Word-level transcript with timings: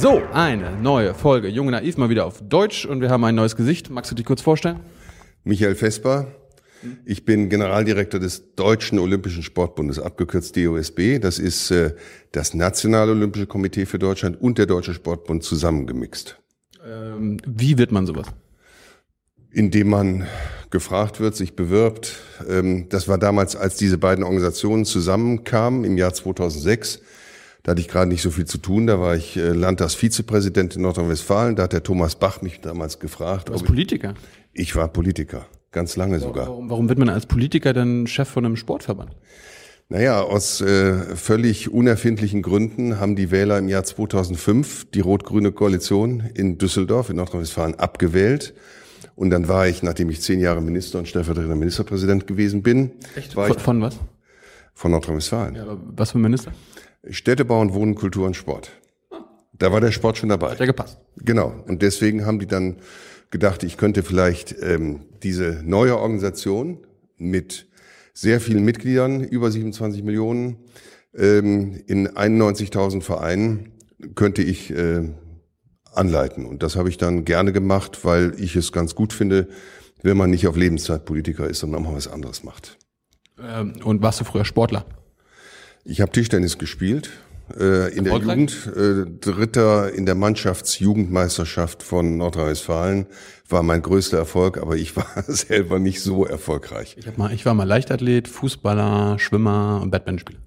So, 0.00 0.22
eine 0.32 0.80
neue 0.80 1.12
Folge 1.12 1.48
Junge 1.48 1.72
Naiv 1.72 1.96
mal 1.96 2.08
wieder 2.08 2.24
auf 2.24 2.40
Deutsch 2.40 2.86
und 2.86 3.00
wir 3.00 3.10
haben 3.10 3.24
ein 3.24 3.34
neues 3.34 3.56
Gesicht. 3.56 3.90
Magst 3.90 4.12
du 4.12 4.14
dich 4.14 4.24
kurz 4.24 4.40
vorstellen? 4.40 4.78
Michael 5.42 5.74
Vesper. 5.74 6.28
Ich 7.04 7.24
bin 7.24 7.48
Generaldirektor 7.48 8.20
des 8.20 8.54
Deutschen 8.54 9.00
Olympischen 9.00 9.42
Sportbundes, 9.42 9.98
abgekürzt 9.98 10.56
DOSB. 10.56 11.18
Das 11.18 11.40
ist 11.40 11.72
äh, 11.72 11.96
das 12.30 12.54
Nationale 12.54 13.10
Olympische 13.10 13.48
Komitee 13.48 13.86
für 13.86 13.98
Deutschland 13.98 14.40
und 14.40 14.58
der 14.58 14.66
Deutsche 14.66 14.94
Sportbund 14.94 15.42
zusammengemixt. 15.42 16.38
Ähm, 16.86 17.38
wie 17.44 17.76
wird 17.76 17.90
man 17.90 18.06
sowas? 18.06 18.28
Indem 19.50 19.88
man 19.90 20.28
gefragt 20.70 21.18
wird, 21.18 21.34
sich 21.34 21.56
bewirbt. 21.56 22.20
Ähm, 22.48 22.88
das 22.88 23.08
war 23.08 23.18
damals, 23.18 23.56
als 23.56 23.74
diese 23.74 23.98
beiden 23.98 24.22
Organisationen 24.22 24.84
zusammenkamen 24.84 25.82
im 25.82 25.98
Jahr 25.98 26.14
2006. 26.14 27.00
Da 27.68 27.72
hatte 27.72 27.82
ich 27.82 27.88
gerade 27.88 28.08
nicht 28.08 28.22
so 28.22 28.30
viel 28.30 28.46
zu 28.46 28.56
tun. 28.56 28.86
Da 28.86 28.98
war 28.98 29.14
ich 29.14 29.36
äh, 29.36 29.50
Landtagsvizepräsident 29.50 30.76
in 30.76 30.80
Nordrhein-Westfalen. 30.80 31.54
Da 31.54 31.64
hat 31.64 31.74
der 31.74 31.82
Thomas 31.82 32.14
Bach 32.14 32.40
mich 32.40 32.62
damals 32.62 32.98
gefragt. 32.98 33.50
Du 33.50 33.52
warst 33.52 33.66
Politiker? 33.66 34.14
Ich, 34.54 34.62
ich 34.62 34.76
war 34.76 34.88
Politiker. 34.88 35.44
Ganz 35.70 35.94
lange 35.94 36.18
sogar. 36.18 36.46
Warum, 36.46 36.70
warum 36.70 36.88
wird 36.88 36.98
man 36.98 37.10
als 37.10 37.26
Politiker 37.26 37.74
dann 37.74 38.06
Chef 38.06 38.26
von 38.26 38.46
einem 38.46 38.56
Sportverband? 38.56 39.10
Naja, 39.90 40.22
aus 40.22 40.62
äh, 40.62 41.14
völlig 41.14 41.70
unerfindlichen 41.70 42.40
Gründen 42.40 43.00
haben 43.00 43.16
die 43.16 43.30
Wähler 43.30 43.58
im 43.58 43.68
Jahr 43.68 43.84
2005 43.84 44.90
die 44.92 45.00
rot-grüne 45.00 45.52
Koalition 45.52 46.20
in 46.32 46.56
Düsseldorf 46.56 47.10
in 47.10 47.16
Nordrhein-Westfalen 47.16 47.74
abgewählt. 47.74 48.54
Und 49.14 49.28
dann 49.28 49.46
war 49.46 49.68
ich, 49.68 49.82
nachdem 49.82 50.08
ich 50.08 50.22
zehn 50.22 50.40
Jahre 50.40 50.62
Minister 50.62 51.00
und 51.00 51.06
stellvertretender 51.06 51.54
Ministerpräsident 51.54 52.26
gewesen 52.26 52.62
bin, 52.62 52.92
Echt? 53.14 53.36
war 53.36 53.46
Von, 53.48 53.56
ich 53.58 53.62
von 53.62 53.82
was? 53.82 53.98
von 54.72 54.90
Nordrhein-Westfalen. 54.90 55.54
Ja, 55.54 55.76
was 55.94 56.12
für 56.12 56.18
ein 56.18 56.22
Minister? 56.22 56.52
Städtebau 57.08 57.60
und 57.60 57.74
Wohnen, 57.74 57.94
Kultur 57.94 58.26
und 58.26 58.34
Sport. 58.34 58.70
Da 59.52 59.72
war 59.72 59.80
der 59.80 59.90
Sport 59.90 60.18
schon 60.18 60.28
dabei. 60.28 60.50
Hat 60.50 60.60
ja 60.60 60.66
gepasst. 60.66 60.98
Genau. 61.16 61.52
Und 61.66 61.82
deswegen 61.82 62.24
haben 62.26 62.38
die 62.38 62.46
dann 62.46 62.76
gedacht, 63.30 63.62
ich 63.62 63.76
könnte 63.76 64.02
vielleicht 64.02 64.54
ähm, 64.62 65.00
diese 65.22 65.62
neue 65.64 65.98
Organisation 65.98 66.78
mit 67.16 67.66
sehr 68.14 68.40
vielen 68.40 68.64
Mitgliedern, 68.64 69.22
über 69.22 69.50
27 69.50 70.02
Millionen, 70.02 70.56
ähm, 71.14 71.82
in 71.86 72.08
91.000 72.08 73.02
Vereinen, 73.02 73.72
könnte 74.14 74.42
ich 74.42 74.70
äh, 74.70 75.08
anleiten. 75.92 76.46
Und 76.46 76.62
das 76.62 76.76
habe 76.76 76.88
ich 76.88 76.96
dann 76.96 77.24
gerne 77.24 77.52
gemacht, 77.52 78.04
weil 78.04 78.34
ich 78.38 78.56
es 78.56 78.72
ganz 78.72 78.94
gut 78.94 79.12
finde, 79.12 79.48
wenn 80.02 80.16
man 80.16 80.30
nicht 80.30 80.46
auf 80.46 80.56
Lebenszeit 80.56 81.04
Politiker 81.04 81.48
ist, 81.48 81.60
sondern 81.60 81.82
auch 81.82 81.90
mal 81.90 81.96
was 81.96 82.08
anderes 82.08 82.44
macht. 82.44 82.78
Ähm, 83.40 83.74
und 83.84 84.02
warst 84.02 84.20
du 84.20 84.24
früher 84.24 84.44
Sportler? 84.44 84.86
Ich 85.88 86.02
habe 86.02 86.12
Tischtennis 86.12 86.58
gespielt. 86.58 87.10
Äh, 87.58 87.96
in 87.96 88.04
der? 88.04 88.12
Jugend, 88.12 88.70
äh, 88.76 89.06
Dritter 89.20 89.90
in 89.90 90.04
der 90.04 90.14
Mannschaftsjugendmeisterschaft 90.14 91.82
von 91.82 92.18
Nordrhein-Westfalen 92.18 93.06
war 93.48 93.62
mein 93.62 93.80
größter 93.80 94.18
Erfolg, 94.18 94.58
aber 94.58 94.76
ich 94.76 94.94
war 94.96 95.06
selber 95.26 95.78
nicht 95.78 96.02
so 96.02 96.26
erfolgreich. 96.26 96.96
Ich, 96.98 97.16
mal, 97.16 97.32
ich 97.32 97.46
war 97.46 97.54
mal 97.54 97.64
Leichtathlet, 97.64 98.28
Fußballer, 98.28 99.18
Schwimmer 99.18 99.80
und 99.82 99.90
Badmintonspieler. 99.90 100.40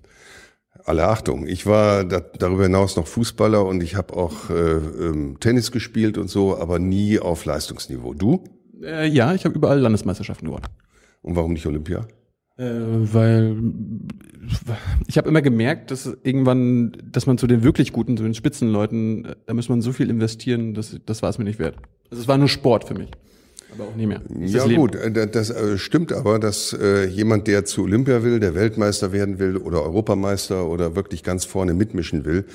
Alle 0.83 1.07
Achtung, 1.07 1.47
ich 1.47 1.65
war 1.65 2.05
da, 2.05 2.19
darüber 2.19 2.63
hinaus 2.63 2.95
noch 2.95 3.07
Fußballer 3.07 3.65
und 3.65 3.81
ich 3.81 3.95
habe 3.95 4.15
auch 4.15 4.51
äh, 4.51 4.53
ähm, 4.53 5.37
Tennis 5.39 5.71
gespielt 5.71 6.19
und 6.19 6.29
so, 6.29 6.55
aber 6.55 6.77
nie 6.77 7.19
auf 7.19 7.45
Leistungsniveau. 7.45 8.13
Du? 8.13 8.43
Äh, 8.83 9.07
ja, 9.07 9.33
ich 9.33 9.45
habe 9.45 9.55
überall 9.55 9.79
Landesmeisterschaften 9.79 10.45
gewonnen. 10.45 10.67
Und 11.23 11.35
warum 11.35 11.53
nicht 11.53 11.65
Olympia? 11.65 12.05
Äh, 12.61 13.13
weil 13.13 13.57
ich 15.07 15.17
habe 15.17 15.27
immer 15.27 15.41
gemerkt, 15.41 15.89
dass 15.89 16.05
irgendwann, 16.21 16.91
dass 17.11 17.25
man 17.25 17.39
zu 17.39 17.47
den 17.47 17.63
wirklich 17.63 17.91
guten, 17.91 18.17
zu 18.17 18.23
den 18.23 18.35
Spitzenleuten, 18.35 19.25
äh, 19.25 19.35
da 19.47 19.55
muss 19.55 19.67
man 19.67 19.81
so 19.81 19.91
viel 19.91 20.11
investieren, 20.11 20.75
das, 20.75 20.99
das 21.07 21.23
war 21.23 21.31
es 21.31 21.39
mir 21.39 21.45
nicht 21.45 21.57
wert. 21.57 21.77
Also 22.11 22.21
es 22.21 22.27
war 22.27 22.37
nur 22.37 22.49
Sport 22.49 22.87
für 22.87 22.93
mich. 22.93 23.09
Aber 23.73 23.85
auch 23.85 23.95
nie 23.95 24.05
mehr. 24.05 24.21
Das 24.29 24.51
Ja 24.51 24.67
gut, 24.67 24.95
äh, 24.95 25.27
das 25.27 25.49
äh, 25.49 25.79
stimmt 25.79 26.13
aber, 26.13 26.37
dass 26.37 26.73
äh, 26.73 27.05
jemand, 27.05 27.47
der 27.47 27.65
zu 27.65 27.83
Olympia 27.83 28.21
will, 28.21 28.39
der 28.39 28.53
Weltmeister 28.53 29.11
werden 29.11 29.39
will 29.39 29.57
oder 29.57 29.81
Europameister 29.81 30.67
oder 30.67 30.95
wirklich 30.95 31.23
ganz 31.23 31.45
vorne 31.45 31.73
mitmischen 31.73 32.25
will, 32.25 32.45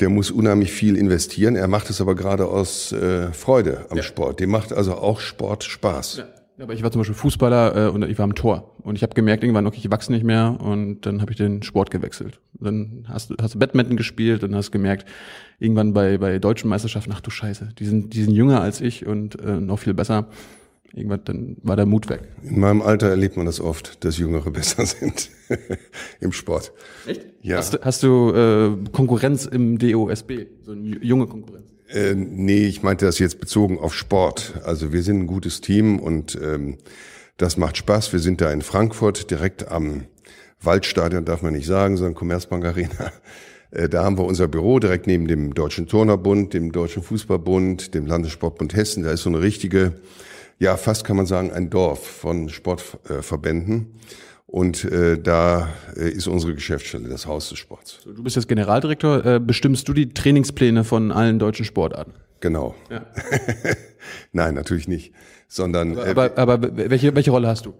der 0.00 0.08
muss 0.08 0.32
unheimlich 0.32 0.72
viel 0.72 0.96
investieren. 0.96 1.54
Er 1.54 1.68
macht 1.68 1.90
es 1.90 2.00
aber 2.00 2.16
gerade 2.16 2.46
aus 2.46 2.90
äh, 2.90 3.32
Freude 3.32 3.86
am 3.90 4.02
Sport. 4.02 4.40
Dem 4.40 4.50
macht 4.50 4.72
also 4.72 4.94
auch 4.94 5.20
Sport 5.20 5.62
Spaß. 5.62 6.16
Ja. 6.16 6.26
Aber 6.58 6.72
ich 6.72 6.82
war 6.82 6.92
zum 6.92 7.00
Beispiel 7.00 7.16
Fußballer 7.16 7.88
äh, 7.88 7.90
und 7.90 8.04
ich 8.04 8.16
war 8.18 8.24
am 8.24 8.34
Tor. 8.34 8.76
Und 8.82 8.94
ich 8.96 9.02
habe 9.02 9.14
gemerkt 9.14 9.42
irgendwann, 9.42 9.66
okay, 9.66 9.80
ich 9.80 9.90
wachse 9.90 10.12
nicht 10.12 10.24
mehr 10.24 10.56
und 10.60 11.00
dann 11.04 11.20
habe 11.20 11.32
ich 11.32 11.36
den 11.36 11.62
Sport 11.62 11.90
gewechselt. 11.90 12.40
Dann 12.52 13.06
hast 13.08 13.30
du, 13.30 13.34
hast 13.40 13.54
du 13.54 13.58
Badminton 13.58 13.96
gespielt 13.96 14.44
und 14.44 14.54
hast 14.54 14.70
gemerkt, 14.70 15.04
irgendwann 15.58 15.92
bei, 15.92 16.18
bei 16.18 16.38
deutschen 16.38 16.70
Meisterschaften, 16.70 17.12
ach 17.12 17.20
du 17.20 17.30
Scheiße, 17.30 17.70
die 17.78 17.84
sind, 17.84 18.14
die 18.14 18.22
sind 18.22 18.34
jünger 18.34 18.60
als 18.60 18.80
ich 18.80 19.04
und 19.04 19.40
äh, 19.40 19.60
noch 19.60 19.80
viel 19.80 19.94
besser. 19.94 20.28
Irgendwann 20.92 21.24
dann 21.24 21.56
war 21.62 21.74
der 21.74 21.86
Mut 21.86 22.08
weg. 22.08 22.28
In 22.44 22.60
meinem 22.60 22.80
Alter 22.80 23.08
erlebt 23.08 23.36
man 23.36 23.46
das 23.46 23.60
oft, 23.60 24.04
dass 24.04 24.16
Jüngere 24.16 24.50
besser 24.52 24.86
sind 24.86 25.30
im 26.20 26.30
Sport. 26.30 26.72
Echt? 27.06 27.26
Ja. 27.42 27.56
Hast 27.56 27.74
du, 27.74 27.78
hast 27.82 28.02
du 28.04 28.32
äh, 28.32 28.90
Konkurrenz 28.92 29.44
im 29.44 29.78
DOSB, 29.78 30.46
so 30.62 30.70
eine 30.70 30.98
junge 31.02 31.26
Konkurrenz? 31.26 31.73
Äh, 31.94 32.14
nee, 32.16 32.66
ich 32.66 32.82
meinte 32.82 33.06
das 33.06 33.18
jetzt 33.20 33.38
bezogen 33.40 33.78
auf 33.78 33.94
Sport. 33.94 34.54
Also 34.64 34.92
wir 34.92 35.02
sind 35.02 35.20
ein 35.20 35.26
gutes 35.26 35.60
Team 35.60 36.00
und 36.00 36.36
ähm, 36.42 36.78
das 37.36 37.56
macht 37.56 37.76
Spaß. 37.76 38.12
Wir 38.12 38.20
sind 38.20 38.40
da 38.40 38.50
in 38.50 38.62
Frankfurt 38.62 39.30
direkt 39.30 39.68
am 39.68 40.04
Waldstadion, 40.60 41.24
darf 41.24 41.42
man 41.42 41.52
nicht 41.52 41.66
sagen, 41.66 41.96
sondern 41.96 42.14
Commerzbank 42.14 42.64
Arena. 42.64 43.12
Äh, 43.70 43.88
Da 43.88 44.04
haben 44.04 44.18
wir 44.18 44.24
unser 44.24 44.46
Büro 44.46 44.78
direkt 44.78 45.08
neben 45.08 45.26
dem 45.26 45.52
Deutschen 45.52 45.88
Turnerbund, 45.88 46.54
dem 46.54 46.70
Deutschen 46.70 47.02
Fußballbund, 47.02 47.94
dem 47.94 48.06
Landessportbund 48.06 48.76
Hessen. 48.76 49.02
Da 49.02 49.10
ist 49.10 49.22
so 49.22 49.30
eine 49.30 49.40
richtige, 49.40 49.94
ja 50.60 50.76
fast 50.76 51.04
kann 51.04 51.16
man 51.16 51.26
sagen, 51.26 51.50
ein 51.50 51.70
Dorf 51.70 52.06
von 52.06 52.50
Sportverbänden. 52.50 53.98
Und 54.54 54.84
äh, 54.84 55.18
da 55.18 55.68
äh, 55.96 56.08
ist 56.10 56.28
unsere 56.28 56.54
Geschäftsstelle, 56.54 57.08
das 57.08 57.26
Haus 57.26 57.48
des 57.48 57.58
Sports. 57.58 57.98
Du 58.04 58.22
bist 58.22 58.36
jetzt 58.36 58.46
Generaldirektor, 58.46 59.26
äh, 59.26 59.40
bestimmst 59.40 59.88
du 59.88 59.92
die 59.92 60.14
Trainingspläne 60.14 60.84
von 60.84 61.10
allen 61.10 61.40
deutschen 61.40 61.64
Sportarten? 61.64 62.12
Genau. 62.38 62.76
Ja. 62.88 63.04
Nein, 64.32 64.54
natürlich 64.54 64.86
nicht. 64.86 65.12
Sondern 65.48 65.98
äh, 65.98 66.02
Aber, 66.02 66.38
aber 66.38 66.76
welche, 66.88 67.16
welche 67.16 67.32
Rolle 67.32 67.48
hast 67.48 67.66
du? 67.66 67.74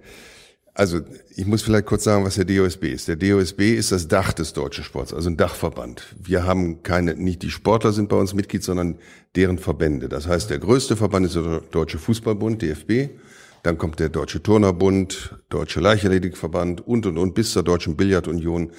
Also 0.74 1.02
ich 1.36 1.46
muss 1.46 1.62
vielleicht 1.62 1.86
kurz 1.86 2.02
sagen, 2.02 2.24
was 2.24 2.34
der 2.34 2.44
DOSB 2.44 2.86
ist. 2.86 3.06
Der 3.06 3.14
DOSB 3.14 3.76
ist 3.76 3.92
das 3.92 4.08
Dach 4.08 4.32
des 4.32 4.52
deutschen 4.52 4.82
Sports, 4.82 5.14
also 5.14 5.30
ein 5.30 5.36
Dachverband. 5.36 6.16
Wir 6.20 6.42
haben 6.42 6.82
keine, 6.82 7.14
nicht 7.14 7.42
die 7.42 7.50
Sportler 7.50 7.92
sind 7.92 8.08
bei 8.08 8.16
uns 8.16 8.34
Mitglied, 8.34 8.64
sondern 8.64 8.98
deren 9.36 9.58
Verbände. 9.58 10.08
Das 10.08 10.26
heißt, 10.26 10.50
der 10.50 10.58
größte 10.58 10.96
Verband 10.96 11.26
ist 11.26 11.36
der 11.36 11.60
Deutsche 11.70 11.98
Fußballbund, 11.98 12.62
DFB. 12.62 13.10
Dann 13.64 13.78
kommt 13.78 13.98
der 13.98 14.10
Deutsche 14.10 14.42
Turnerbund, 14.42 15.36
Deutsche 15.48 15.80
Leichtathletikverband 15.80 16.86
und, 16.86 17.06
und, 17.06 17.16
und 17.16 17.34
bis 17.34 17.52
zur 17.52 17.62
Deutschen 17.62 17.96
Billardunion. 17.96 18.70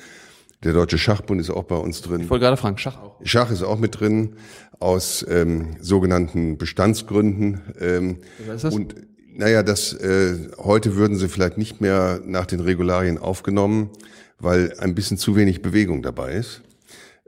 Der 0.64 0.74
Deutsche 0.74 1.00
Schachbund 1.00 1.42
ist 1.42 1.50
auch 1.50 1.64
bei 1.64 1.76
uns 1.76 2.04
drin. 2.04 2.22
Ich 2.22 2.30
wollte 2.30 2.44
gerade 2.44 2.56
fragen, 2.56 2.78
Schach 2.78 3.02
auch. 3.02 3.20
Schach 3.24 3.50
ist 3.50 3.64
auch 3.64 3.80
mit 3.80 4.00
drin, 4.00 4.36
aus 4.80 5.26
ähm, 5.28 5.76
sogenannten 5.82 6.60
Bestandsgründen. 6.60 7.62
Ähm, 7.80 8.18
Was 8.46 8.58
ist 8.58 8.64
das? 8.66 8.76
Und 8.76 8.96
naja, 9.34 9.64
das 9.64 9.92
äh, 9.94 10.50
heute 10.60 10.96
würden 10.96 11.18
sie 11.18 11.30
vielleicht 11.30 11.58
nicht 11.58 11.82
mehr 11.82 12.22
nach 12.24 12.46
den 12.46 12.60
Regularien 12.60 13.18
aufgenommen, 13.18 13.90
weil 14.38 14.76
ein 14.78 14.94
bisschen 14.94 15.18
zu 15.18 15.36
wenig 15.36 15.64
Bewegung 15.64 16.04
dabei 16.04 16.34
ist. 16.34 16.62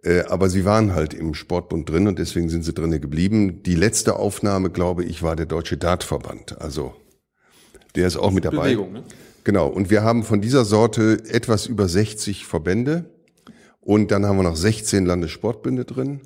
Äh, 0.04 0.26
aber 0.28 0.50
sie 0.50 0.64
waren 0.64 0.94
halt 0.94 1.16
im 1.16 1.34
Sportbund 1.34 1.90
drin 1.90 2.08
und 2.08 2.20
deswegen 2.20 2.50
sind 2.50 2.64
sie 2.64 2.74
drinnen 2.74 3.02
geblieben. 3.02 3.64
Die 3.64 3.76
letzte 3.76 4.18
Aufnahme, 4.18 4.70
glaube 4.70 5.04
ich, 5.06 5.24
war 5.24 5.36
der 5.36 5.48
Deutsche 5.48 5.78
Dartverband. 5.78 6.62
Also 6.62 6.94
der 7.98 8.08
ist 8.08 8.18
auch 8.18 8.32
mit 8.32 8.46
dabei. 8.46 8.76
Bewegung, 8.76 8.94
ne? 8.94 9.04
Genau. 9.44 9.68
Und 9.68 9.90
wir 9.90 10.04
haben 10.04 10.24
von 10.24 10.42
dieser 10.42 10.66
Sorte 10.66 11.24
etwas 11.30 11.68
über 11.68 11.88
60 11.88 12.46
Verbände. 12.46 13.06
Und 13.82 14.12
dann 14.12 14.26
haben 14.26 14.38
wir 14.38 14.44
noch 14.44 14.58
16 14.58 15.06
Landessportbünde 15.06 15.86
drin 15.86 16.22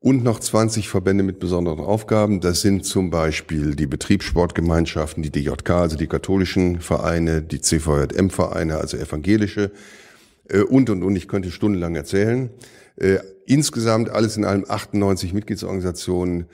und 0.00 0.22
noch 0.22 0.38
20 0.38 0.88
Verbände 0.88 1.24
mit 1.24 1.38
besonderen 1.38 1.80
Aufgaben. 1.80 2.40
Das 2.40 2.60
sind 2.60 2.84
zum 2.84 3.10
Beispiel 3.10 3.74
die 3.74 3.86
Betriebssportgemeinschaften, 3.86 5.22
die 5.22 5.30
DJK, 5.30 5.70
also 5.70 5.96
die 5.96 6.06
katholischen 6.06 6.80
Vereine, 6.80 7.42
die 7.42 7.60
CVJM-Vereine, 7.60 8.76
also 8.76 8.96
evangelische 8.96 9.70
äh, 10.48 10.60
und, 10.60 10.90
und, 10.90 11.02
und. 11.02 11.16
Ich 11.16 11.28
könnte 11.28 11.50
stundenlang 11.50 11.96
erzählen. 11.96 12.50
Äh, 12.96 13.18
Insgesamt 13.48 14.10
alles 14.10 14.36
in 14.36 14.44
allem 14.44 14.66
98 14.68 15.32
Mitgliedsorganisationen, 15.32 16.44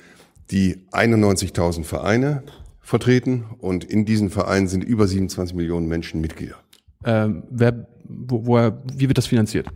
die 0.52 0.76
91.000 0.92 1.82
Vereine 1.82 2.44
vertreten. 2.84 3.44
Und 3.58 3.82
in 3.82 4.04
diesen 4.04 4.30
Vereinen 4.30 4.68
sind 4.68 4.84
über 4.84 5.08
27 5.08 5.56
Millionen 5.56 5.88
Menschen 5.88 6.20
Mitglieder. 6.20 6.56
Ähm, 7.04 7.44
wer, 7.50 7.88
wo, 8.04 8.46
woher, 8.46 8.82
wie 8.94 9.08
wird 9.08 9.18
das 9.18 9.26
finanziert? 9.26 9.68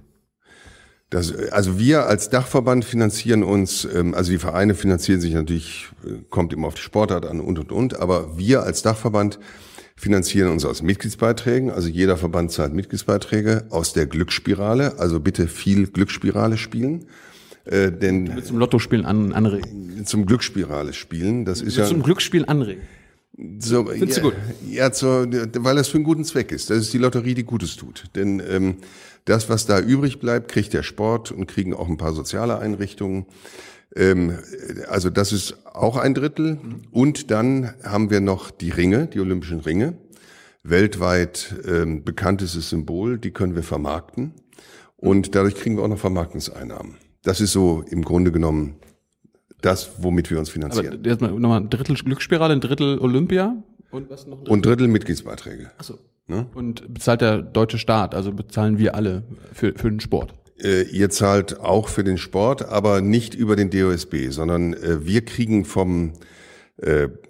Das, 1.10 1.34
also 1.34 1.78
wir 1.78 2.06
als 2.06 2.28
Dachverband 2.28 2.84
finanzieren 2.84 3.43
uns, 3.43 3.88
ähm, 3.93 4.14
also 4.14 4.31
die 4.31 4.38
Vereine 4.38 4.75
finanzieren 4.75 5.22
sich 5.22 5.32
natürlich, 5.32 5.88
äh, 6.05 6.22
kommt 6.28 6.52
immer 6.52 6.66
auf 6.66 6.75
die 6.75 6.82
Sportart 6.82 7.25
an 7.25 7.40
und 7.40 7.58
und 7.58 7.72
und, 7.72 7.99
aber 7.99 8.37
wir 8.37 8.62
als 8.62 8.82
Dachverband 8.82 9.38
finanzieren 9.96 10.50
uns 10.50 10.66
aus 10.66 10.82
Mitgliedsbeiträgen, 10.82 11.70
also 11.70 11.88
jeder 11.88 12.19
Verband 12.19 12.52
zahlt 12.52 12.75
Mitgliedsbeiträge 12.75 13.66
aus 13.70 13.94
der 13.94 14.06
Glücksspirale, 14.06 14.99
also 14.99 15.19
bitte 15.19 15.49
viel 15.49 15.87
Glücksspirale 15.87 16.58
spielen. 16.58 17.06
Äh, 17.69 17.93
denn 17.93 18.25
du 18.25 18.37
willst 18.37 18.49
zum 18.49 18.59
Lottospielen 18.59 19.05
an, 19.05 19.32
anregen. 19.32 20.05
Zum 20.06 20.25
Glücksspirale 20.25 20.94
spielen. 20.94 21.44
Das 21.44 21.61
ist 21.61 21.76
ja 21.76 21.85
zum 21.85 22.03
Glücksspiel 22.03 22.47
anregen. 22.47 22.82
So, 23.61 23.85
Findest 23.85 24.17
ja, 24.17 24.23
du 24.23 24.31
gut? 24.31 24.38
Ja, 24.69 24.93
so, 24.93 25.06
weil 25.06 25.76
das 25.76 25.88
für 25.88 25.99
einen 25.99 26.05
guten 26.05 26.25
Zweck 26.25 26.50
ist. 26.50 26.70
Das 26.70 26.79
ist 26.79 26.93
die 26.93 26.99
Lotterie, 26.99 27.35
die 27.35 27.44
Gutes 27.44 27.76
tut. 27.76 28.05
Denn 28.17 28.43
ähm, 28.49 28.79
das, 29.26 29.49
was 29.49 29.67
da 29.67 29.79
übrig 29.79 30.19
bleibt, 30.19 30.50
kriegt 30.50 30.73
der 30.73 30.82
Sport 30.82 31.31
und 31.31 31.47
kriegen 31.47 31.75
auch 31.75 31.88
ein 31.88 31.99
paar 31.99 32.15
soziale 32.15 32.59
Einrichtungen. 32.59 33.26
Ähm, 33.94 34.38
also 34.88 35.11
das 35.11 35.32
ist 35.32 35.56
auch 35.67 35.99
ein 35.99 36.14
Drittel. 36.14 36.59
Und 36.91 37.31
dann 37.31 37.75
haben 37.85 38.11
wir 38.11 38.21
noch 38.21 38.50
die 38.50 38.71
Ringe, 38.71 39.06
die 39.06 39.21
Olympischen 39.21 39.61
Ringe. 39.61 39.99
Weltweit 40.64 41.55
ähm, 41.67 42.03
bekanntes 42.03 42.53
Symbol, 42.53 43.19
die 43.19 43.31
können 43.31 43.55
wir 43.55 43.62
vermarkten. 43.62 44.32
Und 44.97 45.35
dadurch 45.35 45.55
kriegen 45.55 45.76
wir 45.76 45.85
auch 45.85 45.88
noch 45.88 45.99
Vermarktungseinnahmen. 45.99 46.97
Das 47.28 47.42
ist 47.42 47.52
so 47.52 47.84
im 47.90 48.06
Grunde 48.06 48.32
genommen 48.32 48.76
das, 49.60 49.90
womit 49.98 50.30
wir 50.30 50.38
uns 50.38 50.48
finanzieren. 50.48 50.94
Aber 50.94 51.06
jetzt 51.06 51.20
mal 51.20 51.30
nochmal 51.30 51.60
ein 51.60 51.69
Drittel 51.69 51.94
Glücksspirale, 51.94 52.54
ein 52.54 52.62
Drittel 52.62 52.98
Olympia 53.00 53.62
und 53.90 54.08
was 54.08 54.26
noch? 54.26 54.38
Ein 54.38 54.44
Drittel? 54.44 54.52
Und 54.54 54.64
Drittel 54.64 54.88
Mitgliedsbeiträge. 54.88 55.70
Ach 55.76 55.84
so. 55.84 55.98
Ne? 56.26 56.46
Und 56.54 56.94
bezahlt 56.94 57.20
der 57.20 57.42
deutsche 57.42 57.76
Staat, 57.76 58.14
also 58.14 58.32
bezahlen 58.32 58.78
wir 58.78 58.94
alle 58.94 59.25
für, 59.52 59.75
für 59.76 59.90
den 59.90 60.00
Sport? 60.00 60.32
Äh, 60.58 60.84
ihr 60.84 61.10
zahlt 61.10 61.60
auch 61.60 61.88
für 61.88 62.02
den 62.02 62.16
Sport, 62.16 62.66
aber 62.66 63.02
nicht 63.02 63.34
über 63.34 63.56
den 63.56 63.69
DOSB, 63.69 64.30
sondern 64.30 64.72
äh, 64.72 65.04
wir 65.04 65.22
kriegen 65.22 65.66
vom 65.66 66.14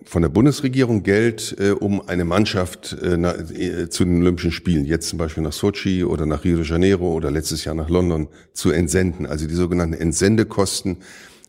von 0.04 0.20
der 0.20 0.28
Bundesregierung 0.28 1.02
Geld, 1.02 1.56
äh, 1.58 1.70
um 1.70 2.06
eine 2.06 2.26
Mannschaft 2.26 2.92
äh, 3.00 3.14
äh, 3.14 3.88
zu 3.88 4.04
den 4.04 4.20
Olympischen 4.20 4.52
Spielen, 4.52 4.84
jetzt 4.84 5.08
zum 5.08 5.18
Beispiel 5.18 5.42
nach 5.42 5.54
Sochi 5.54 6.04
oder 6.04 6.26
nach 6.26 6.44
Rio 6.44 6.58
de 6.58 6.66
Janeiro 6.66 7.14
oder 7.14 7.30
letztes 7.30 7.64
Jahr 7.64 7.74
nach 7.74 7.88
London, 7.88 8.28
zu 8.52 8.70
entsenden. 8.70 9.24
Also 9.24 9.46
die 9.46 9.54
sogenannten 9.54 9.94
Entsendekosten 9.94 10.98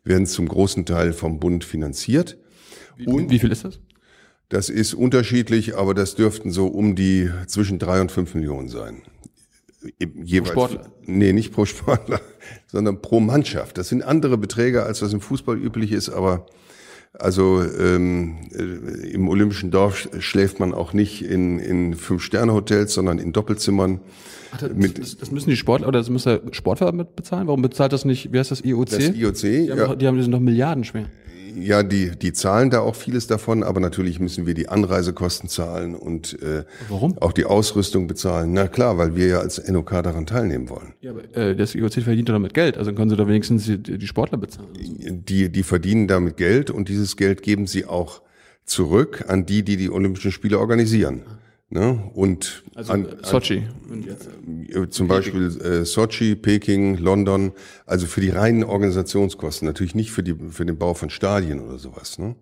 werden 0.05 0.27
zum 0.27 0.47
großen 0.47 0.85
Teil 0.85 1.11
vom 1.11 1.41
Bund 1.41 1.65
finanziert. 1.65 2.37
Wie, 2.95 3.05
Und 3.05 3.31
wie 3.31 3.39
viel 3.39 3.51
ist 3.51 3.65
das? 3.65 3.79
Das 4.47 4.69
ist 4.69 4.93
unterschiedlich, 4.93 5.77
aber 5.77 5.93
das 5.93 6.15
dürften 6.15 6.51
so 6.51 6.67
um 6.67 6.95
die 6.95 7.29
zwischen 7.47 7.79
drei 7.79 7.99
und 8.01 8.11
fünf 8.11 8.33
Millionen 8.33 8.69
sein. 8.69 9.01
Jeweils, 10.23 10.53
pro 10.53 10.67
Sportler? 10.67 10.91
Nee, 11.05 11.33
nicht 11.33 11.51
pro 11.51 11.65
Sportler, 11.65 12.21
sondern 12.67 13.01
pro 13.01 13.19
Mannschaft. 13.19 13.77
Das 13.77 13.89
sind 13.89 14.03
andere 14.03 14.37
Beträge, 14.37 14.83
als 14.83 15.01
was 15.01 15.13
im 15.13 15.21
Fußball 15.21 15.57
üblich 15.57 15.91
ist, 15.91 16.09
aber 16.09 16.45
also 17.17 17.63
ähm, 17.63 18.37
äh, 18.53 19.07
im 19.11 19.27
Olympischen 19.27 19.71
Dorf 19.71 20.07
schläft 20.19 20.59
man 20.59 20.73
auch 20.73 20.93
nicht 20.93 21.23
in, 21.23 21.59
in 21.59 21.95
Fünf-Sterne-Hotels, 21.95 22.93
sondern 22.93 23.17
in 23.17 23.33
Doppelzimmern. 23.33 23.99
Ach, 24.51 24.57
das, 24.59 24.93
das, 24.93 25.17
das, 25.17 25.31
müssen 25.31 25.49
die 25.49 25.57
Sportler 25.57 25.87
oder 25.87 25.99
das 25.99 26.09
muss 26.09 26.23
der 26.23 26.41
Sportverband 26.51 27.15
bezahlen? 27.15 27.47
Warum 27.47 27.61
bezahlt 27.61 27.93
das 27.93 28.05
nicht, 28.05 28.31
wie 28.31 28.39
heißt 28.39 28.51
das, 28.51 28.63
IOC? 28.63 28.89
Das 28.89 29.09
IOC, 29.09 29.41
die 29.41 29.71
haben, 29.71 29.77
ja. 29.77 29.95
die, 29.95 30.07
haben, 30.07 30.17
die 30.17 30.23
sind 30.23 30.31
doch 30.31 30.39
Milliarden 30.39 30.83
schwer. 30.83 31.05
Ja, 31.61 31.83
die, 31.83 32.11
die 32.11 32.33
zahlen 32.33 32.69
da 32.69 32.79
auch 32.79 32.95
vieles 32.95 33.27
davon, 33.27 33.63
aber 33.63 33.79
natürlich 33.79 34.19
müssen 34.19 34.45
wir 34.45 34.53
die 34.53 34.69
Anreisekosten 34.69 35.49
zahlen 35.49 35.95
und 35.95 36.41
äh, 36.41 36.63
Warum? 36.89 37.17
auch 37.19 37.33
die 37.33 37.45
Ausrüstung 37.45 38.07
bezahlen. 38.07 38.53
Na 38.53 38.67
klar, 38.67 38.97
weil 38.97 39.15
wir 39.15 39.27
ja 39.27 39.39
als 39.39 39.65
NOK 39.67 39.89
daran 39.89 40.25
teilnehmen 40.25 40.69
wollen. 40.69 40.93
Ja, 41.01 41.11
aber 41.11 41.35
äh, 41.35 41.55
das 41.55 41.75
IOC 41.75 41.93
verdient 42.03 42.29
doch 42.29 42.33
damit 42.33 42.53
Geld, 42.53 42.77
also 42.77 42.93
können 42.93 43.09
sie 43.09 43.15
da 43.15 43.27
wenigstens 43.27 43.65
die, 43.65 43.77
die 43.77 44.07
Sportler 44.07 44.37
bezahlen. 44.37 44.69
Die, 44.73 45.49
die 45.49 45.63
verdienen 45.63 46.07
damit 46.07 46.37
Geld 46.37 46.71
und 46.71 46.89
dieses 46.89 47.17
Geld 47.17 47.41
geben 47.41 47.67
sie 47.67 47.85
auch 47.85 48.21
zurück 48.65 49.25
an 49.27 49.45
die, 49.45 49.63
die 49.63 49.77
die 49.77 49.89
Olympischen 49.89 50.31
Spiele 50.31 50.59
organisieren. 50.59 51.23
Ah. 51.27 51.37
Ne? 51.71 52.09
Und 52.15 52.63
also 52.73 52.93
an, 52.93 53.07
Sochi. 53.21 53.63
An, 53.91 54.05
äh, 54.69 54.89
zum 54.89 55.07
Beispiel 55.07 55.47
äh, 55.61 55.85
Sochi, 55.85 56.35
Peking, 56.35 56.97
London, 56.97 57.51
also 57.85 58.07
für 58.07 58.21
die 58.21 58.29
reinen 58.29 58.63
Organisationskosten, 58.63 59.67
natürlich 59.67 59.93
nicht 59.93 60.11
für, 60.11 60.23
die, 60.23 60.35
für 60.49 60.65
den 60.65 60.77
Bau 60.77 60.95
von 60.95 61.11
Stadien 61.11 61.59
oder 61.59 61.77
sowas. 61.77 62.17
Ne? 62.17 62.35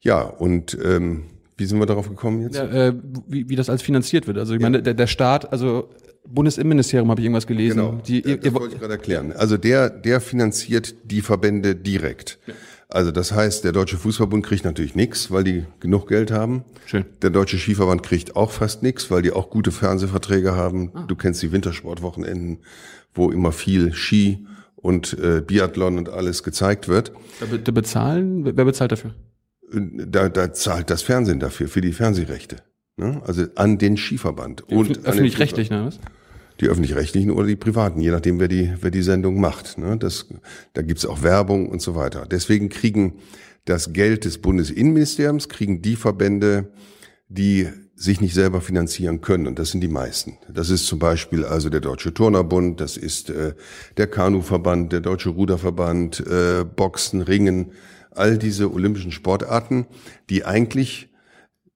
Ja, 0.00 0.22
und 0.22 0.78
ähm, 0.80 1.24
wie 1.56 1.66
sind 1.66 1.80
wir 1.80 1.86
darauf 1.86 2.08
gekommen 2.08 2.42
jetzt? 2.42 2.54
Ja, 2.54 2.66
äh, 2.66 2.94
wie, 3.26 3.48
wie 3.48 3.56
das 3.56 3.68
alles 3.68 3.82
finanziert 3.82 4.28
wird. 4.28 4.38
Also 4.38 4.54
ich 4.54 4.60
ja. 4.60 4.66
meine, 4.66 4.80
der, 4.80 4.94
der 4.94 5.08
Staat, 5.08 5.50
also 5.50 5.88
Bundesinnenministerium 6.24 7.10
habe 7.10 7.20
ich 7.20 7.24
irgendwas 7.24 7.48
gelesen. 7.48 7.78
Genau, 7.78 8.00
die, 8.06 8.22
das 8.22 8.44
ihr, 8.44 8.54
wollte 8.54 8.74
ich 8.74 8.80
gerade 8.80 8.94
erklären. 8.94 9.32
Also 9.32 9.56
der, 9.56 9.90
der 9.90 10.20
finanziert 10.20 10.94
die 11.04 11.20
Verbände 11.20 11.74
direkt. 11.74 12.38
Ja. 12.46 12.54
Also 12.88 13.10
das 13.10 13.32
heißt, 13.32 13.64
der 13.64 13.72
Deutsche 13.72 13.96
Fußballbund 13.96 14.46
kriegt 14.46 14.64
natürlich 14.64 14.94
nichts, 14.94 15.30
weil 15.30 15.42
die 15.42 15.64
genug 15.80 16.08
Geld 16.08 16.30
haben. 16.30 16.64
Schön. 16.86 17.04
Der 17.20 17.30
Deutsche 17.30 17.58
Skiverband 17.58 18.02
kriegt 18.02 18.36
auch 18.36 18.52
fast 18.52 18.82
nichts, 18.82 19.10
weil 19.10 19.22
die 19.22 19.32
auch 19.32 19.50
gute 19.50 19.72
Fernsehverträge 19.72 20.54
haben. 20.54 20.92
Ah. 20.94 21.04
Du 21.08 21.16
kennst 21.16 21.42
die 21.42 21.50
Wintersportwochenenden, 21.50 22.58
wo 23.12 23.30
immer 23.30 23.50
viel 23.50 23.92
Ski 23.92 24.46
und 24.76 25.18
äh, 25.18 25.40
Biathlon 25.40 25.98
und 25.98 26.08
alles 26.08 26.44
gezeigt 26.44 26.86
wird. 26.86 27.12
Da, 27.40 27.56
da 27.56 27.72
bezahlen, 27.72 28.44
wer 28.44 28.64
bezahlt 28.64 28.92
dafür? 28.92 29.14
Da, 29.72 30.28
da 30.28 30.52
zahlt 30.52 30.90
das 30.90 31.02
Fernsehen 31.02 31.40
dafür, 31.40 31.66
für 31.66 31.80
die 31.80 31.92
Fernsehrechte. 31.92 32.56
Ne? 32.96 33.20
Also 33.26 33.46
an 33.56 33.78
den 33.78 33.96
Skiverband. 33.96 34.62
und 34.70 35.04
öffentlich-rechtlich, 35.04 35.70
ne? 35.70 35.86
Was? 35.86 35.98
Die 36.60 36.68
öffentlich-rechtlichen 36.68 37.30
oder 37.30 37.46
die 37.46 37.56
privaten, 37.56 38.00
je 38.00 38.10
nachdem, 38.10 38.40
wer 38.40 38.48
die, 38.48 38.72
wer 38.80 38.90
die 38.90 39.02
Sendung 39.02 39.40
macht. 39.40 39.78
Ne? 39.78 39.96
Das, 39.96 40.26
da 40.72 40.82
gibt's 40.82 41.06
auch 41.06 41.22
Werbung 41.22 41.68
und 41.68 41.82
so 41.82 41.94
weiter. 41.94 42.26
Deswegen 42.30 42.68
kriegen 42.68 43.14
das 43.64 43.92
Geld 43.92 44.24
des 44.24 44.38
Bundesinnenministeriums, 44.38 45.48
kriegen 45.48 45.82
die 45.82 45.96
Verbände, 45.96 46.72
die 47.28 47.68
sich 47.96 48.20
nicht 48.20 48.34
selber 48.34 48.60
finanzieren 48.60 49.22
können. 49.22 49.46
Und 49.46 49.58
das 49.58 49.70
sind 49.70 49.80
die 49.80 49.88
meisten. 49.88 50.38
Das 50.52 50.68
ist 50.68 50.86
zum 50.86 50.98
Beispiel 50.98 51.44
also 51.44 51.70
der 51.70 51.80
Deutsche 51.80 52.12
Turnerbund, 52.12 52.80
das 52.80 52.96
ist 52.96 53.30
äh, 53.30 53.54
der 53.96 54.06
Kanuverband, 54.06 54.92
der 54.92 55.00
Deutsche 55.00 55.30
Ruderverband, 55.30 56.20
äh, 56.26 56.64
Boxen, 56.64 57.22
Ringen, 57.22 57.72
all 58.10 58.38
diese 58.38 58.72
olympischen 58.72 59.12
Sportarten, 59.12 59.86
die 60.28 60.44
eigentlich 60.44 61.10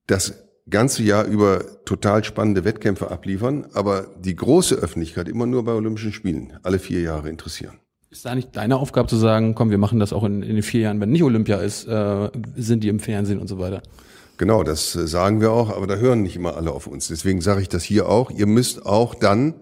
das 0.07 0.35
ganze 0.69 1.03
Jahr 1.03 1.25
über 1.25 1.83
total 1.85 2.23
spannende 2.23 2.63
Wettkämpfe 2.63 3.11
abliefern, 3.11 3.67
aber 3.73 4.07
die 4.19 4.35
große 4.35 4.75
Öffentlichkeit 4.75 5.27
immer 5.27 5.45
nur 5.45 5.65
bei 5.65 5.73
Olympischen 5.73 6.13
Spielen, 6.13 6.53
alle 6.63 6.79
vier 6.79 7.01
Jahre 7.01 7.29
interessieren. 7.29 7.79
Ist 8.09 8.25
da 8.25 8.35
nicht 8.35 8.55
deine 8.55 8.77
Aufgabe 8.77 9.07
zu 9.07 9.15
sagen, 9.15 9.55
komm, 9.55 9.69
wir 9.69 9.77
machen 9.77 9.99
das 9.99 10.11
auch 10.11 10.23
in, 10.25 10.43
in 10.43 10.55
den 10.55 10.63
vier 10.63 10.81
Jahren, 10.81 10.99
wenn 10.99 11.11
nicht 11.11 11.23
Olympia 11.23 11.57
ist, 11.57 11.87
äh, 11.87 12.29
sind 12.55 12.83
die 12.83 12.89
im 12.89 12.99
Fernsehen 12.99 13.39
und 13.39 13.47
so 13.47 13.57
weiter? 13.57 13.81
Genau, 14.37 14.63
das 14.63 14.95
äh, 14.95 15.07
sagen 15.07 15.39
wir 15.39 15.51
auch, 15.51 15.69
aber 15.69 15.87
da 15.87 15.95
hören 15.95 16.23
nicht 16.23 16.35
immer 16.35 16.57
alle 16.57 16.71
auf 16.71 16.87
uns. 16.87 17.07
Deswegen 17.07 17.41
sage 17.41 17.61
ich 17.61 17.69
das 17.69 17.83
hier 17.83 18.09
auch. 18.09 18.31
Ihr 18.31 18.47
müsst 18.47 18.85
auch 18.85 19.15
dann 19.15 19.53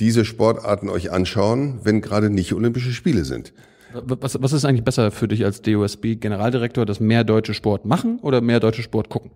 diese 0.00 0.24
Sportarten 0.24 0.88
euch 0.88 1.12
anschauen, 1.12 1.80
wenn 1.84 2.00
gerade 2.00 2.30
nicht 2.30 2.52
Olympische 2.52 2.92
Spiele 2.92 3.24
sind. 3.24 3.52
Was, 3.92 4.40
was 4.40 4.52
ist 4.52 4.64
eigentlich 4.64 4.84
besser 4.84 5.10
für 5.10 5.28
dich 5.28 5.44
als 5.44 5.62
DOSB-Generaldirektor, 5.62 6.84
dass 6.84 7.00
mehr 7.00 7.22
deutsche 7.24 7.54
Sport 7.54 7.84
machen 7.84 8.18
oder 8.20 8.40
mehr 8.40 8.60
deutsche 8.60 8.82
Sport 8.82 9.08
gucken? 9.08 9.30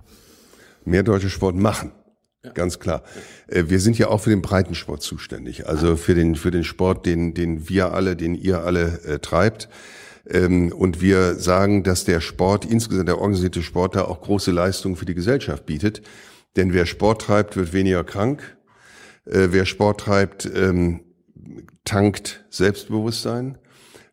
Mehr 0.84 1.02
deutsche 1.02 1.30
Sport 1.30 1.56
machen. 1.56 1.92
Ja. 2.44 2.52
Ganz 2.52 2.80
klar. 2.80 3.02
Äh, 3.46 3.64
wir 3.68 3.78
sind 3.78 3.98
ja 3.98 4.08
auch 4.08 4.20
für 4.20 4.30
den 4.30 4.42
Breitensport 4.42 5.02
zuständig, 5.02 5.68
also 5.68 5.96
für 5.96 6.14
den 6.14 6.34
für 6.34 6.50
den 6.50 6.64
Sport, 6.64 7.06
den 7.06 7.34
den 7.34 7.68
wir 7.68 7.92
alle, 7.92 8.16
den 8.16 8.34
ihr 8.34 8.62
alle 8.62 9.00
äh, 9.04 9.18
treibt. 9.20 9.68
Ähm, 10.28 10.72
und 10.72 11.00
wir 11.00 11.36
sagen, 11.36 11.82
dass 11.82 12.04
der 12.04 12.20
Sport, 12.20 12.64
insgesamt 12.64 13.08
der 13.08 13.18
organisierte 13.18 13.62
Sport, 13.62 13.96
da 13.96 14.04
auch 14.04 14.20
große 14.20 14.50
Leistungen 14.50 14.96
für 14.96 15.04
die 15.04 15.14
Gesellschaft 15.14 15.66
bietet. 15.66 16.02
Denn 16.56 16.72
wer 16.72 16.86
Sport 16.86 17.22
treibt, 17.22 17.56
wird 17.56 17.72
weniger 17.72 18.04
krank. 18.04 18.56
Äh, 19.24 19.48
wer 19.50 19.64
Sport 19.64 20.00
treibt, 20.00 20.50
ähm, 20.54 21.00
tankt 21.84 22.44
Selbstbewusstsein. 22.50 23.58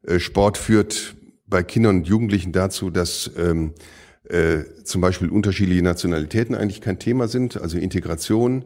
Äh, 0.03 0.19
Sport 0.19 0.57
führt 0.57 1.15
bei 1.47 1.63
Kindern 1.63 1.97
und 1.97 2.07
Jugendlichen 2.07 2.51
dazu, 2.51 2.89
dass 2.89 3.31
ähm, 3.37 3.73
äh, 4.29 4.63
zum 4.83 5.01
Beispiel 5.01 5.29
unterschiedliche 5.29 5.83
Nationalitäten 5.83 6.55
eigentlich 6.55 6.81
kein 6.81 6.99
Thema 6.99 7.27
sind, 7.27 7.59
also 7.59 7.77
Integration. 7.77 8.65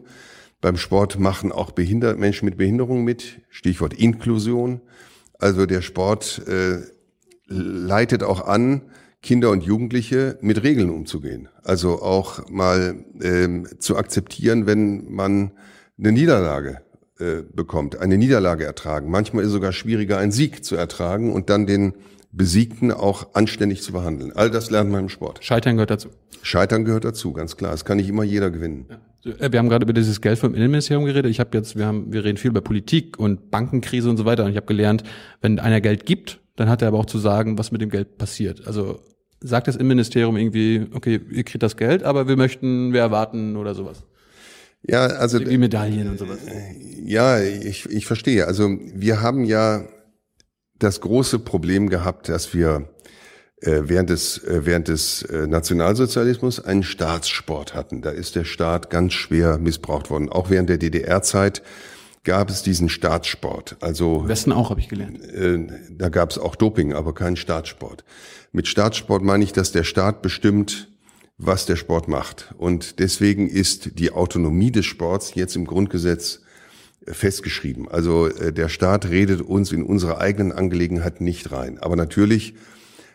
Beim 0.60 0.76
Sport 0.76 1.18
machen 1.18 1.52
auch 1.52 1.72
Behinder 1.72 2.16
Menschen 2.16 2.46
mit 2.46 2.56
Behinderung 2.56 3.04
mit, 3.04 3.40
Stichwort 3.50 3.94
Inklusion. 3.94 4.80
Also 5.38 5.66
der 5.66 5.82
Sport 5.82 6.42
äh, 6.46 6.78
leitet 7.46 8.22
auch 8.22 8.46
an, 8.46 8.82
Kinder 9.22 9.50
und 9.50 9.64
Jugendliche 9.64 10.38
mit 10.42 10.62
Regeln 10.62 10.90
umzugehen. 10.90 11.48
Also 11.62 12.02
auch 12.02 12.48
mal 12.50 13.04
ähm, 13.22 13.66
zu 13.78 13.96
akzeptieren, 13.96 14.66
wenn 14.66 15.10
man 15.10 15.52
eine 15.98 16.12
Niederlage 16.12 16.82
äh, 17.18 17.42
bekommt, 17.42 17.98
eine 17.98 18.18
Niederlage 18.18 18.64
ertragen. 18.64 19.10
Manchmal 19.10 19.44
ist 19.44 19.48
es 19.48 19.54
sogar 19.54 19.72
schwieriger, 19.72 20.18
einen 20.18 20.32
Sieg 20.32 20.62
zu 20.62 20.76
ertragen 20.76 21.32
und 21.32 21.48
dann 21.48 21.66
den 21.66 21.94
Besiegten 22.36 22.90
auch 22.90 23.34
anständig 23.34 23.82
zu 23.82 23.92
behandeln. 23.92 24.32
All 24.32 24.50
das 24.50 24.70
lernt 24.70 24.90
man 24.90 25.04
im 25.04 25.08
Sport. 25.08 25.44
Scheitern 25.44 25.76
gehört 25.76 25.90
dazu. 25.90 26.08
Scheitern 26.42 26.84
gehört 26.84 27.04
dazu, 27.04 27.32
ganz 27.32 27.56
klar. 27.56 27.72
Es 27.72 27.84
kann 27.84 27.96
nicht 27.96 28.08
immer 28.08 28.24
jeder 28.24 28.50
gewinnen. 28.50 28.86
Ja. 28.90 29.32
Äh, 29.38 29.52
wir 29.52 29.58
haben 29.58 29.68
gerade 29.68 29.84
über 29.84 29.92
dieses 29.92 30.20
Geld 30.20 30.38
vom 30.38 30.54
Innenministerium 30.54 31.04
geredet. 31.04 31.30
Ich 31.30 31.40
habe 31.40 31.56
jetzt, 31.56 31.76
wir 31.76 31.86
haben, 31.86 32.12
wir 32.12 32.24
reden 32.24 32.36
viel 32.36 32.50
über 32.50 32.60
Politik 32.60 33.18
und 33.18 33.50
Bankenkrise 33.50 34.10
und 34.10 34.16
so 34.16 34.24
weiter. 34.24 34.44
Und 34.44 34.50
ich 34.50 34.56
habe 34.56 34.66
gelernt, 34.66 35.04
wenn 35.40 35.58
einer 35.58 35.80
Geld 35.80 36.06
gibt, 36.06 36.40
dann 36.56 36.68
hat 36.68 36.82
er 36.82 36.88
aber 36.88 36.98
auch 36.98 37.06
zu 37.06 37.18
sagen, 37.18 37.58
was 37.58 37.72
mit 37.72 37.80
dem 37.80 37.90
Geld 37.90 38.18
passiert. 38.18 38.66
Also 38.66 39.00
sagt 39.40 39.68
das 39.68 39.76
Innenministerium 39.76 40.36
irgendwie, 40.36 40.86
okay, 40.92 41.20
ihr 41.30 41.44
kriegt 41.44 41.62
das 41.62 41.76
Geld, 41.76 42.02
aber 42.02 42.28
wir 42.28 42.36
möchten, 42.36 42.92
wir 42.92 43.00
erwarten 43.00 43.56
oder 43.56 43.74
sowas. 43.74 44.04
Ja, 44.86 45.06
also 45.06 45.40
wie 45.40 45.56
Medaillen 45.56 46.10
und 46.10 46.18
sowas. 46.18 46.38
Ja, 47.04 47.40
ich, 47.40 47.86
ich 47.86 48.06
verstehe. 48.06 48.46
Also 48.46 48.68
wir 48.94 49.22
haben 49.22 49.44
ja 49.44 49.84
das 50.78 51.00
große 51.00 51.38
Problem 51.38 51.88
gehabt, 51.88 52.28
dass 52.28 52.54
wir 52.54 52.88
äh, 53.60 53.82
während 53.84 54.10
des, 54.10 54.42
äh, 54.44 54.66
während 54.66 54.88
des 54.88 55.22
äh, 55.22 55.46
Nationalsozialismus 55.46 56.60
einen 56.60 56.82
Staatssport 56.82 57.74
hatten. 57.74 58.02
Da 58.02 58.10
ist 58.10 58.36
der 58.36 58.44
Staat 58.44 58.90
ganz 58.90 59.14
schwer 59.14 59.58
missbraucht 59.58 60.10
worden. 60.10 60.28
Auch 60.28 60.50
während 60.50 60.68
der 60.68 60.78
DDR-Zeit 60.78 61.62
gab 62.24 62.50
es 62.50 62.62
diesen 62.62 62.88
Staatssport. 62.88 63.76
Also 63.80 64.20
Im 64.22 64.28
Westen 64.28 64.52
auch, 64.52 64.70
habe 64.70 64.80
ich 64.80 64.88
gelernt. 64.88 65.22
äh, 65.22 65.66
da 65.90 66.08
gab 66.08 66.30
es 66.30 66.38
auch 66.38 66.56
Doping, 66.56 66.92
aber 66.92 67.14
keinen 67.14 67.36
Staatssport. 67.36 68.04
Mit 68.52 68.68
Staatssport 68.68 69.22
meine 69.22 69.44
ich, 69.44 69.52
dass 69.52 69.72
der 69.72 69.84
Staat 69.84 70.22
bestimmt, 70.22 70.88
was 71.38 71.66
der 71.66 71.76
Sport 71.76 72.08
macht. 72.08 72.54
Und 72.58 72.98
deswegen 72.98 73.48
ist 73.48 73.98
die 73.98 74.12
Autonomie 74.12 74.70
des 74.70 74.86
Sports 74.86 75.34
jetzt 75.34 75.56
im 75.56 75.66
Grundgesetz 75.66 76.43
festgeschrieben. 77.06 77.88
Also 77.88 78.28
äh, 78.28 78.52
der 78.52 78.68
Staat 78.68 79.08
redet 79.08 79.42
uns 79.42 79.72
in 79.72 79.82
unsere 79.82 80.18
eigenen 80.18 80.52
Angelegenheiten 80.52 81.24
nicht 81.24 81.52
rein. 81.52 81.78
Aber 81.78 81.96
natürlich 81.96 82.54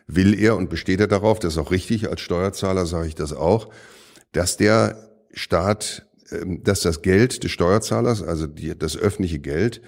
will 0.07 0.39
er 0.39 0.55
und 0.57 0.69
besteht 0.69 0.99
er 0.99 1.07
darauf, 1.07 1.39
das 1.39 1.53
ist 1.53 1.59
auch 1.59 1.71
richtig, 1.71 2.09
als 2.09 2.21
Steuerzahler 2.21 2.85
sage 2.85 3.07
ich 3.07 3.15
das 3.15 3.33
auch, 3.33 3.69
dass 4.31 4.57
der 4.57 5.09
Staat, 5.33 6.07
ähm, 6.31 6.63
dass 6.63 6.81
das 6.81 7.01
Geld 7.01 7.43
des 7.43 7.51
Steuerzahlers, 7.51 8.23
also 8.23 8.47
die, 8.47 8.77
das 8.77 8.97
öffentliche 8.97 9.39
Geld, 9.39 9.81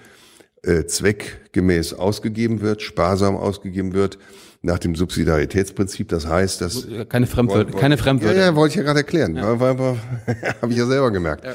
äh, 0.63 0.85
zweckgemäß 0.85 1.93
ausgegeben 1.93 2.61
wird, 2.61 2.81
sparsam 2.81 3.35
ausgegeben 3.35 3.93
wird, 3.93 4.19
nach 4.61 4.77
dem 4.77 4.95
Subsidiaritätsprinzip. 4.95 6.09
Das 6.09 6.27
heißt, 6.27 6.61
dass 6.61 6.87
keine 7.09 7.25
Fremdwörter, 7.25 7.75
keine 7.77 7.97
Fremdwörter. 7.97 8.37
Ja, 8.37 8.45
ja, 8.45 8.55
wollte 8.55 8.73
ich 8.73 8.77
ja 8.77 8.83
gerade 8.83 8.99
erklären. 8.99 9.35
Ja. 9.35 9.43
Habe 10.61 10.71
ich 10.71 10.77
ja 10.77 10.85
selber 10.85 11.09
gemerkt. 11.09 11.45
Ja. 11.45 11.53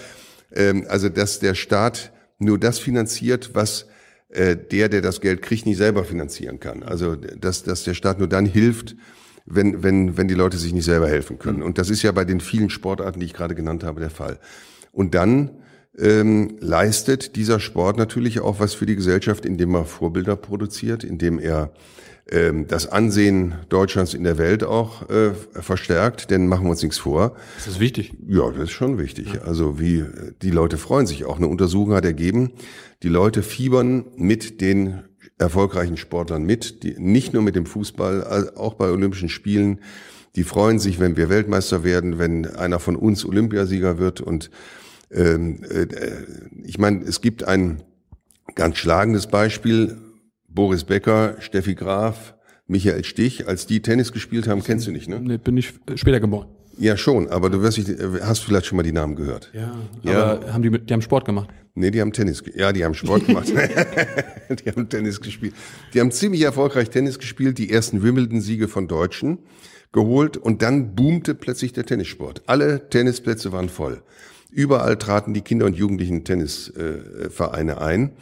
Ähm, 0.52 0.86
also, 0.88 1.08
dass 1.08 1.38
der 1.38 1.54
Staat 1.54 2.10
nur 2.38 2.58
das 2.58 2.78
finanziert, 2.78 3.50
was 3.54 3.86
äh, 4.28 4.56
der, 4.56 4.88
der 4.88 5.02
das 5.02 5.20
Geld 5.20 5.42
kriegt, 5.42 5.66
nicht 5.66 5.76
selber 5.76 6.04
finanzieren 6.04 6.60
kann. 6.60 6.82
Also, 6.82 7.16
dass, 7.16 7.62
dass 7.62 7.84
der 7.84 7.94
Staat 7.94 8.18
nur 8.18 8.28
dann 8.28 8.46
hilft, 8.46 8.96
wenn, 9.46 9.82
wenn, 9.82 10.16
wenn 10.16 10.28
die 10.28 10.34
Leute 10.34 10.56
sich 10.56 10.72
nicht 10.72 10.84
selber 10.84 11.08
helfen 11.08 11.38
können. 11.38 11.62
Und 11.62 11.78
das 11.78 11.88
ist 11.88 12.02
ja 12.02 12.12
bei 12.12 12.24
den 12.24 12.40
vielen 12.40 12.68
Sportarten, 12.68 13.20
die 13.20 13.26
ich 13.26 13.34
gerade 13.34 13.54
genannt 13.54 13.84
habe, 13.84 14.00
der 14.00 14.10
Fall. 14.10 14.38
Und 14.92 15.14
dann 15.14 15.50
ähm, 15.96 16.56
leistet 16.60 17.36
dieser 17.36 17.60
Sport 17.60 17.96
natürlich 17.96 18.40
auch 18.40 18.60
was 18.60 18.74
für 18.74 18.86
die 18.86 18.96
Gesellschaft, 18.96 19.46
indem 19.46 19.74
er 19.74 19.84
Vorbilder 19.84 20.36
produziert, 20.36 21.04
indem 21.04 21.38
er 21.38 21.72
das 22.66 22.88
Ansehen 22.88 23.54
Deutschlands 23.68 24.12
in 24.12 24.24
der 24.24 24.36
Welt 24.36 24.64
auch 24.64 25.08
äh, 25.08 25.32
verstärkt, 25.52 26.28
denn 26.32 26.48
machen 26.48 26.64
wir 26.64 26.70
uns 26.70 26.82
nichts 26.82 26.98
vor. 26.98 27.36
Das 27.56 27.68
ist 27.68 27.78
wichtig. 27.78 28.14
Ja, 28.26 28.50
das 28.50 28.64
ist 28.64 28.72
schon 28.72 28.98
wichtig. 28.98 29.34
Ja. 29.34 29.42
Also 29.42 29.78
wie 29.78 30.04
die 30.42 30.50
Leute 30.50 30.76
freuen 30.76 31.06
sich 31.06 31.24
auch. 31.24 31.36
Eine 31.36 31.46
Untersuchung 31.46 31.94
hat 31.94 32.04
ergeben, 32.04 32.50
die 33.04 33.08
Leute 33.08 33.44
fiebern 33.44 34.06
mit 34.16 34.60
den 34.60 35.04
erfolgreichen 35.38 35.96
Sportlern 35.96 36.42
mit, 36.42 36.82
die, 36.82 36.96
nicht 36.98 37.32
nur 37.32 37.42
mit 37.42 37.56
dem 37.56 37.66
Fußball, 37.66 38.52
auch 38.56 38.74
bei 38.74 38.90
Olympischen 38.90 39.28
Spielen. 39.28 39.80
Die 40.34 40.44
freuen 40.44 40.78
sich, 40.78 40.98
wenn 40.98 41.16
wir 41.16 41.28
Weltmeister 41.28 41.84
werden, 41.84 42.18
wenn 42.18 42.46
einer 42.46 42.80
von 42.80 42.96
uns 42.96 43.24
Olympiasieger 43.24 43.98
wird. 43.98 44.20
Und 44.20 44.50
ähm, 45.10 45.62
äh, 45.62 45.86
ich 46.64 46.78
meine, 46.78 47.04
es 47.04 47.20
gibt 47.20 47.44
ein 47.44 47.82
ganz 48.54 48.78
schlagendes 48.78 49.28
Beispiel 49.28 49.96
Boris 50.56 50.82
Becker, 50.82 51.36
Steffi 51.38 51.76
Graf, 51.76 52.34
Michael 52.66 53.04
Stich, 53.04 53.46
als 53.46 53.66
die 53.66 53.80
Tennis 53.82 54.10
gespielt 54.10 54.48
haben, 54.48 54.64
kennst 54.64 54.88
du 54.88 54.90
nicht, 54.90 55.08
ne? 55.08 55.20
Nee, 55.20 55.36
bin 55.38 55.56
ich 55.56 55.74
später 55.94 56.18
geboren. 56.18 56.48
Ja, 56.78 56.96
schon, 56.96 57.28
aber 57.28 57.48
du 57.48 57.62
wirst, 57.62 57.78
hast 58.22 58.40
vielleicht 58.40 58.66
schon 58.66 58.76
mal 58.76 58.82
die 58.82 58.92
Namen 58.92 59.14
gehört. 59.14 59.50
Ja, 59.54 59.72
ja. 60.02 60.24
aber 60.24 60.52
haben 60.52 60.62
die, 60.62 60.70
die 60.70 60.92
haben 60.92 61.02
Sport 61.02 61.24
gemacht? 61.24 61.48
Nee, 61.74 61.90
die 61.90 62.00
haben 62.00 62.12
Tennis, 62.12 62.42
ja, 62.54 62.72
die 62.72 62.84
haben 62.84 62.94
Sport 62.94 63.26
gemacht. 63.26 63.48
die 63.48 64.70
haben 64.70 64.88
Tennis 64.88 65.20
gespielt. 65.20 65.54
Die 65.94 66.00
haben 66.00 66.10
ziemlich 66.10 66.42
erfolgreich 66.42 66.90
Tennis 66.90 67.18
gespielt, 67.18 67.58
die 67.58 67.70
ersten 67.70 68.02
Wimbledon-Siege 68.02 68.66
von 68.66 68.88
Deutschen 68.88 69.38
geholt 69.92 70.36
und 70.36 70.62
dann 70.62 70.94
boomte 70.94 71.34
plötzlich 71.34 71.74
der 71.74 71.86
Tennissport. 71.86 72.42
Alle 72.46 72.88
Tennisplätze 72.88 73.52
waren 73.52 73.68
voll. 73.68 74.02
Überall 74.50 74.96
traten 74.96 75.34
die 75.34 75.42
Kinder- 75.42 75.66
und 75.66 75.76
Jugendlichen 75.76 76.24
Tennisvereine 76.24 77.72
äh, 77.72 77.78
ein. 77.78 78.12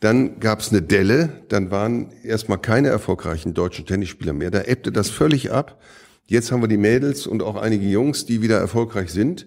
Dann 0.00 0.40
gab 0.40 0.60
es 0.60 0.70
eine 0.70 0.80
Delle, 0.80 1.44
dann 1.48 1.70
waren 1.70 2.10
erstmal 2.22 2.58
keine 2.58 2.88
erfolgreichen 2.88 3.52
deutschen 3.52 3.84
Tennisspieler 3.84 4.32
mehr. 4.32 4.50
Da 4.50 4.62
ebbte 4.62 4.92
das 4.92 5.10
völlig 5.10 5.52
ab. 5.52 5.80
Jetzt 6.26 6.50
haben 6.50 6.62
wir 6.62 6.68
die 6.68 6.78
Mädels 6.78 7.26
und 7.26 7.42
auch 7.42 7.56
einige 7.56 7.86
Jungs, 7.86 8.24
die 8.24 8.40
wieder 8.40 8.58
erfolgreich 8.58 9.10
sind. 9.10 9.46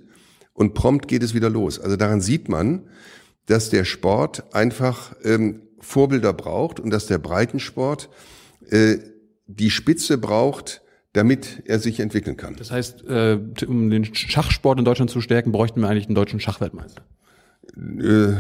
Und 0.53 0.75
prompt 0.75 1.07
geht 1.07 1.24
es 1.24 1.33
wieder 1.33 1.50
los. 1.50 1.79
Also 1.79 1.95
daran 1.95 2.22
sieht 2.22 2.50
man, 2.50 2.83
dass 3.48 3.72
der 3.72 3.83
Sport 3.83 4.53
einfach 4.53 5.15
ähm, 5.24 5.62
Vorbilder 5.79 6.33
braucht 6.33 6.79
und 6.79 6.91
dass 6.91 7.07
der 7.07 7.17
Breitensport 7.17 8.10
äh, 8.69 8.98
die 9.48 9.72
Spitze 9.72 10.17
braucht, 10.19 10.81
damit 11.13 11.63
er 11.65 11.79
sich 11.79 12.00
entwickeln 12.00 12.38
kann. 12.38 12.55
Das 12.55 12.72
heißt, 12.72 13.03
äh, 13.05 13.39
um 13.67 13.89
den 13.89 14.13
Schachsport 14.13 14.79
in 14.79 14.86
Deutschland 14.86 15.12
zu 15.12 15.22
stärken, 15.22 15.51
bräuchten 15.51 15.81
wir 15.81 15.89
eigentlich 15.89 16.05
einen 16.05 16.15
deutschen 16.15 16.39
Schachweltmeister. 16.39 17.03
Äh, 17.75 18.36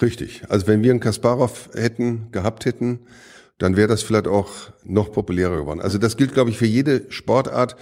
Richtig. 0.00 0.42
Also 0.48 0.66
wenn 0.66 0.82
wir 0.82 0.90
einen 0.90 1.00
Kasparov 1.00 1.70
hätten, 1.74 2.28
gehabt 2.32 2.64
hätten, 2.64 3.00
dann 3.58 3.76
wäre 3.76 3.88
das 3.88 4.02
vielleicht 4.02 4.26
auch 4.26 4.50
noch 4.84 5.12
populärer 5.12 5.58
geworden. 5.58 5.80
Also 5.80 5.98
das 5.98 6.16
gilt, 6.16 6.32
glaube 6.32 6.50
ich, 6.50 6.58
für 6.58 6.66
jede 6.66 7.04
Sportart, 7.10 7.76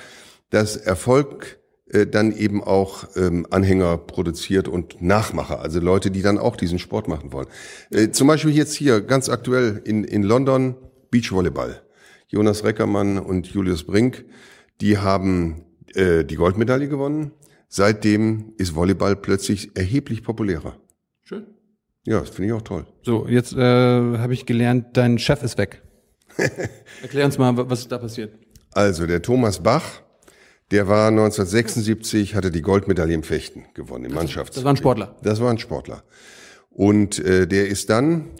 dass 0.50 0.76
Erfolg 0.76 1.58
äh, 1.90 2.06
dann 2.06 2.36
eben 2.36 2.64
auch 2.64 3.04
ähm, 3.16 3.46
Anhänger 3.50 3.96
produziert 3.96 4.66
und 4.66 5.00
Nachmacher, 5.00 5.60
also 5.60 5.78
Leute, 5.78 6.10
die 6.10 6.22
dann 6.22 6.38
auch 6.38 6.56
diesen 6.56 6.78
Sport 6.78 7.06
machen 7.06 7.32
wollen. 7.32 7.46
Äh, 7.90 8.10
zum 8.10 8.26
Beispiel 8.26 8.54
jetzt 8.54 8.74
hier 8.74 9.00
ganz 9.00 9.28
aktuell 9.28 9.80
in, 9.84 10.04
in 10.04 10.22
London 10.22 10.74
Beachvolleyball. 11.10 11.80
Jonas 12.26 12.64
Reckermann 12.64 13.18
und 13.18 13.46
Julius 13.46 13.84
Brink, 13.84 14.24
die 14.80 14.98
haben 14.98 15.64
äh, 15.94 16.24
die 16.24 16.36
Goldmedaille 16.36 16.88
gewonnen. 16.88 17.30
Seitdem 17.68 18.52
ist 18.58 18.74
Volleyball 18.74 19.16
plötzlich 19.16 19.76
erheblich 19.76 20.22
populärer. 20.22 20.76
Ja, 22.08 22.20
das 22.20 22.30
finde 22.30 22.48
ich 22.48 22.52
auch 22.54 22.62
toll. 22.62 22.86
So, 23.02 23.26
jetzt 23.28 23.52
äh, 23.52 23.58
habe 23.58 24.32
ich 24.32 24.46
gelernt, 24.46 24.96
dein 24.96 25.18
Chef 25.18 25.42
ist 25.42 25.58
weg. 25.58 25.82
Erklär 27.02 27.26
uns 27.26 27.36
mal, 27.36 27.54
was 27.68 27.80
ist 27.80 27.92
da 27.92 27.98
passiert? 27.98 28.32
Also, 28.72 29.06
der 29.06 29.20
Thomas 29.20 29.62
Bach, 29.62 29.84
der 30.70 30.88
war 30.88 31.08
1976, 31.08 32.34
hatte 32.34 32.50
die 32.50 32.62
Goldmedaille 32.62 33.12
im 33.12 33.22
Fechten 33.22 33.66
gewonnen, 33.74 34.06
im 34.06 34.14
Mannschafts. 34.14 34.54
Das 34.54 34.64
war 34.64 34.72
ein 34.72 34.78
Sportler. 34.78 35.16
Das 35.22 35.40
war 35.42 35.50
ein 35.50 35.58
Sportler. 35.58 36.02
Und 36.70 37.18
äh, 37.18 37.46
der 37.46 37.68
ist 37.68 37.90
dann 37.90 38.30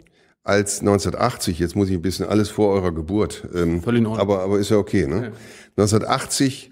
als 0.43 0.79
1980, 0.79 1.59
jetzt 1.59 1.75
muss 1.75 1.89
ich 1.89 1.95
ein 1.95 2.01
bisschen 2.01 2.25
alles 2.25 2.49
vor 2.49 2.73
eurer 2.73 2.91
Geburt, 2.91 3.47
ähm, 3.53 3.83
Völlig 3.83 3.99
in 3.99 4.07
Ordnung. 4.07 4.19
aber, 4.19 4.41
aber 4.41 4.57
ist 4.57 4.71
ja 4.71 4.77
okay, 4.77 5.05
ne? 5.05 5.15
Ja. 5.15 5.31
1980, 5.83 6.71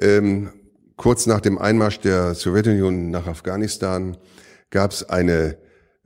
ähm, 0.00 0.50
kurz 0.96 1.26
nach 1.26 1.40
dem 1.40 1.56
Einmarsch 1.58 2.00
der 2.00 2.34
Sowjetunion 2.34 3.12
nach 3.12 3.28
Afghanistan, 3.28 4.16
gab 4.70 4.90
es 4.90 5.08
eine 5.08 5.56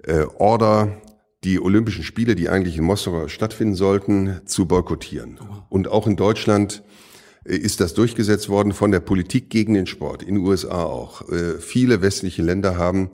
äh, 0.07 0.25
Order, 0.39 1.01
die 1.45 1.61
Olympischen 1.61 2.03
Spiele, 2.03 2.35
die 2.35 2.49
eigentlich 2.49 2.77
in 2.77 2.85
Moskau 2.85 3.29
stattfinden 3.29 3.75
sollten, 3.75 4.41
zu 4.47 4.67
boykottieren. 4.67 5.39
Und 5.69 5.89
auch 5.89 6.07
in 6.07 6.17
Deutschland 6.17 6.83
äh, 7.45 7.57
ist 7.57 7.81
das 7.81 7.95
durchgesetzt 7.95 8.49
worden 8.49 8.73
von 8.73 8.91
der 8.91 9.01
Politik 9.01 9.51
gegen 9.51 9.75
den 9.75 9.87
Sport, 9.87 10.23
in 10.23 10.37
den 10.37 10.45
USA 10.45 10.85
auch. 10.85 11.29
Äh, 11.29 11.59
viele 11.59 12.03
westliche 12.03 12.43
Länder 12.43 12.77
haben 12.77 13.11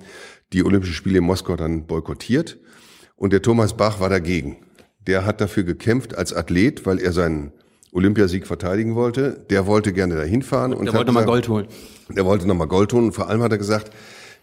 die 0.52 0.64
Olympischen 0.64 0.94
Spiele 0.94 1.18
in 1.18 1.24
Moskau 1.24 1.56
dann 1.56 1.86
boykottiert. 1.86 2.58
Und 3.16 3.32
der 3.32 3.42
Thomas 3.42 3.76
Bach 3.76 4.00
war 4.00 4.08
dagegen. 4.08 4.58
Der 5.06 5.24
hat 5.24 5.40
dafür 5.40 5.64
gekämpft 5.64 6.14
als 6.16 6.32
Athlet, 6.32 6.86
weil 6.86 6.98
er 6.98 7.12
seinen 7.12 7.52
Olympiasieg 7.92 8.46
verteidigen 8.46 8.94
wollte. 8.94 9.44
Der 9.50 9.66
wollte 9.66 9.92
gerne 9.92 10.16
dahin 10.16 10.42
fahren. 10.42 10.72
Und 10.72 10.86
der 10.86 10.94
wollte 10.94 11.08
nochmal 11.08 11.24
Gold 11.24 11.48
holen. 11.48 11.66
Der 12.08 12.24
wollte 12.24 12.46
nochmal 12.46 12.68
Gold 12.68 12.92
holen. 12.92 13.06
Und 13.06 13.12
vor 13.12 13.28
allem 13.28 13.42
hat 13.42 13.52
er 13.52 13.58
gesagt, 13.58 13.90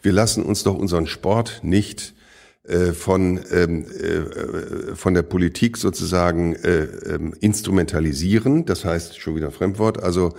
wir 0.02 0.12
lassen 0.12 0.44
uns 0.44 0.64
doch 0.64 0.76
unseren 0.76 1.08
Sport 1.08 1.60
nicht 1.64 2.14
von, 2.94 3.40
ähm, 3.52 3.86
äh, 3.86 4.96
von 4.96 5.14
der 5.14 5.24
Politik 5.24 5.78
sozusagen 5.78 6.56
äh, 6.56 6.84
ähm, 6.84 7.34
instrumentalisieren. 7.40 8.66
Das 8.66 8.86
heißt 8.86 9.20
schon 9.20 9.36
wieder 9.36 9.52
Fremdwort. 9.52 10.04
Also 10.04 10.34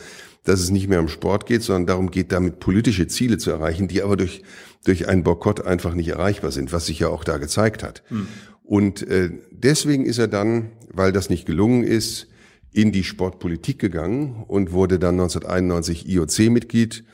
dass 0.45 0.61
es 0.61 0.71
nicht 0.71 0.89
mehr 0.89 1.01
um 1.01 1.09
Sport 1.09 1.47
geht, 1.47 1.63
sondern 1.63 1.87
darum 1.87 2.11
geht, 2.11 2.33
damit 2.33 2.61
politische 2.61 3.07
Ziele 3.07 3.39
zu 3.39 3.51
erreichen, 3.51 3.89
die 3.89 4.03
aber 4.03 4.17
durch, 4.17 4.43
durch 4.85 5.09
einen 5.09 5.23
Boykott 5.23 5.65
einfach 5.67 5.95
nicht 5.95 6.09
erreichbar 6.09 6.51
sind, 6.51 6.73
was 6.73 6.87
sich 6.87 7.01
ja 7.01 7.09
auch 7.09 7.25
da 7.25 7.39
gezeigt 7.39 7.83
hat. 7.83 8.03
Hm. 8.09 8.27
Und 8.65 9.07
äh, 9.07 9.31
deswegen 9.51 10.07
ist 10.07 10.19
er 10.19 10.29
dann, 10.29 10.71
weil 10.93 11.13
das 11.13 11.29
nicht 11.29 11.45
gelungen 11.45 11.83
ist, 11.85 12.29
in 12.73 12.93
die 12.93 13.05
Sportpolitik 13.05 13.79
gegangen 13.79 14.45
und 14.47 14.73
wurde 14.73 14.99
dann 14.99 15.21
1991 15.21 16.09
IOC-Mitglied 16.09 17.05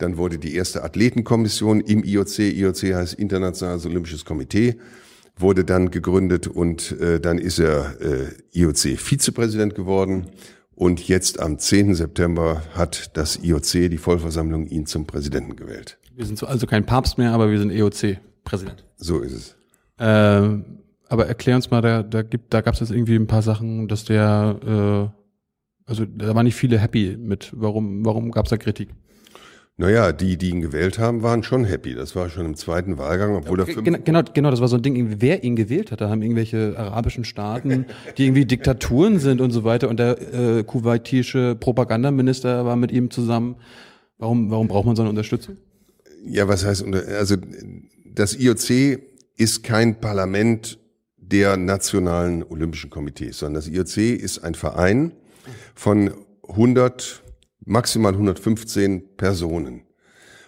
dann 0.00 0.16
wurde 0.16 0.38
die 0.38 0.54
erste 0.54 0.82
Athletenkommission 0.82 1.80
im 1.80 2.02
IOC, 2.04 2.38
IOC 2.38 2.94
heißt 2.94 3.14
Internationales 3.14 3.86
Olympisches 3.86 4.24
Komitee, 4.24 4.76
wurde 5.36 5.64
dann 5.64 5.90
gegründet 5.90 6.46
und 6.46 6.92
äh, 7.00 7.20
dann 7.20 7.38
ist 7.38 7.58
er 7.58 8.00
äh, 8.00 8.28
IOC-Vizepräsident 8.52 9.74
geworden. 9.74 10.26
Und 10.74 11.06
jetzt 11.08 11.40
am 11.40 11.58
10. 11.58 11.94
September 11.94 12.62
hat 12.72 13.16
das 13.16 13.42
IOC, 13.42 13.90
die 13.90 13.98
Vollversammlung, 13.98 14.66
ihn 14.66 14.86
zum 14.86 15.06
Präsidenten 15.06 15.54
gewählt. 15.54 15.98
Wir 16.16 16.24
sind 16.24 16.42
also 16.42 16.66
kein 16.66 16.86
Papst 16.86 17.18
mehr, 17.18 17.32
aber 17.32 17.50
wir 17.50 17.58
sind 17.58 17.70
EOC-Präsident. 17.70 18.84
So 18.96 19.20
ist 19.20 19.32
es. 19.32 19.56
Äh, 19.98 20.62
aber 21.08 21.26
erklär 21.26 21.56
uns 21.56 21.70
mal, 21.70 21.82
da, 21.82 22.02
da 22.02 22.22
gibt, 22.22 22.54
da 22.54 22.62
gab 22.62 22.74
es 22.74 22.80
jetzt 22.80 22.92
irgendwie 22.92 23.16
ein 23.16 23.26
paar 23.26 23.42
Sachen, 23.42 23.88
dass 23.88 24.04
der, 24.04 25.12
äh, 25.12 25.90
also 25.90 26.06
da 26.06 26.34
waren 26.34 26.44
nicht 26.44 26.54
viele 26.54 26.78
happy 26.78 27.16
mit. 27.18 27.50
Warum, 27.54 28.04
warum 28.04 28.30
gab 28.30 28.46
es 28.46 28.50
da 28.50 28.56
Kritik? 28.56 28.90
Naja, 29.80 30.12
die, 30.12 30.36
die 30.36 30.50
ihn 30.50 30.60
gewählt 30.60 30.98
haben, 30.98 31.22
waren 31.22 31.42
schon 31.42 31.64
happy. 31.64 31.94
Das 31.94 32.14
war 32.14 32.28
schon 32.28 32.44
im 32.44 32.54
zweiten 32.54 32.98
Wahlgang, 32.98 33.34
obwohl 33.34 33.62
okay, 33.62 33.76
er 33.76 33.82
genau, 33.82 33.98
genau, 34.04 34.22
genau, 34.34 34.50
das 34.50 34.60
war 34.60 34.68
so 34.68 34.76
ein 34.76 34.82
Ding, 34.82 35.16
wer 35.20 35.42
ihn 35.42 35.56
gewählt 35.56 35.90
hat. 35.90 36.02
Da 36.02 36.10
haben 36.10 36.20
irgendwelche 36.20 36.74
arabischen 36.76 37.24
Staaten, 37.24 37.86
die 38.18 38.26
irgendwie 38.26 38.44
Diktaturen 38.44 39.18
sind 39.18 39.40
und 39.40 39.52
so 39.52 39.64
weiter. 39.64 39.88
Und 39.88 39.98
der 39.98 40.18
äh, 40.34 40.64
kuwaitische 40.64 41.56
Propagandaminister 41.58 42.66
war 42.66 42.76
mit 42.76 42.92
ihm 42.92 43.10
zusammen. 43.10 43.56
Warum, 44.18 44.50
warum 44.50 44.68
braucht 44.68 44.84
man 44.84 44.96
so 44.96 45.02
eine 45.02 45.08
Unterstützung? 45.08 45.56
Ja, 46.26 46.46
was 46.46 46.66
heißt, 46.66 46.84
also 47.18 47.36
das 48.04 48.38
IOC 48.38 49.00
ist 49.38 49.62
kein 49.62 49.98
Parlament 49.98 50.78
der 51.16 51.56
nationalen 51.56 52.42
Olympischen 52.42 52.90
Komitees, 52.90 53.38
sondern 53.38 53.62
das 53.62 53.66
IOC 53.66 54.20
ist 54.20 54.40
ein 54.40 54.54
Verein 54.54 55.12
von 55.74 56.10
100 56.50 57.22
maximal 57.64 58.12
115 58.12 59.16
Personen. 59.16 59.82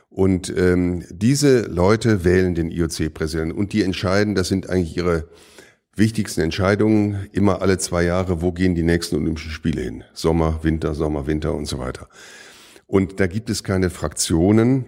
Und 0.09 0.53
ähm, 0.57 1.05
diese 1.11 1.63
Leute 1.63 2.25
wählen 2.25 2.55
den 2.55 2.71
IOC-Präsidenten 2.71 3.57
und 3.57 3.73
die 3.73 3.83
entscheiden, 3.83 4.35
das 4.35 4.49
sind 4.49 4.69
eigentlich 4.69 4.97
ihre 4.97 5.29
wichtigsten 5.97 6.43
Entscheidungen, 6.43 7.29
immer 7.33 7.63
alle 7.63 7.79
zwei 7.79 8.05
Jahre, 8.05 8.43
wo 8.43 8.53
gehen 8.53 8.75
die 8.75 8.83
nächsten 8.83 9.17
Olympischen 9.17 9.51
Spiele 9.51 9.83
hin? 9.83 10.05
Sommer, 10.13 10.61
Winter, 10.63 10.95
Sommer, 10.95 11.27
Winter 11.27 11.55
und 11.55 11.67
so 11.67 11.79
weiter. 11.79 12.09
Und 12.87 13.21
da 13.21 13.27
gibt 13.27 13.49
es 13.49 13.65
keine 13.65 13.89
Fraktionen, 13.89 14.87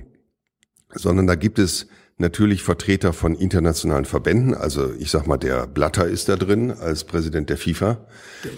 sondern 0.94 1.26
da 1.26 1.34
gibt 1.34 1.58
es 1.58 1.86
natürlich 2.18 2.62
Vertreter 2.62 3.12
von 3.12 3.34
internationalen 3.34 4.04
Verbänden. 4.04 4.54
Also 4.54 4.92
ich 4.98 5.10
sag 5.10 5.26
mal, 5.26 5.38
der 5.38 5.66
Blatter 5.66 6.06
ist 6.06 6.28
da 6.28 6.36
drin 6.36 6.70
als 6.70 7.04
Präsident 7.04 7.50
der 7.50 7.56
FIFA. 7.56 8.06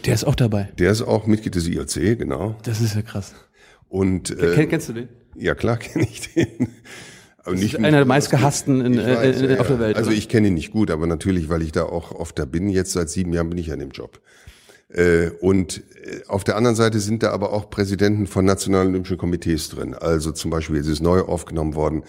Der 0.04 0.14
ist 0.14 0.24
auch 0.24 0.34
dabei. 0.34 0.72
Der 0.78 0.90
ist 0.90 1.02
auch 1.02 1.26
Mitglied 1.26 1.54
des 1.54 1.66
IOC, 1.68 2.18
genau. 2.18 2.56
Das 2.64 2.80
ist 2.80 2.94
ja 2.94 3.02
krass. 3.02 3.34
Und, 3.96 4.30
äh, 4.30 4.54
Kenn, 4.54 4.68
kennst 4.68 4.90
du 4.90 4.92
den? 4.92 5.08
Ja, 5.36 5.54
klar 5.54 5.78
kenne 5.78 6.04
ich 6.04 6.34
den. 6.34 6.68
Aber 7.38 7.52
das 7.52 7.62
nicht 7.62 7.74
ist 7.74 7.82
einer 7.82 7.96
der 7.96 8.04
meistgehassten 8.04 8.82
in, 8.82 8.98
weiß, 8.98 9.40
in, 9.40 9.48
in, 9.48 9.58
auf 9.58 9.68
der 9.68 9.80
Welt. 9.80 9.96
Also 9.96 10.10
oder? 10.10 10.18
ich 10.18 10.28
kenne 10.28 10.48
ihn 10.48 10.54
nicht 10.54 10.70
gut, 10.70 10.90
aber 10.90 11.06
natürlich, 11.06 11.48
weil 11.48 11.62
ich 11.62 11.72
da 11.72 11.84
auch 11.84 12.12
oft 12.12 12.38
da 12.38 12.44
bin, 12.44 12.68
jetzt 12.68 12.92
seit 12.92 13.08
sieben 13.08 13.32
Jahren 13.32 13.48
bin 13.48 13.56
ich 13.56 13.72
an 13.72 13.78
dem 13.78 13.92
Job. 13.92 14.20
Äh, 14.90 15.30
und 15.40 15.78
äh, 16.04 16.26
auf 16.28 16.44
der 16.44 16.56
anderen 16.56 16.76
Seite 16.76 17.00
sind 17.00 17.22
da 17.22 17.30
aber 17.30 17.54
auch 17.54 17.70
Präsidenten 17.70 18.26
von 18.26 18.44
nationalen 18.44 18.88
olympischen 18.88 19.16
Komitees 19.16 19.70
drin. 19.70 19.94
Also 19.94 20.30
zum 20.32 20.50
Beispiel, 20.50 20.76
es 20.76 20.88
ist 20.88 21.00
neu 21.00 21.22
aufgenommen 21.22 21.74
worden, 21.74 22.02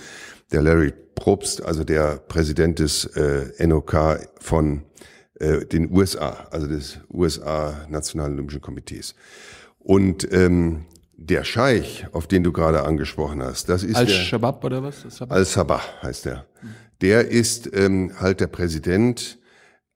der 0.52 0.64
Larry 0.64 0.94
Probst, 1.16 1.64
also 1.64 1.86
der 1.86 2.18
Präsident 2.18 2.80
des 2.80 3.06
äh, 3.06 3.66
NOK 3.66 3.96
von 4.42 4.84
äh, 5.40 5.66
den 5.66 5.90
USA, 5.90 6.48
also 6.52 6.68
des 6.68 7.00
USA 7.14 7.88
Nationalen 7.88 8.34
Olympischen 8.34 8.62
Komitees. 8.62 9.16
Und 9.80 10.28
ähm, 10.34 10.84
der 11.18 11.44
Scheich, 11.44 12.06
auf 12.12 12.28
den 12.28 12.44
du 12.44 12.54
gerade 12.54 12.84
angesprochen 12.84 13.42
hast, 13.42 13.70
das 13.70 13.84
ist 13.84 13.96
Al-Shabaab 13.96 14.64
oder 14.64 14.84
was? 14.84 15.04
Al-Sabah 15.28 15.82
heißt 16.04 16.28
er. 16.28 16.46
Der 17.02 17.28
ist 17.28 17.70
ähm, 17.74 18.14
halt 18.20 18.40
der 18.40 18.48
Präsident 18.48 19.40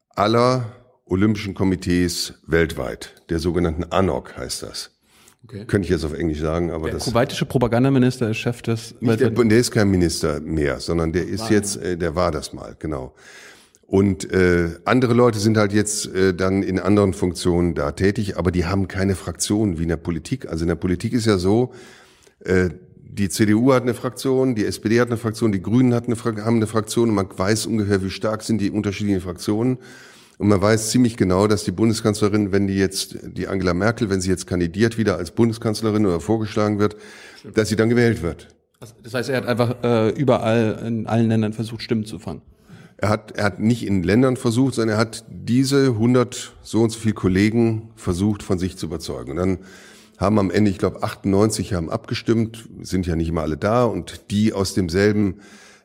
aller 0.10 0.72
Olympischen 1.06 1.54
Komitees 1.54 2.34
weltweit, 2.48 3.24
der 3.30 3.40
sogenannten 3.40 3.84
ANOC 3.84 4.36
heißt 4.38 4.64
das. 4.64 4.92
Okay. 5.44 5.66
Könnte 5.66 5.86
ich 5.86 5.92
jetzt 5.92 6.06
auf 6.06 6.14
Englisch 6.14 6.40
sagen, 6.40 6.72
aber 6.72 6.86
der 6.86 6.96
das. 6.96 7.06
Der 7.06 7.14
kuwaitische 7.14 7.46
Propagandaminister 7.46 8.30
ist 8.30 8.38
Chef 8.38 8.62
des. 8.62 8.96
Nicht 9.00 9.20
der, 9.20 9.32
der 9.32 9.58
ist 9.58 9.72
kein 9.72 9.90
Minister 9.90 10.40
mehr, 10.40 10.80
sondern 10.80 11.12
der 11.12 11.28
ist 11.28 11.42
war 11.42 11.52
jetzt, 11.52 11.78
äh, 11.78 11.98
der 11.98 12.16
war 12.16 12.32
das 12.32 12.54
mal, 12.54 12.76
genau. 12.78 13.14
Und 13.92 14.32
äh, 14.32 14.70
andere 14.86 15.14
Leute 15.14 15.38
sind 15.38 15.58
halt 15.58 15.74
jetzt 15.74 16.16
äh, 16.16 16.34
dann 16.34 16.64
in 16.64 16.80
anderen 16.80 17.12
Funktionen 17.12 17.76
da 17.76 17.92
tätig, 17.92 18.38
aber 18.38 18.50
die 18.50 18.66
haben 18.66 18.88
keine 18.88 19.16
Fraktion 19.16 19.80
wie 19.80 19.84
in 19.84 19.90
der 19.90 19.98
Politik. 19.98 20.48
Also 20.48 20.64
in 20.64 20.70
der 20.70 20.76
Politik 20.76 21.12
ist 21.12 21.26
ja 21.26 21.38
so, 21.38 21.74
äh, 22.40 22.70
die 22.96 23.28
CDU 23.28 23.74
hat 23.74 23.84
eine 23.84 23.94
Fraktion, 23.94 24.56
die 24.56 24.64
SPD 24.64 25.02
hat 25.02 25.10
eine 25.10 25.18
Fraktion, 25.18 25.52
die 25.52 25.62
Grünen 25.62 25.94
hat 25.94 26.06
eine, 26.08 26.16
haben 26.46 26.56
eine 26.56 26.68
Fraktion 26.68 27.10
und 27.10 27.16
man 27.16 27.28
weiß 27.36 27.66
ungefähr, 27.66 28.02
wie 28.02 28.10
stark 28.10 28.44
sind 28.44 28.62
die 28.62 28.72
unterschiedlichen 28.72 29.20
Fraktionen. 29.20 29.78
Und 30.38 30.48
man 30.48 30.62
weiß 30.62 30.92
ziemlich 30.92 31.18
genau, 31.18 31.48
dass 31.48 31.66
die 31.66 31.72
Bundeskanzlerin, 31.72 32.54
wenn 32.54 32.68
die 32.68 32.78
jetzt, 32.78 33.18
die 33.24 33.50
Angela 33.50 33.74
Merkel, 33.74 34.10
wenn 34.10 34.22
sie 34.22 34.30
jetzt 34.30 34.48
kandidiert 34.48 34.98
wieder 34.98 35.18
als 35.18 35.32
Bundeskanzlerin 35.32 36.06
oder 36.06 36.22
vorgeschlagen 36.22 36.80
wird, 36.80 36.96
dass 37.56 37.68
sie 37.68 37.76
dann 37.76 37.90
gewählt 37.90 38.24
wird. 38.24 38.48
Das 39.04 39.14
heißt, 39.14 39.30
er 39.32 39.36
hat 39.36 39.48
einfach 39.48 39.84
äh, 39.84 40.12
überall 40.12 40.82
in 40.88 41.08
allen 41.08 41.28
Ländern 41.28 41.52
versucht, 41.52 41.82
Stimmen 41.82 42.06
zu 42.06 42.20
fangen. 42.20 42.42
Er 43.02 43.10
hat, 43.10 43.32
er 43.32 43.46
hat 43.46 43.60
nicht 43.60 43.86
in 43.86 44.04
Ländern 44.04 44.38
versucht, 44.38 44.76
sondern 44.76 44.98
er 44.98 45.00
hat 45.00 45.26
diese 45.30 45.88
100 45.88 46.56
so 46.62 46.82
und 46.82 46.92
so 46.92 47.00
viele 47.00 47.16
Kollegen 47.16 47.90
versucht, 47.96 48.44
von 48.44 48.60
sich 48.60 48.78
zu 48.78 48.86
überzeugen. 48.86 49.32
Und 49.32 49.38
dann 49.38 49.58
haben 50.20 50.38
am 50.38 50.52
Ende, 50.52 50.70
ich 50.70 50.78
glaube, 50.78 51.02
98 51.02 51.74
haben 51.74 51.90
abgestimmt, 51.90 52.70
sind 52.82 53.08
ja 53.08 53.16
nicht 53.16 53.30
immer 53.30 53.42
alle 53.42 53.58
da 53.58 53.86
und 53.86 54.30
die 54.30 54.54
aus 54.54 54.76
demselben 54.76 55.40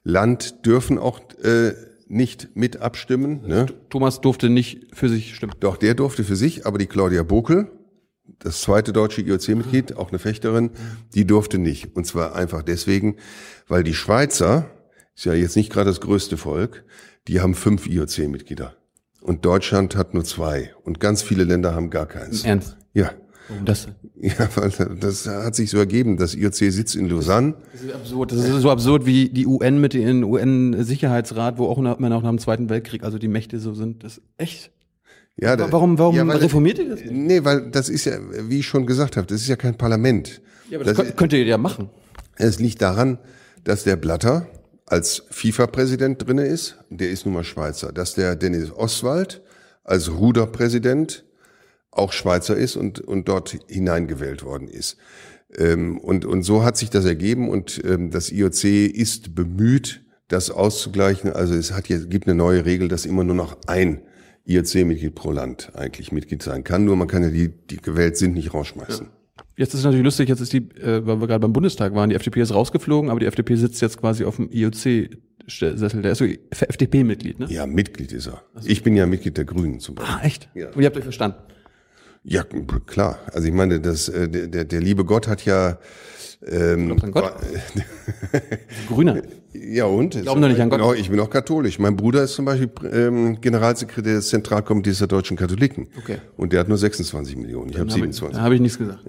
Land 0.05 0.67
dürfen 0.67 0.99
auch 0.99 1.21
äh, 1.43 1.73
nicht 2.07 2.51
mit 2.55 2.83
abstimmen. 2.83 3.41
Ne? 3.47 3.67
Thomas 3.89 4.21
durfte 4.21 4.51
nicht 4.51 4.95
für 4.95 5.09
sich 5.09 5.35
stimmen. 5.35 5.55
Doch, 5.61 5.79
der 5.79 5.95
durfte 5.95 6.23
für 6.23 6.37
sich, 6.37 6.67
aber 6.67 6.79
die 6.79 6.87
Claudia 6.87 7.23
Bokel, 7.23 7.71
das 8.39 8.61
zweite 8.61 8.93
deutsche 8.93 9.23
IOC-Mitglied, 9.23 9.97
auch 9.97 10.11
eine 10.11 10.19
Fechterin, 10.19 10.71
die 11.15 11.27
durfte 11.27 11.59
nicht. 11.59 11.97
Und 11.97 12.07
zwar 12.07 12.37
einfach 12.37 12.63
deswegen, 12.63 13.17
weil 13.69 13.83
die 13.83 13.95
Schweizer 13.95 14.71
ist 15.17 15.25
ja 15.25 15.35
jetzt 15.35 15.57
nicht 15.57 15.73
gerade 15.73 15.91
das 15.91 16.01
größte 16.01 16.37
Volk, 16.37 16.85
die 17.27 17.41
haben 17.41 17.55
fünf 17.55 17.89
IOC-Mitglieder. 17.89 18.77
Und 19.21 19.45
Deutschland 19.45 19.97
hat 19.97 20.15
nur 20.15 20.25
zwei. 20.25 20.73
Und 20.85 21.01
ganz 21.01 21.23
viele 21.23 21.45
Länder 21.45 21.75
haben 21.75 21.91
gar 21.91 22.07
keins. 22.07 22.45
Ernst? 22.45 22.77
Ja. 22.93 23.11
Warum 23.49 23.65
das? 23.65 23.89
Ja, 24.19 24.49
weil 24.55 24.71
das 24.99 25.27
hat 25.27 25.55
sich 25.55 25.69
so 25.69 25.77
ergeben. 25.77 26.17
Das 26.17 26.35
IOC 26.35 26.55
sitzt 26.55 26.97
in 26.97 27.07
Lausanne. 27.07 27.55
Das 27.73 27.83
ist 27.83 27.95
absurd. 27.95 28.33
Das 28.33 28.39
ist 28.39 28.63
so 28.63 28.71
absurd 28.71 29.05
wie 29.05 29.29
die 29.29 29.47
UN 29.47 29.79
mit 29.79 29.93
dem 29.93 30.25
UN-Sicherheitsrat, 30.25 31.59
wo 31.59 31.67
auch 31.67 31.77
immer 31.77 32.09
noch 32.09 32.23
nach 32.23 32.31
dem 32.31 32.39
Zweiten 32.39 32.71
Weltkrieg, 32.71 33.05
also 33.05 33.19
die 33.19 33.29
Mächte 33.29 33.61
so 33.61 33.75
sind. 33.75 34.05
Das 34.05 34.17
ist 34.17 34.23
echt. 34.39 34.71
Ja, 35.37 35.71
warum, 35.71 35.99
warum 35.99 36.17
ja, 36.17 36.23
reformiert 36.25 36.79
ihr 36.79 36.89
das 36.89 37.01
nicht? 37.01 37.13
Nee, 37.13 37.45
weil 37.45 37.71
das 37.71 37.91
ist 37.91 38.07
ja, 38.07 38.19
wie 38.49 38.61
ich 38.61 38.67
schon 38.67 38.87
gesagt 38.87 39.19
habe, 39.19 39.27
das 39.27 39.43
ist 39.43 39.49
ja 39.49 39.57
kein 39.57 39.77
Parlament. 39.77 40.41
Ja, 40.71 40.79
aber 40.79 40.87
das, 40.87 40.97
das 40.97 41.15
könnt 41.15 41.35
ihr 41.35 41.45
ja 41.45 41.59
machen. 41.59 41.91
Es 42.37 42.59
liegt 42.59 42.81
daran, 42.81 43.19
dass 43.65 43.85
der 43.85 43.97
Blatter, 43.97 44.47
als 44.87 45.25
FIFA-Präsident 45.31 46.27
drinne 46.27 46.47
ist, 46.47 46.79
der 46.91 47.11
ist 47.11 47.27
nun 47.27 47.35
mal 47.35 47.45
Schweizer, 47.45 47.93
dass 47.93 48.15
der 48.15 48.37
Dennis 48.37 48.71
Oswald 48.71 49.43
als 49.85 50.11
Ruderpräsident 50.11 51.25
auch 51.91 52.13
Schweizer 52.13 52.57
ist 52.57 52.77
und, 52.77 53.01
und 53.01 53.29
dort 53.29 53.59
hineingewählt 53.69 54.43
worden 54.45 54.69
ist. 54.69 54.97
Ähm, 55.57 55.99
und, 55.99 56.25
und 56.25 56.43
so 56.43 56.65
hat 56.65 56.77
sich 56.77 56.91
das 56.91 57.05
ergeben 57.05 57.49
und 57.49 57.83
ähm, 57.85 58.11
das 58.11 58.31
IOC 58.31 58.65
ist 58.65 59.35
bemüht, 59.35 60.03
das 60.29 60.51
auszugleichen. 60.51 61.33
Also 61.33 61.55
es 61.55 61.73
hat 61.73 61.89
jetzt, 61.89 62.11
gibt 62.11 62.27
eine 62.27 62.37
neue 62.37 62.65
Regel, 62.65 62.89
dass 62.89 63.07
immer 63.07 63.25
nur 63.25 63.37
noch 63.37 63.57
ein 63.67 64.03
IOC-Mitglied 64.45 65.15
pro 65.15 65.33
Land 65.33 65.73
eigentlich 65.75 66.13
Mitglied 66.13 66.43
sein 66.43 66.65
kann. 66.65 66.85
Nur 66.85 66.97
man 66.97 67.09
kann 67.09 67.23
ja 67.23 67.31
die, 67.31 67.49
die 67.49 67.79
gewählt 67.79 68.17
sind, 68.17 68.35
nicht 68.35 68.55
rausschmeißen. 68.55 69.07
Ja. 69.07 69.13
Jetzt 69.57 69.73
ist 69.73 69.81
es 69.81 69.85
natürlich 69.85 70.05
lustig, 70.05 70.29
jetzt 70.29 70.41
ist 70.41 70.53
die, 70.53 70.59
äh, 70.59 71.07
weil 71.07 71.21
wir 71.21 71.27
gerade 71.27 71.41
beim 71.41 71.53
Bundestag 71.53 71.95
waren, 71.95 72.11
die 72.11 72.17
FDP 72.17 72.43
ist 72.43 72.53
rausgeflogen, 72.53 73.11
aber 73.11 73.21
die 73.21 73.27
FDP 73.27 73.57
sitzt 73.57 73.81
jetzt 73.81 73.99
quasi 73.99 74.25
auf 74.25 74.37
dem 74.37 74.51
IOC-Sessel. 74.51 76.03
Der 76.03 76.13
ist 76.13 76.19
so 76.19 76.27
FDP-Mitglied, 76.51 77.41
ne? 77.41 77.47
Ja, 77.49 77.67
Mitglied 77.67 78.13
ist 78.13 78.27
er. 78.27 78.43
Also. 78.55 78.69
Ich 78.69 78.83
bin 78.83 78.97
ja 78.97 79.07
Mitglied 79.07 79.39
der 79.39 79.47
Grünen 79.47 79.81
zum 79.81 79.95
Beispiel. 79.95 80.15
Ah, 80.15 80.25
echt? 80.25 80.51
Ja. 80.55 80.69
Und 80.69 80.81
ihr 80.81 80.87
habt 80.87 80.97
euch 80.97 81.05
verstanden? 81.05 81.39
Ja, 82.29 82.45
klar. 82.87 83.21
Also 83.33 83.47
ich 83.47 83.55
meine, 83.55 83.81
das, 83.81 84.09
äh, 84.09 84.29
der, 84.29 84.49
der, 84.49 84.65
der 84.65 84.81
liebe 84.81 85.05
Gott 85.05 85.29
hat 85.29 85.45
ja 85.45 85.79
ähm, 86.45 86.97
an 87.01 87.13
Gott? 87.13 87.35
Grüner. 88.89 89.23
Ja 89.53 89.85
und? 89.87 90.21
Glauben 90.21 90.43
doch 90.43 90.49
nicht 90.49 90.61
an 90.61 90.69
Gott. 90.69 90.81
Genau, 90.81 90.93
ich 90.93 91.09
bin 91.09 91.21
auch 91.21 91.31
katholisch. 91.31 91.79
Mein 91.79 91.97
Bruder 91.97 92.25
ist 92.25 92.35
zum 92.35 92.45
Beispiel 92.45 92.69
ähm, 92.93 93.41
Generalsekretär 93.41 94.15
des 94.15 94.29
Zentralkomitees 94.29 94.99
der 94.99 95.07
deutschen 95.07 95.37
Katholiken. 95.37 95.89
Okay. 95.99 96.19
Und 96.37 96.53
der 96.53 96.61
hat 96.61 96.69
nur 96.69 96.79
26 96.79 97.37
Millionen. 97.37 97.71
Ich 97.71 97.79
habe 97.79 97.91
27. 97.91 98.37
Da 98.37 98.43
habe 98.43 98.57
ich 98.57 98.61
nichts 98.61 98.79
gesagt. 98.79 99.05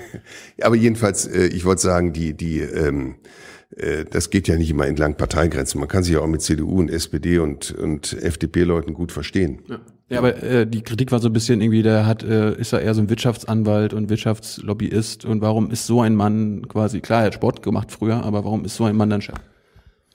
Aber 0.60 0.76
jedenfalls, 0.76 1.26
äh, 1.26 1.46
ich 1.46 1.64
wollte 1.64 1.80
sagen, 1.80 2.12
die, 2.12 2.34
die 2.34 2.60
ähm, 2.60 3.16
äh, 3.76 4.04
das 4.04 4.28
geht 4.28 4.46
ja 4.46 4.56
nicht 4.56 4.70
immer 4.70 4.86
entlang 4.86 5.16
Parteigrenzen. 5.16 5.80
Man 5.80 5.88
kann 5.88 6.02
sich 6.02 6.14
ja 6.14 6.20
auch 6.20 6.26
mit 6.26 6.42
CDU 6.42 6.80
und 6.80 6.90
SPD 6.90 7.38
und, 7.38 7.72
und 7.72 8.12
FDP-Leuten 8.12 8.92
gut 8.92 9.10
verstehen. 9.10 9.62
Ja. 9.68 9.80
Ja, 10.10 10.18
aber 10.18 10.42
äh, 10.42 10.66
die 10.66 10.82
Kritik 10.82 11.12
war 11.12 11.18
so 11.18 11.28
ein 11.28 11.34
bisschen 11.34 11.60
irgendwie, 11.60 11.82
der 11.82 12.06
hat, 12.06 12.22
äh, 12.22 12.54
ist 12.58 12.72
er 12.72 12.80
eher 12.80 12.94
so 12.94 13.02
ein 13.02 13.10
Wirtschaftsanwalt 13.10 13.92
und 13.92 14.08
Wirtschaftslobbyist 14.08 15.26
und 15.26 15.42
warum 15.42 15.70
ist 15.70 15.86
so 15.86 16.00
ein 16.00 16.14
Mann 16.14 16.66
quasi, 16.66 17.00
klar, 17.00 17.20
er 17.20 17.26
hat 17.26 17.34
Sport 17.34 17.62
gemacht 17.62 17.92
früher, 17.92 18.24
aber 18.24 18.44
warum 18.44 18.64
ist 18.64 18.76
so 18.76 18.84
ein 18.84 18.96
Mann 18.96 19.10
dann 19.10 19.20
Chef? 19.20 19.36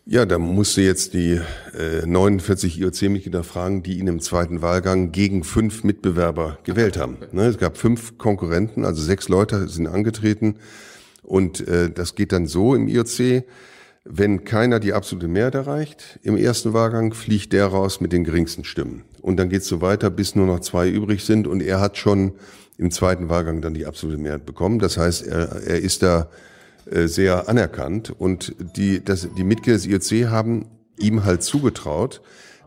Ja, 0.06 0.26
da 0.26 0.38
musste 0.38 0.82
jetzt 0.82 1.14
die 1.14 1.40
äh, 1.78 2.06
49 2.06 2.82
IOC-Mitglieder 2.82 3.44
fragen, 3.44 3.84
die 3.84 4.00
ihn 4.00 4.08
im 4.08 4.20
zweiten 4.20 4.62
Wahlgang 4.62 5.14
gegen 5.14 5.46
fünf 5.46 5.86
Mitbewerber 5.86 6.58
gewählt 6.64 6.98
haben. 6.98 7.18
Ne, 7.32 7.46
es 7.46 7.58
gab 7.58 7.78
fünf 7.78 8.18
Konkurrenten, 8.18 8.84
also 8.84 9.02
sechs 9.02 9.30
Leute 9.30 9.70
sind 9.70 9.88
angetreten 9.88 10.56
und 11.22 11.66
äh, 11.68 11.90
das 11.90 12.16
geht 12.16 12.34
dann 12.34 12.48
so 12.48 12.74
im 12.76 12.90
IOC. 12.90 13.46
Wenn 14.04 14.44
keiner 14.44 14.82
die 14.82 14.92
absolute 14.92 15.30
Mehrheit 15.30 15.56
erreicht, 15.56 16.20
im 16.24 16.36
ersten 16.36 16.74
Wahlgang 16.74 17.14
fliegt 17.14 17.54
der 17.54 17.68
raus 17.68 18.02
mit 18.02 18.12
den 18.12 18.26
geringsten 18.26 18.66
Stimmen. 18.66 19.04
Und 19.24 19.38
dann 19.38 19.50
geht's 19.50 19.68
so 19.68 19.82
weiter, 19.82 20.10
bis 20.10 20.36
nur 20.36 20.46
noch 20.46 20.60
zwei 20.60 20.90
übrig 20.90 21.24
sind. 21.24 21.48
Und 21.48 21.64
er 21.64 21.80
hat 21.80 21.98
schon 21.98 22.34
im 22.78 22.92
zweiten 22.92 23.30
Wahlgang 23.30 23.62
dann 23.62 23.74
die 23.74 23.86
absolute 23.86 24.20
Mehrheit 24.20 24.46
bekommen. 24.46 24.80
Das 24.80 24.98
heißt, 24.98 25.26
er, 25.26 25.64
er 25.66 25.80
ist 25.80 26.04
da 26.04 26.28
äh, 26.92 27.08
sehr 27.08 27.48
anerkannt. 27.48 28.10
Und 28.12 28.54
die, 28.76 29.04
das, 29.04 29.30
die 29.38 29.46
Mitglieder 29.46 29.78
des 29.78 30.12
IOC 30.12 30.30
haben 30.30 30.66
ihm 31.00 31.24
halt 31.24 31.42
zugetraut, 31.42 32.22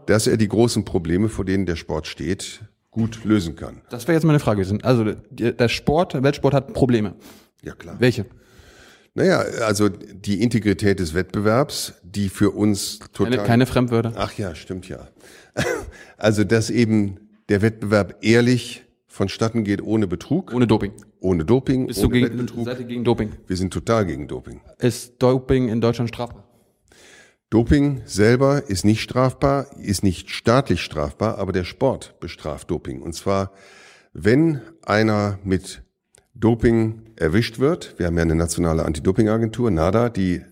dass 0.07 0.27
er 0.27 0.39
die 0.39 0.49
großen 0.49 0.87
Probleme, 0.87 1.29
vor 1.29 1.45
denen 1.45 1.67
der 1.67 1.77
Sport 1.77 2.07
steht, 2.07 2.63
gut 2.91 3.23
lösen 3.25 3.55
kann. 3.55 3.83
Das 3.91 4.09
wäre 4.09 4.15
jetzt 4.15 4.25
meine 4.25 4.41
Frage. 4.41 4.67
Also 4.83 5.13
der 5.31 5.69
Sport, 5.69 6.15
der 6.15 6.23
Weltsport 6.23 6.55
hat 6.55 6.73
Probleme. 6.73 7.17
Ja, 7.63 7.75
klar. 7.75 7.97
Welche? 7.99 8.25
Naja, 9.17 9.39
also 9.39 9.89
die 9.89 10.43
Integrität 10.43 11.01
des 11.01 11.15
Wettbewerbs, 11.15 11.95
die 12.03 12.29
für 12.29 12.51
uns 12.51 12.99
total. 13.15 13.37
Keine, 13.37 13.47
keine 13.47 13.67
Fremdwörter. 13.67 14.13
Ach 14.15 14.35
ja, 14.35 14.55
stimmt 14.55 14.89
ja. 14.89 15.09
Also, 16.19 16.45
dass 16.45 16.69
eben 16.69 17.31
der 17.49 17.63
Wettbewerb 17.63 18.19
ehrlich 18.21 18.85
vonstatten 19.07 19.65
geht 19.65 19.81
ohne 19.83 20.07
Betrug. 20.07 20.53
Ohne 20.53 20.67
Doping. 20.67 20.93
Ohne 21.21 21.47
Doping. 21.47 21.87
Bist 21.87 22.01
ohne 22.01 22.09
du 22.09 22.13
gegen, 22.13 22.27
Wettbetrug. 22.27 22.65
seid 22.67 22.81
ihr 22.81 22.85
gegen 22.85 23.05
Doping? 23.05 23.33
Wir 23.47 23.57
sind 23.57 23.73
total 23.73 24.05
gegen 24.05 24.29
Doping. 24.29 24.61
Ist 24.79 25.15
Doping 25.19 25.69
in 25.71 25.81
Deutschland 25.81 26.11
strafbar? 26.11 26.45
Doping 27.49 28.03
selber 28.05 28.69
ist 28.69 28.85
nicht 28.85 29.01
strafbar, 29.01 29.79
ist 29.79 30.03
nicht 30.03 30.29
staatlich 30.29 30.83
strafbar, 30.83 31.39
aber 31.39 31.53
der 31.53 31.65
Sport 31.65 32.21
bestraft 32.21 32.71
Doping. 32.71 33.01
Und 33.01 33.15
zwar, 33.15 33.53
wenn 34.13 34.61
einer 34.83 35.39
mit 35.43 35.86
Doping 36.39 37.03
erwischt 37.17 37.59
wird, 37.59 37.95
wir 37.99 38.07
haben 38.07 38.17
ja 38.17 38.23
eine 38.23 38.35
nationale 38.35 38.85
Anti-Doping-Agentur, 38.85 39.71
NADA, 39.71 40.09
die 40.11 40.43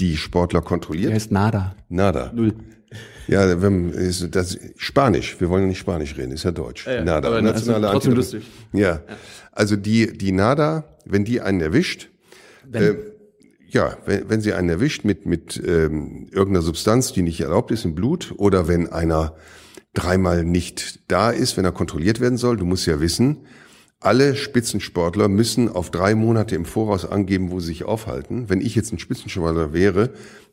die 0.00 0.16
Sportler 0.16 0.60
Der 0.60 0.68
kontrolliert. 0.68 1.12
heißt 1.12 1.32
Nada. 1.32 1.76
NADA. 1.88 2.32
Null. 2.34 2.54
Ja, 3.28 3.62
wenn, 3.62 3.90
ist 3.90 4.34
das 4.34 4.58
Spanisch. 4.76 5.40
Wir 5.40 5.48
wollen 5.48 5.62
ja 5.62 5.68
nicht 5.68 5.78
Spanisch 5.78 6.16
reden, 6.16 6.32
ist 6.32 6.44
ja 6.44 6.50
Deutsch. 6.50 6.86
Ja, 6.86 6.94
ja, 6.94 7.04
NADA, 7.04 7.28
aber 7.28 7.42
nationale 7.42 7.88
also 7.88 8.10
trotzdem 8.10 8.14
Anti-Doping. 8.14 8.40
lustig. 8.40 8.80
Ja. 8.80 9.00
Also 9.52 9.76
die, 9.76 10.16
die 10.16 10.32
NADA, 10.32 10.84
wenn 11.04 11.24
die 11.24 11.40
einen 11.40 11.60
erwischt, 11.60 12.10
äh, 12.72 12.94
ja, 13.68 13.96
wenn, 14.06 14.28
wenn 14.28 14.40
sie 14.40 14.52
einen 14.52 14.68
erwischt 14.68 15.04
mit, 15.04 15.24
mit 15.26 15.62
ähm, 15.64 16.28
irgendeiner 16.30 16.62
Substanz, 16.62 17.12
die 17.12 17.22
nicht 17.22 17.40
erlaubt 17.40 17.70
ist 17.70 17.84
im 17.84 17.94
Blut, 17.94 18.34
oder 18.36 18.68
wenn 18.68 18.92
einer 18.92 19.34
dreimal 19.94 20.44
nicht 20.44 21.00
da 21.10 21.30
ist, 21.30 21.56
wenn 21.56 21.64
er 21.64 21.72
kontrolliert 21.72 22.20
werden 22.20 22.38
soll, 22.38 22.56
du 22.56 22.64
musst 22.64 22.86
ja 22.86 23.00
wissen, 23.00 23.46
alle 24.02 24.36
Spitzensportler 24.36 25.28
müssen 25.28 25.68
auf 25.68 25.90
drei 25.90 26.14
Monate 26.14 26.54
im 26.56 26.64
Voraus 26.64 27.04
angeben, 27.04 27.50
wo 27.50 27.60
sie 27.60 27.68
sich 27.68 27.84
aufhalten. 27.84 28.48
Wenn 28.48 28.60
ich 28.60 28.74
jetzt 28.74 28.92
ein 28.92 28.98
Spitzensportler 28.98 29.72
wäre, 29.72 30.10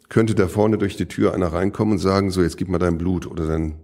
könnte 0.08 0.36
da 0.36 0.48
vorne 0.48 0.78
durch 0.78 0.96
die 0.98 1.06
Tür 1.06 1.34
einer 1.34 1.48
reinkommen 1.48 1.94
und 1.94 2.00
sagen, 2.00 2.32
so, 2.32 2.42
jetzt 2.42 2.58
gib 2.58 2.68
mal 2.68 2.80
dein 2.80 2.98
Blut 2.98 3.28
oder 3.28 3.46
dein, 3.48 3.76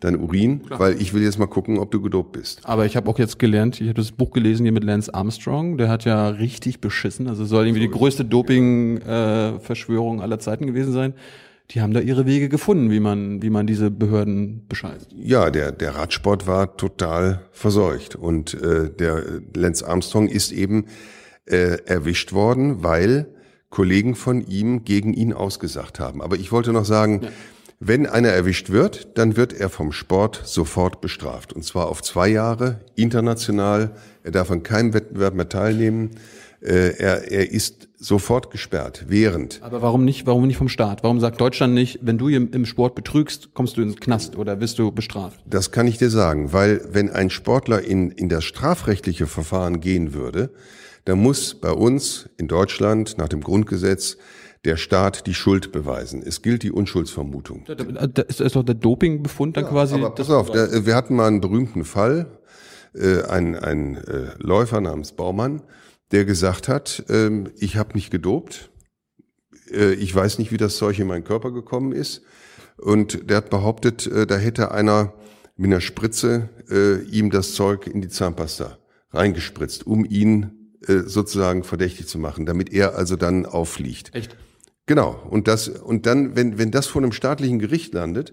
dein 0.00 0.16
Urin, 0.16 0.62
weil 0.68 1.00
ich 1.00 1.12
will 1.14 1.22
jetzt 1.22 1.38
mal 1.38 1.46
gucken, 1.46 1.78
ob 1.78 1.90
du 1.90 2.00
gedopt 2.00 2.32
bist. 2.32 2.60
Aber 2.64 2.86
ich 2.86 2.96
habe 2.96 3.08
auch 3.10 3.18
jetzt 3.18 3.38
gelernt, 3.38 3.80
ich 3.80 3.88
habe 3.88 3.94
das 3.94 4.12
Buch 4.12 4.30
gelesen 4.30 4.64
hier 4.64 4.72
mit 4.72 4.84
Lance 4.84 5.12
Armstrong, 5.12 5.78
der 5.78 5.88
hat 5.88 6.04
ja 6.04 6.28
richtig 6.28 6.80
beschissen, 6.80 7.28
also 7.28 7.44
soll 7.44 7.66
irgendwie 7.66 7.82
die 7.82 7.90
größte 7.90 8.24
Doping-Verschwörung 8.24 10.20
aller 10.20 10.38
Zeiten 10.38 10.66
gewesen 10.66 10.92
sein. 10.92 11.14
Die 11.70 11.80
haben 11.80 11.94
da 11.94 12.00
ihre 12.00 12.26
Wege 12.26 12.48
gefunden, 12.48 12.90
wie 12.90 13.00
man, 13.00 13.40
wie 13.40 13.50
man 13.50 13.66
diese 13.66 13.90
Behörden 13.90 14.66
bescheißt. 14.68 15.08
Ja, 15.16 15.50
der, 15.50 15.72
der 15.72 15.94
Radsport 15.94 16.46
war 16.46 16.76
total 16.76 17.46
verseucht 17.50 18.14
und 18.14 18.54
äh, 18.54 18.90
der 18.90 19.24
Lance 19.54 19.86
Armstrong 19.86 20.28
ist 20.28 20.52
eben 20.52 20.86
äh, 21.46 21.78
erwischt 21.86 22.32
worden, 22.32 22.82
weil 22.82 23.26
Kollegen 23.70 24.14
von 24.14 24.46
ihm 24.46 24.84
gegen 24.84 25.14
ihn 25.14 25.32
ausgesagt 25.32 25.98
haben. 25.98 26.20
Aber 26.20 26.36
ich 26.36 26.52
wollte 26.52 26.72
noch 26.72 26.84
sagen, 26.84 27.28
wenn 27.80 28.06
einer 28.06 28.28
erwischt 28.28 28.70
wird, 28.70 29.18
dann 29.18 29.36
wird 29.36 29.52
er 29.52 29.68
vom 29.68 29.90
Sport 29.90 30.42
sofort 30.44 31.00
bestraft. 31.00 31.52
Und 31.52 31.64
zwar 31.64 31.88
auf 31.88 32.00
zwei 32.00 32.28
Jahre, 32.28 32.78
international. 32.94 33.96
Er 34.22 34.30
darf 34.30 34.52
an 34.52 34.62
keinem 34.62 34.94
Wettbewerb 34.94 35.34
mehr 35.34 35.48
teilnehmen. 35.48 36.12
Äh, 36.60 36.96
er, 36.98 37.32
er 37.32 37.50
ist 37.50 37.88
sofort 38.02 38.50
gesperrt, 38.50 39.06
während 39.08 39.62
Aber 39.62 39.80
warum 39.80 40.04
nicht, 40.04 40.26
warum 40.26 40.46
nicht 40.46 40.56
vom 40.56 40.68
Staat? 40.68 41.02
Warum 41.02 41.20
sagt 41.20 41.40
Deutschland 41.40 41.72
nicht, 41.74 42.00
wenn 42.02 42.18
du 42.18 42.28
im, 42.28 42.66
Sport 42.66 42.94
betrügst, 42.94 43.54
kommst 43.54 43.76
du 43.76 43.82
ins 43.82 43.96
Knast 43.96 44.36
oder 44.36 44.60
wirst 44.60 44.78
du 44.78 44.90
bestraft? 44.90 45.40
Das 45.46 45.70
kann 45.70 45.86
ich 45.86 45.98
dir 45.98 46.10
sagen, 46.10 46.52
weil 46.52 46.82
wenn 46.90 47.10
ein 47.10 47.30
Sportler 47.30 47.82
in, 47.82 48.10
in 48.10 48.28
das 48.28 48.44
strafrechtliche 48.44 49.26
Verfahren 49.26 49.80
gehen 49.80 50.14
würde, 50.14 50.50
dann 51.04 51.20
muss 51.20 51.54
bei 51.54 51.70
uns 51.70 52.28
in 52.36 52.48
Deutschland 52.48 53.18
nach 53.18 53.28
dem 53.28 53.40
Grundgesetz 53.40 54.16
der 54.64 54.76
Staat 54.76 55.26
die 55.26 55.34
Schuld 55.34 55.72
beweisen. 55.72 56.22
Es 56.24 56.42
gilt 56.42 56.62
die 56.62 56.70
Unschuldsvermutung. 56.70 57.64
Da, 57.66 58.22
ist, 58.22 58.40
doch 58.54 58.62
der 58.62 58.76
Dopingbefund 58.76 59.56
dann 59.56 59.66
quasi. 59.66 59.94
Aber 59.94 60.10
pass 60.10 60.30
auf, 60.30 60.50
der, 60.50 60.86
wir 60.86 60.94
hatten 60.94 61.16
mal 61.16 61.26
einen 61.26 61.40
berühmten 61.40 61.84
Fall, 61.84 62.26
äh, 62.94 63.22
ein, 63.22 63.56
ein 63.56 63.96
äh, 63.96 64.30
Läufer 64.38 64.80
namens 64.80 65.12
Baumann, 65.12 65.62
der 66.12 66.24
gesagt 66.24 66.68
hat, 66.68 67.04
ähm, 67.08 67.50
ich 67.56 67.76
habe 67.76 67.94
mich 67.94 68.10
gedopt, 68.10 68.70
äh, 69.70 69.94
ich 69.94 70.14
weiß 70.14 70.38
nicht, 70.38 70.52
wie 70.52 70.58
das 70.58 70.76
Zeug 70.76 70.98
in 70.98 71.06
meinen 71.06 71.24
Körper 71.24 71.50
gekommen 71.50 71.92
ist. 71.92 72.22
Und 72.76 73.30
der 73.30 73.38
hat 73.38 73.50
behauptet, 73.50 74.06
äh, 74.06 74.26
da 74.26 74.36
hätte 74.36 74.70
einer 74.70 75.14
mit 75.56 75.70
einer 75.70 75.80
Spritze 75.80 76.48
äh, 76.70 77.02
ihm 77.04 77.30
das 77.30 77.54
Zeug 77.54 77.86
in 77.86 78.00
die 78.00 78.08
Zahnpasta 78.08 78.78
reingespritzt, 79.10 79.86
um 79.86 80.04
ihn 80.04 80.70
äh, 80.86 81.00
sozusagen 81.00 81.64
verdächtig 81.64 82.08
zu 82.08 82.18
machen, 82.18 82.46
damit 82.46 82.72
er 82.72 82.96
also 82.96 83.16
dann 83.16 83.46
auffliegt. 83.46 84.14
Echt? 84.14 84.36
Genau. 84.86 85.22
Und 85.30 85.48
das, 85.48 85.68
und 85.68 86.06
dann, 86.06 86.34
wenn, 86.34 86.58
wenn 86.58 86.70
das 86.70 86.86
vor 86.86 87.02
einem 87.02 87.12
staatlichen 87.12 87.58
Gericht 87.58 87.94
landet, 87.94 88.32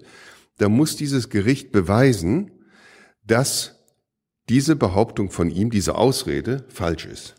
dann 0.58 0.72
muss 0.72 0.96
dieses 0.96 1.30
Gericht 1.30 1.72
beweisen, 1.72 2.52
dass 3.26 3.76
diese 4.50 4.76
Behauptung 4.76 5.30
von 5.30 5.52
ihm, 5.52 5.70
diese 5.70 5.96
Ausrede 5.96 6.66
falsch 6.70 7.06
ist. 7.06 7.36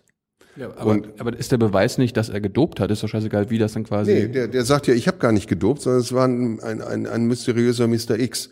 Ja, 0.60 0.70
aber, 0.76 0.90
Und- 0.90 1.18
aber 1.18 1.38
ist 1.38 1.52
der 1.52 1.56
Beweis 1.56 1.96
nicht, 1.96 2.16
dass 2.18 2.28
er 2.28 2.40
gedopt 2.40 2.80
hat? 2.80 2.90
Ist 2.90 3.02
doch 3.02 3.08
scheißegal, 3.08 3.48
wie 3.48 3.56
das 3.56 3.72
dann 3.72 3.84
quasi. 3.84 4.12
Nee, 4.12 4.28
der, 4.28 4.46
der 4.46 4.64
sagt 4.66 4.86
ja, 4.88 4.94
ich 4.94 5.08
habe 5.08 5.16
gar 5.16 5.32
nicht 5.32 5.48
gedopt, 5.48 5.80
sondern 5.80 6.02
es 6.02 6.12
war 6.12 6.28
ein, 6.28 6.60
ein, 6.60 6.82
ein, 6.82 7.06
ein 7.06 7.24
mysteriöser 7.24 7.88
Mr. 7.88 8.18
X, 8.18 8.50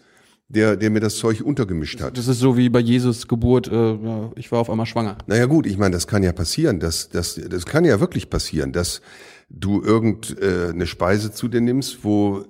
der, 0.48 0.76
der 0.76 0.88
mir 0.88 1.00
das 1.00 1.16
Zeug 1.16 1.42
untergemischt 1.42 2.00
hat. 2.00 2.16
Das 2.16 2.26
ist 2.26 2.38
so 2.38 2.56
wie 2.56 2.70
bei 2.70 2.80
Jesus 2.80 3.28
Geburt, 3.28 3.68
äh, 3.68 3.96
ich 4.36 4.50
war 4.50 4.60
auf 4.60 4.70
einmal 4.70 4.86
schwanger. 4.86 5.18
Naja 5.26 5.44
gut, 5.44 5.66
ich 5.66 5.76
meine, 5.76 5.92
das 5.92 6.06
kann 6.06 6.22
ja 6.22 6.32
passieren. 6.32 6.80
Das, 6.80 7.10
das, 7.10 7.38
das 7.50 7.66
kann 7.66 7.84
ja 7.84 8.00
wirklich 8.00 8.30
passieren, 8.30 8.72
dass 8.72 9.02
du 9.50 9.82
irgendeine 9.82 10.84
äh, 10.84 10.86
Speise 10.86 11.30
zu 11.30 11.48
dir 11.48 11.60
nimmst, 11.60 12.04
wo 12.04 12.44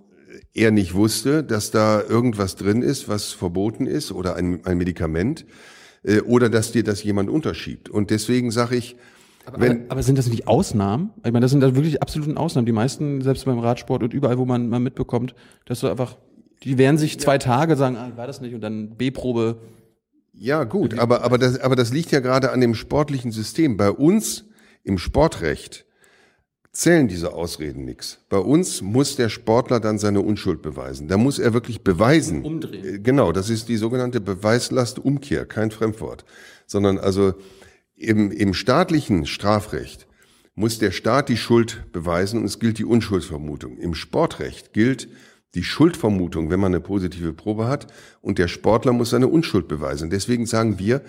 er 0.54 0.70
nicht 0.70 0.94
wusste, 0.94 1.42
dass 1.42 1.72
da 1.72 2.00
irgendwas 2.00 2.54
drin 2.54 2.82
ist, 2.82 3.08
was 3.08 3.32
verboten 3.32 3.86
ist 3.86 4.12
oder 4.12 4.36
ein, 4.36 4.64
ein 4.64 4.78
Medikament 4.78 5.46
äh, 6.04 6.20
oder 6.20 6.48
dass 6.48 6.70
dir 6.70 6.84
das 6.84 7.02
jemand 7.02 7.28
unterschiebt. 7.28 7.88
Und 7.88 8.10
deswegen 8.10 8.52
sage 8.52 8.76
ich, 8.76 8.94
Aber, 9.48 9.60
wenn, 9.60 9.90
aber 9.90 10.02
sind 10.02 10.18
das 10.18 10.28
nicht 10.28 10.46
Ausnahmen? 10.46 11.10
Ich 11.24 11.32
meine, 11.32 11.40
das 11.40 11.50
sind 11.50 11.60
da 11.60 11.74
wirklich 11.74 12.02
absoluten 12.02 12.36
Ausnahmen. 12.36 12.66
Die 12.66 12.72
meisten, 12.72 13.22
selbst 13.22 13.44
beim 13.46 13.58
Radsport 13.58 14.02
und 14.02 14.12
überall, 14.12 14.38
wo 14.38 14.44
man 14.44 14.68
mal 14.68 14.78
mitbekommt, 14.78 15.34
dass 15.64 15.80
du 15.80 15.88
einfach, 15.88 16.18
die 16.62 16.76
wehren 16.76 16.98
sich 16.98 17.18
zwei 17.18 17.38
Tage, 17.38 17.76
sagen, 17.76 17.96
ah, 17.96 18.12
war 18.16 18.26
das 18.26 18.40
nicht, 18.40 18.54
und 18.54 18.60
dann 18.60 18.96
B-Probe. 18.96 19.56
Ja, 20.34 20.64
gut, 20.64 20.98
aber, 20.98 21.24
aber, 21.24 21.38
das, 21.38 21.58
aber 21.58 21.76
das 21.76 21.92
liegt 21.92 22.12
ja 22.12 22.20
gerade 22.20 22.52
an 22.52 22.60
dem 22.60 22.74
sportlichen 22.74 23.32
System. 23.32 23.76
Bei 23.76 23.90
uns 23.90 24.44
im 24.84 24.98
Sportrecht 24.98 25.86
zählen 26.72 27.08
diese 27.08 27.32
Ausreden 27.32 27.84
nichts. 27.84 28.20
Bei 28.28 28.38
uns 28.38 28.82
muss 28.82 29.16
der 29.16 29.30
Sportler 29.30 29.80
dann 29.80 29.98
seine 29.98 30.20
Unschuld 30.20 30.62
beweisen. 30.62 31.08
Da 31.08 31.16
muss 31.16 31.38
er 31.38 31.54
wirklich 31.54 31.82
beweisen. 31.82 32.44
Umdrehen. 32.44 32.84
Äh, 32.84 32.98
Genau, 33.00 33.32
das 33.32 33.50
ist 33.50 33.68
die 33.68 33.76
sogenannte 33.76 34.20
Beweislastumkehr, 34.20 35.46
kein 35.46 35.70
Fremdwort. 35.70 36.24
Sondern 36.66 36.98
also 36.98 37.34
im, 37.98 38.30
im 38.30 38.54
staatlichen 38.54 39.26
Strafrecht 39.26 40.06
muss 40.54 40.78
der 40.78 40.90
Staat 40.90 41.28
die 41.28 41.36
Schuld 41.36 41.92
beweisen 41.92 42.40
und 42.40 42.46
es 42.46 42.58
gilt 42.58 42.78
die 42.78 42.84
Unschuldsvermutung. 42.84 43.78
Im 43.78 43.94
Sportrecht 43.94 44.72
gilt 44.72 45.08
die 45.54 45.62
Schuldvermutung, 45.62 46.50
wenn 46.50 46.60
man 46.60 46.72
eine 46.72 46.80
positive 46.80 47.32
Probe 47.32 47.68
hat, 47.68 47.86
und 48.20 48.38
der 48.38 48.48
Sportler 48.48 48.92
muss 48.92 49.10
seine 49.10 49.28
Unschuld 49.28 49.68
beweisen. 49.68 50.10
Deswegen 50.10 50.46
sagen 50.46 50.78
wir, 50.78 51.02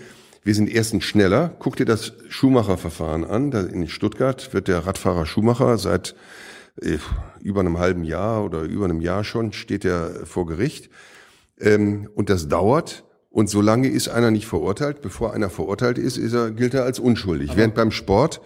wir 0.43 0.55
sind 0.55 0.69
erstens 0.69 1.03
schneller. 1.03 1.55
Guck 1.59 1.75
dir 1.75 1.85
das 1.85 2.13
Schumacher-Verfahren 2.29 3.25
an. 3.25 3.51
In 3.51 3.87
Stuttgart 3.87 4.53
wird 4.53 4.67
der 4.67 4.85
Radfahrer 4.85 5.25
Schumacher 5.25 5.77
seit 5.77 6.15
äh, 6.81 6.97
über 7.41 7.59
einem 7.59 7.77
halben 7.77 8.03
Jahr 8.03 8.45
oder 8.45 8.61
über 8.61 8.85
einem 8.85 9.01
Jahr 9.01 9.23
schon 9.23 9.51
steht 9.51 9.83
er 9.83 10.25
vor 10.25 10.45
Gericht. 10.45 10.89
Ähm, 11.59 12.09
und 12.15 12.29
das 12.29 12.47
dauert. 12.47 13.03
Und 13.31 13.49
solange 13.49 13.87
ist 13.87 14.07
einer 14.09 14.31
nicht 14.31 14.47
verurteilt, 14.47 15.01
bevor 15.01 15.33
einer 15.33 15.49
verurteilt 15.49 15.97
ist, 15.97 16.17
ist 16.17 16.33
er, 16.33 16.51
gilt 16.51 16.73
er 16.73 16.83
als 16.83 16.99
unschuldig. 16.99 17.51
Während 17.55 17.75
beim 17.75 17.91
Sport 17.91 18.41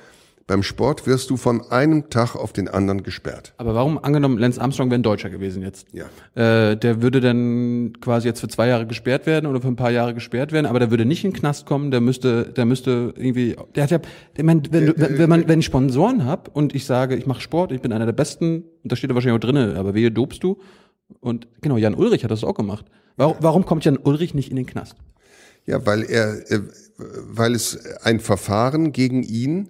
Beim 0.45 0.61
Sport 0.61 1.07
wirst 1.07 1.29
du 1.29 1.37
von 1.37 1.61
einem 1.71 2.09
Tag 2.09 2.35
auf 2.35 2.51
den 2.51 2.67
anderen 2.67 3.01
gesperrt. 3.01 3.53
Aber 3.55 3.75
warum, 3.75 3.97
angenommen, 3.97 4.37
Lance 4.37 4.59
Armstrong 4.59 4.89
wäre 4.89 4.99
ein 4.99 5.03
Deutscher 5.03 5.29
gewesen 5.29 5.63
jetzt? 5.63 5.87
Ja. 5.93 6.03
Äh, 6.35 6.75
der 6.75 7.01
würde 7.01 7.21
dann 7.21 7.93
quasi 8.01 8.27
jetzt 8.27 8.41
für 8.41 8.49
zwei 8.49 8.67
Jahre 8.67 8.85
gesperrt 8.85 9.25
werden 9.25 9.45
oder 9.49 9.61
für 9.61 9.69
ein 9.69 9.77
paar 9.77 9.91
Jahre 9.91 10.13
gesperrt 10.13 10.51
werden, 10.51 10.65
aber 10.65 10.79
der 10.79 10.91
würde 10.91 11.05
nicht 11.05 11.23
in 11.23 11.31
den 11.31 11.39
Knast 11.39 11.65
kommen, 11.65 11.91
der 11.91 12.01
müsste, 12.01 12.43
der 12.51 12.65
müsste 12.65 13.13
irgendwie, 13.15 13.55
der 13.75 13.83
hat 13.83 13.91
ja, 13.91 13.99
ich 14.35 14.43
meine, 14.43 14.63
wenn, 14.69 14.87
du- 14.87 14.93
wenn, 14.97 15.17
wenn 15.17 15.29
man, 15.29 15.47
wenn 15.47 15.59
ich 15.59 15.65
Sponsoren 15.65 16.25
hab 16.25 16.53
und 16.53 16.75
ich 16.75 16.83
sage, 16.85 17.15
ich 17.15 17.25
mache 17.25 17.39
Sport, 17.39 17.71
ich 17.71 17.79
bin 17.79 17.93
einer 17.93 18.05
der 18.05 18.11
Besten, 18.11 18.65
und 18.83 18.91
da 18.91 18.97
steht 18.97 19.11
er 19.11 19.15
wahrscheinlich 19.15 19.37
auch 19.41 19.47
drinne, 19.47 19.75
aber 19.77 19.93
wehe 19.93 20.11
dobst 20.11 20.43
du. 20.43 20.57
Und 21.19 21.47
genau, 21.61 21.77
Jan 21.77 21.95
Ulrich 21.95 22.23
hat 22.23 22.31
das 22.31 22.43
auch 22.43 22.55
gemacht. 22.55 22.85
Warum, 23.15 23.37
warum 23.39 23.65
kommt 23.65 23.85
Jan 23.85 23.97
Ulrich 23.97 24.33
nicht 24.33 24.49
in 24.49 24.55
den 24.55 24.65
Knast? 24.65 24.95
Ja, 25.65 25.85
weil 25.85 26.03
er, 26.03 26.51
äh, 26.51 26.59
weil 26.97 27.55
es 27.55 27.79
ein 28.03 28.19
Verfahren 28.19 28.91
gegen 28.91 29.23
ihn 29.23 29.69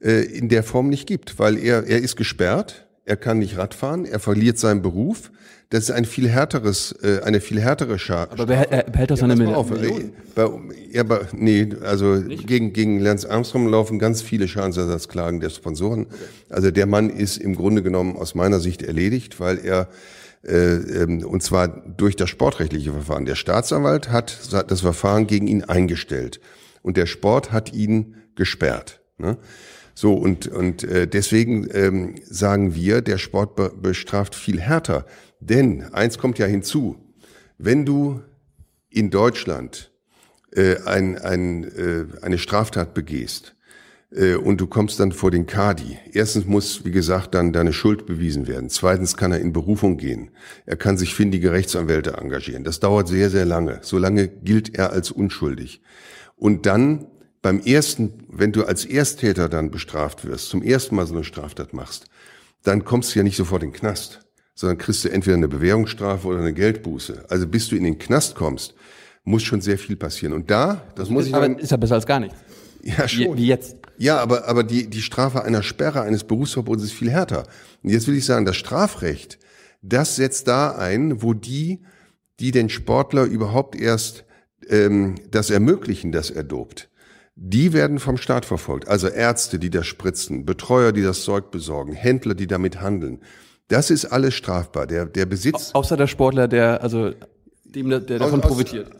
äh, 0.00 0.24
in 0.24 0.48
der 0.48 0.62
Form 0.62 0.88
nicht 0.88 1.06
gibt, 1.06 1.38
weil 1.38 1.58
er, 1.58 1.86
er 1.86 1.98
ist 2.00 2.16
gesperrt, 2.16 2.86
er 3.04 3.16
kann 3.16 3.38
nicht 3.38 3.56
Radfahren, 3.56 4.04
er 4.04 4.20
verliert 4.20 4.58
seinen 4.58 4.82
Beruf. 4.82 5.30
Das 5.70 5.84
ist 5.84 5.90
ein 5.90 6.06
viel 6.06 6.30
härteres, 6.30 6.92
äh, 7.02 7.20
eine 7.24 7.40
viel 7.40 7.60
härtere 7.60 7.98
Schar. 7.98 8.32
Aber 8.32 8.48
wer 8.48 8.72
er 8.72 8.90
behält 8.90 9.10
seine 9.16 9.34
Pass 9.34 9.38
mal 9.38 9.46
Mil- 9.46 9.54
auf, 9.54 9.70
äh, 9.70 10.10
bei, 10.34 10.50
ja, 10.90 11.02
aber 11.02 11.28
nee, 11.32 11.68
also 11.82 12.22
gegen, 12.26 12.72
gegen 12.72 13.00
Lance 13.00 13.30
Armstrong 13.30 13.68
laufen 13.68 13.98
ganz 13.98 14.22
viele 14.22 14.48
Schadensersatzklagen 14.48 15.40
der 15.40 15.50
Sponsoren. 15.50 16.06
Also 16.48 16.70
der 16.70 16.86
Mann 16.86 17.10
ist 17.10 17.36
im 17.36 17.54
Grunde 17.54 17.82
genommen 17.82 18.16
aus 18.16 18.34
meiner 18.34 18.60
Sicht 18.60 18.82
erledigt, 18.82 19.40
weil 19.40 19.58
er 19.58 19.88
und 20.42 21.42
zwar 21.42 21.68
durch 21.68 22.14
das 22.14 22.30
sportrechtliche 22.30 22.92
Verfahren. 22.92 23.26
Der 23.26 23.34
Staatsanwalt 23.34 24.10
hat 24.10 24.52
das 24.70 24.80
Verfahren 24.82 25.26
gegen 25.26 25.48
ihn 25.48 25.64
eingestellt 25.64 26.40
und 26.82 26.96
der 26.96 27.06
Sport 27.06 27.50
hat 27.50 27.72
ihn 27.72 28.16
gesperrt. 28.36 29.00
Ne? 29.18 29.36
So 29.94 30.14
und 30.14 30.46
und 30.46 30.84
äh, 30.84 31.08
deswegen 31.08 31.68
ähm, 31.72 32.14
sagen 32.24 32.74
wir, 32.76 33.02
der 33.02 33.18
Sport 33.18 33.56
be 33.56 33.72
bestraft 33.74 34.36
viel 34.36 34.60
härter. 34.60 35.06
Denn 35.40 35.82
eins 35.92 36.18
kommt 36.18 36.38
ja 36.38 36.46
hinzu: 36.46 36.96
Wenn 37.58 37.84
du 37.84 38.22
in 38.90 39.10
Deutschland 39.10 39.90
äh, 40.52 40.76
ein, 40.84 41.18
ein, 41.18 41.64
äh, 41.64 42.06
eine 42.22 42.38
Straftat 42.38 42.94
begehst 42.94 43.54
äh, 43.54 43.57
und 44.10 44.58
du 44.58 44.66
kommst 44.66 45.00
dann 45.00 45.12
vor 45.12 45.30
den 45.30 45.46
Kadi. 45.46 45.98
Erstens 46.12 46.46
muss, 46.46 46.84
wie 46.84 46.90
gesagt, 46.92 47.34
dann 47.34 47.52
deine 47.52 47.74
Schuld 47.74 48.06
bewiesen 48.06 48.46
werden. 48.48 48.70
Zweitens 48.70 49.16
kann 49.18 49.32
er 49.32 49.40
in 49.40 49.52
Berufung 49.52 49.98
gehen. 49.98 50.30
Er 50.64 50.76
kann 50.76 50.96
sich 50.96 51.14
findige 51.14 51.52
Rechtsanwälte 51.52 52.14
engagieren. 52.14 52.64
Das 52.64 52.80
dauert 52.80 53.08
sehr, 53.08 53.28
sehr 53.28 53.44
lange. 53.44 53.80
Solange 53.82 54.28
gilt 54.28 54.78
er 54.78 54.92
als 54.92 55.10
unschuldig. 55.10 55.82
Und 56.36 56.64
dann 56.64 57.06
beim 57.42 57.60
ersten, 57.60 58.24
wenn 58.28 58.52
du 58.52 58.64
als 58.64 58.86
Ersttäter 58.86 59.48
dann 59.48 59.70
bestraft 59.70 60.26
wirst, 60.26 60.48
zum 60.48 60.62
ersten 60.62 60.96
Mal 60.96 61.06
so 61.06 61.14
eine 61.14 61.24
Straftat 61.24 61.74
machst, 61.74 62.06
dann 62.62 62.84
kommst 62.84 63.14
du 63.14 63.18
ja 63.18 63.22
nicht 63.22 63.36
sofort 63.36 63.62
in 63.62 63.70
den 63.70 63.76
Knast, 63.76 64.20
sondern 64.54 64.78
kriegst 64.78 65.04
du 65.04 65.10
entweder 65.10 65.36
eine 65.36 65.48
Bewährungsstrafe 65.48 66.26
oder 66.26 66.40
eine 66.40 66.54
Geldbuße. 66.54 67.26
Also 67.28 67.46
bis 67.46 67.68
du 67.68 67.76
in 67.76 67.84
den 67.84 67.98
Knast 67.98 68.34
kommst, 68.34 68.74
muss 69.24 69.42
schon 69.42 69.60
sehr 69.60 69.78
viel 69.78 69.96
passieren. 69.96 70.32
Und 70.32 70.50
da, 70.50 70.82
das 70.94 71.10
muss 71.10 71.26
ich 71.26 71.34
Aber 71.34 71.44
sagen, 71.44 71.58
ist 71.58 71.70
ja 71.70 71.76
besser 71.76 71.96
als 71.96 72.06
gar 72.06 72.20
nichts. 72.20 72.36
ja 72.82 73.06
schon. 73.06 73.36
wie 73.36 73.46
jetzt. 73.46 73.76
Ja, 73.98 74.18
aber, 74.18 74.46
aber 74.46 74.62
die, 74.62 74.88
die 74.88 75.02
Strafe 75.02 75.44
einer 75.44 75.62
Sperre, 75.62 76.02
eines 76.02 76.24
Berufsverbots 76.24 76.84
ist 76.84 76.92
viel 76.92 77.10
härter. 77.10 77.44
Und 77.82 77.90
jetzt 77.90 78.06
will 78.06 78.16
ich 78.16 78.24
sagen, 78.24 78.46
das 78.46 78.56
Strafrecht, 78.56 79.38
das 79.82 80.16
setzt 80.16 80.46
da 80.48 80.76
ein, 80.76 81.20
wo 81.22 81.34
die, 81.34 81.80
die 82.38 82.52
den 82.52 82.68
Sportler 82.68 83.24
überhaupt 83.24 83.74
erst 83.74 84.24
ähm, 84.68 85.16
das 85.30 85.50
ermöglichen, 85.50 86.12
dass 86.12 86.30
er 86.30 86.44
dopt, 86.44 86.88
die 87.34 87.72
werden 87.72 87.98
vom 87.98 88.16
Staat 88.16 88.44
verfolgt. 88.44 88.88
Also 88.88 89.08
Ärzte, 89.08 89.58
die 89.58 89.70
das 89.70 89.86
spritzen, 89.86 90.44
Betreuer, 90.46 90.92
die 90.92 91.02
das 91.02 91.22
Zeug 91.22 91.50
besorgen, 91.50 91.92
Händler, 91.92 92.34
die 92.34 92.46
damit 92.46 92.80
handeln. 92.80 93.20
Das 93.68 93.90
ist 93.90 94.06
alles 94.06 94.34
strafbar. 94.34 94.86
Der, 94.86 95.06
der 95.06 95.26
Besitz. 95.26 95.72
Außer 95.74 95.96
der 95.96 96.06
Sportler, 96.06 96.48
der, 96.48 96.82
also, 96.82 97.12
dem, 97.64 97.90
der, 97.90 98.00
davon 98.00 98.40
profitiert. 98.40 98.90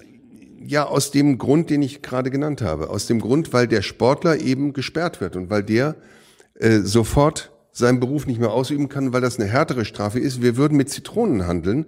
Ja, 0.60 0.86
aus 0.86 1.10
dem 1.10 1.38
Grund, 1.38 1.70
den 1.70 1.82
ich 1.82 2.02
gerade 2.02 2.30
genannt 2.30 2.62
habe. 2.62 2.90
Aus 2.90 3.06
dem 3.06 3.20
Grund, 3.20 3.52
weil 3.52 3.68
der 3.68 3.82
Sportler 3.82 4.40
eben 4.40 4.72
gesperrt 4.72 5.20
wird 5.20 5.36
und 5.36 5.50
weil 5.50 5.62
der 5.62 5.96
äh, 6.54 6.80
sofort 6.80 7.52
seinen 7.72 8.00
Beruf 8.00 8.26
nicht 8.26 8.40
mehr 8.40 8.50
ausüben 8.50 8.88
kann, 8.88 9.12
weil 9.12 9.20
das 9.20 9.38
eine 9.38 9.48
härtere 9.48 9.84
Strafe 9.84 10.18
ist. 10.18 10.42
Wir 10.42 10.56
würden 10.56 10.76
mit 10.76 10.90
Zitronen 10.90 11.46
handeln, 11.46 11.86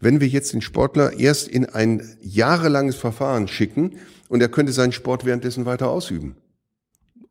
wenn 0.00 0.20
wir 0.20 0.28
jetzt 0.28 0.52
den 0.52 0.60
Sportler 0.60 1.18
erst 1.18 1.48
in 1.48 1.66
ein 1.66 2.16
jahrelanges 2.22 2.96
Verfahren 2.96 3.48
schicken 3.48 3.96
und 4.28 4.40
er 4.40 4.48
könnte 4.48 4.72
seinen 4.72 4.92
Sport 4.92 5.24
währenddessen 5.24 5.66
weiter 5.66 5.90
ausüben. 5.90 6.36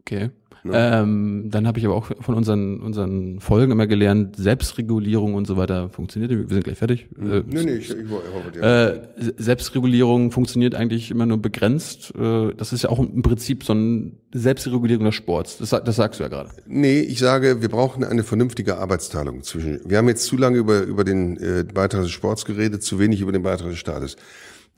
Okay. 0.02 0.32
Ähm, 0.72 1.50
dann 1.52 1.68
habe 1.68 1.78
ich 1.80 1.86
aber 1.86 1.96
auch 1.96 2.12
von 2.22 2.36
unseren, 2.36 2.80
unseren 2.80 3.40
Folgen 3.42 3.72
immer 3.74 3.86
gelernt, 3.88 4.38
Selbstregulierung 4.38 5.34
und 5.34 5.46
so 5.46 5.58
weiter 5.58 5.90
funktioniert. 5.90 6.32
Wir 6.32 6.48
sind 6.48 6.64
gleich 6.64 6.78
fertig. 6.78 7.08
Äh, 7.20 7.42
Nee, 7.48 7.64
nee, 7.66 7.72
ich, 7.76 7.90
ich, 7.90 7.96
hoffe, 8.10 8.52
der- 8.56 8.94
Äh, 9.18 9.32
Selbstregulierung 9.38 10.32
funktioniert 10.32 10.76
eigentlich 10.76 11.12
immer 11.12 11.26
nur 11.26 11.38
begrenzt. 11.42 12.14
Äh, 12.18 12.54
das 12.56 12.72
ist 12.74 12.84
ja 12.84 12.90
auch 12.90 13.00
im 13.00 13.22
Prinzip 13.22 13.64
so 13.64 13.74
eine 13.74 14.12
Selbstregulierung 14.34 15.06
des 15.06 15.16
Sports. 15.16 15.58
Das, 15.58 15.70
das 15.72 15.96
sagst 15.96 16.20
du 16.20 16.24
ja 16.24 16.30
gerade. 16.30 16.50
Nee, 16.66 17.02
ich 17.02 17.20
sage, 17.20 17.62
wir 17.62 17.70
brauchen 17.70 18.04
eine 18.04 18.24
vernünftige 18.24 18.78
Arbeitsteilung 18.78 19.44
zwischen. 19.44 19.82
Wir 19.86 19.98
haben 19.98 20.08
jetzt 20.08 20.26
zu 20.26 20.38
lange 20.38 20.58
über, 20.58 20.82
über 20.84 21.04
den 21.04 21.38
äh, 21.38 21.66
Beitrag 21.74 22.04
des 22.04 22.12
Sports 22.12 22.46
geredet, 22.46 22.84
zu 22.84 23.00
wenig 23.00 23.22
über 23.22 23.32
den 23.32 23.44
Beitrag 23.44 23.70
des 23.70 23.80
Staates. 23.80 24.16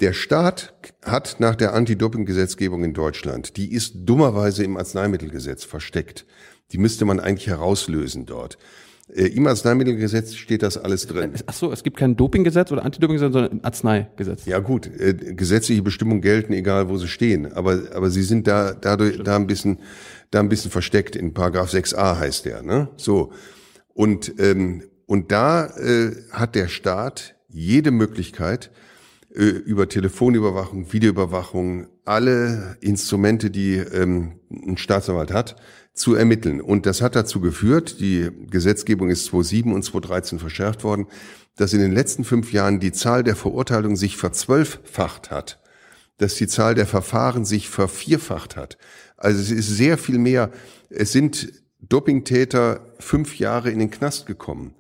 Der 0.01 0.12
Staat 0.12 0.73
hat 1.03 1.38
nach 1.39 1.55
der 1.55 1.73
Anti-Doping-Gesetzgebung 1.73 2.84
in 2.84 2.93
Deutschland, 2.93 3.55
die 3.55 3.71
ist 3.71 3.93
dummerweise 4.03 4.63
im 4.63 4.75
Arzneimittelgesetz 4.75 5.63
versteckt. 5.63 6.25
Die 6.71 6.77
müsste 6.77 7.05
man 7.05 7.21
eigentlich 7.21 7.47
herauslösen 7.47 8.25
dort. 8.25 8.58
Äh, 9.13 9.27
Im 9.27 9.47
Arzneimittelgesetz 9.47 10.36
steht 10.36 10.63
das 10.63 10.77
alles 10.77 11.08
drin. 11.08 11.34
Ach 11.45 11.53
so, 11.53 11.71
es 11.71 11.84
gibt 11.84 11.97
kein 11.97 12.17
Dopinggesetz 12.17 12.71
oder 12.71 12.84
Antidopinggesetz, 12.84 13.31
sondern 13.31 13.51
ein 13.53 13.63
Arzneigesetz. 13.63 14.45
Ja 14.45 14.60
gut, 14.60 14.88
äh, 14.88 15.13
gesetzliche 15.13 15.81
Bestimmungen 15.81 16.21
gelten, 16.21 16.53
egal 16.53 16.89
wo 16.89 16.97
sie 16.97 17.08
stehen, 17.08 17.53
aber 17.53 17.84
aber 17.93 18.10
sie 18.10 18.23
sind 18.23 18.47
da 18.47 18.73
dadurch 18.73 19.21
da 19.23 19.36
ein 19.36 19.47
bisschen 19.47 19.79
da 20.31 20.39
ein 20.39 20.49
bisschen 20.49 20.71
versteckt. 20.71 21.15
In 21.15 21.34
Paragraph 21.34 21.71
6a 21.71 22.17
heißt 22.17 22.45
der, 22.45 22.63
ne? 22.63 22.89
So 22.97 23.31
und 23.93 24.34
ähm, 24.39 24.84
und 25.05 25.31
da 25.31 25.67
äh, 25.77 26.15
hat 26.31 26.55
der 26.55 26.67
Staat 26.67 27.36
jede 27.47 27.91
Möglichkeit 27.91 28.71
über 29.35 29.89
Telefonüberwachung, 29.89 30.93
Videoüberwachung, 30.93 31.87
alle 32.05 32.77
Instrumente, 32.79 33.49
die 33.49 33.75
ähm, 33.75 34.39
ein 34.49 34.77
Staatsanwalt 34.77 35.33
hat, 35.33 35.57
zu 35.93 36.15
ermitteln. 36.15 36.61
Und 36.61 36.85
das 36.85 37.01
hat 37.01 37.15
dazu 37.15 37.41
geführt, 37.41 37.99
die 37.99 38.29
Gesetzgebung 38.49 39.09
ist 39.09 39.25
2007 39.25 39.73
und 39.73 39.83
2013 39.83 40.39
verschärft 40.39 40.83
worden, 40.83 41.07
dass 41.55 41.73
in 41.73 41.79
den 41.79 41.91
letzten 41.91 42.23
fünf 42.23 42.51
Jahren 42.51 42.79
die 42.79 42.91
Zahl 42.91 43.23
der 43.23 43.35
Verurteilungen 43.35 43.95
sich 43.95 44.17
verzwölffacht 44.17 45.31
hat, 45.31 45.61
dass 46.17 46.35
die 46.35 46.47
Zahl 46.47 46.75
der 46.75 46.85
Verfahren 46.85 47.45
sich 47.45 47.69
vervierfacht 47.69 48.55
hat. 48.55 48.77
Also 49.17 49.41
es 49.41 49.51
ist 49.51 49.69
sehr 49.75 49.97
viel 49.97 50.17
mehr. 50.17 50.51
Es 50.89 51.11
sind 51.11 51.51
Dopingtäter 51.79 52.93
fünf 52.99 53.37
Jahre 53.37 53.69
in 53.69 53.79
den 53.79 53.91
Knast 53.91 54.25
gekommen. 54.25 54.75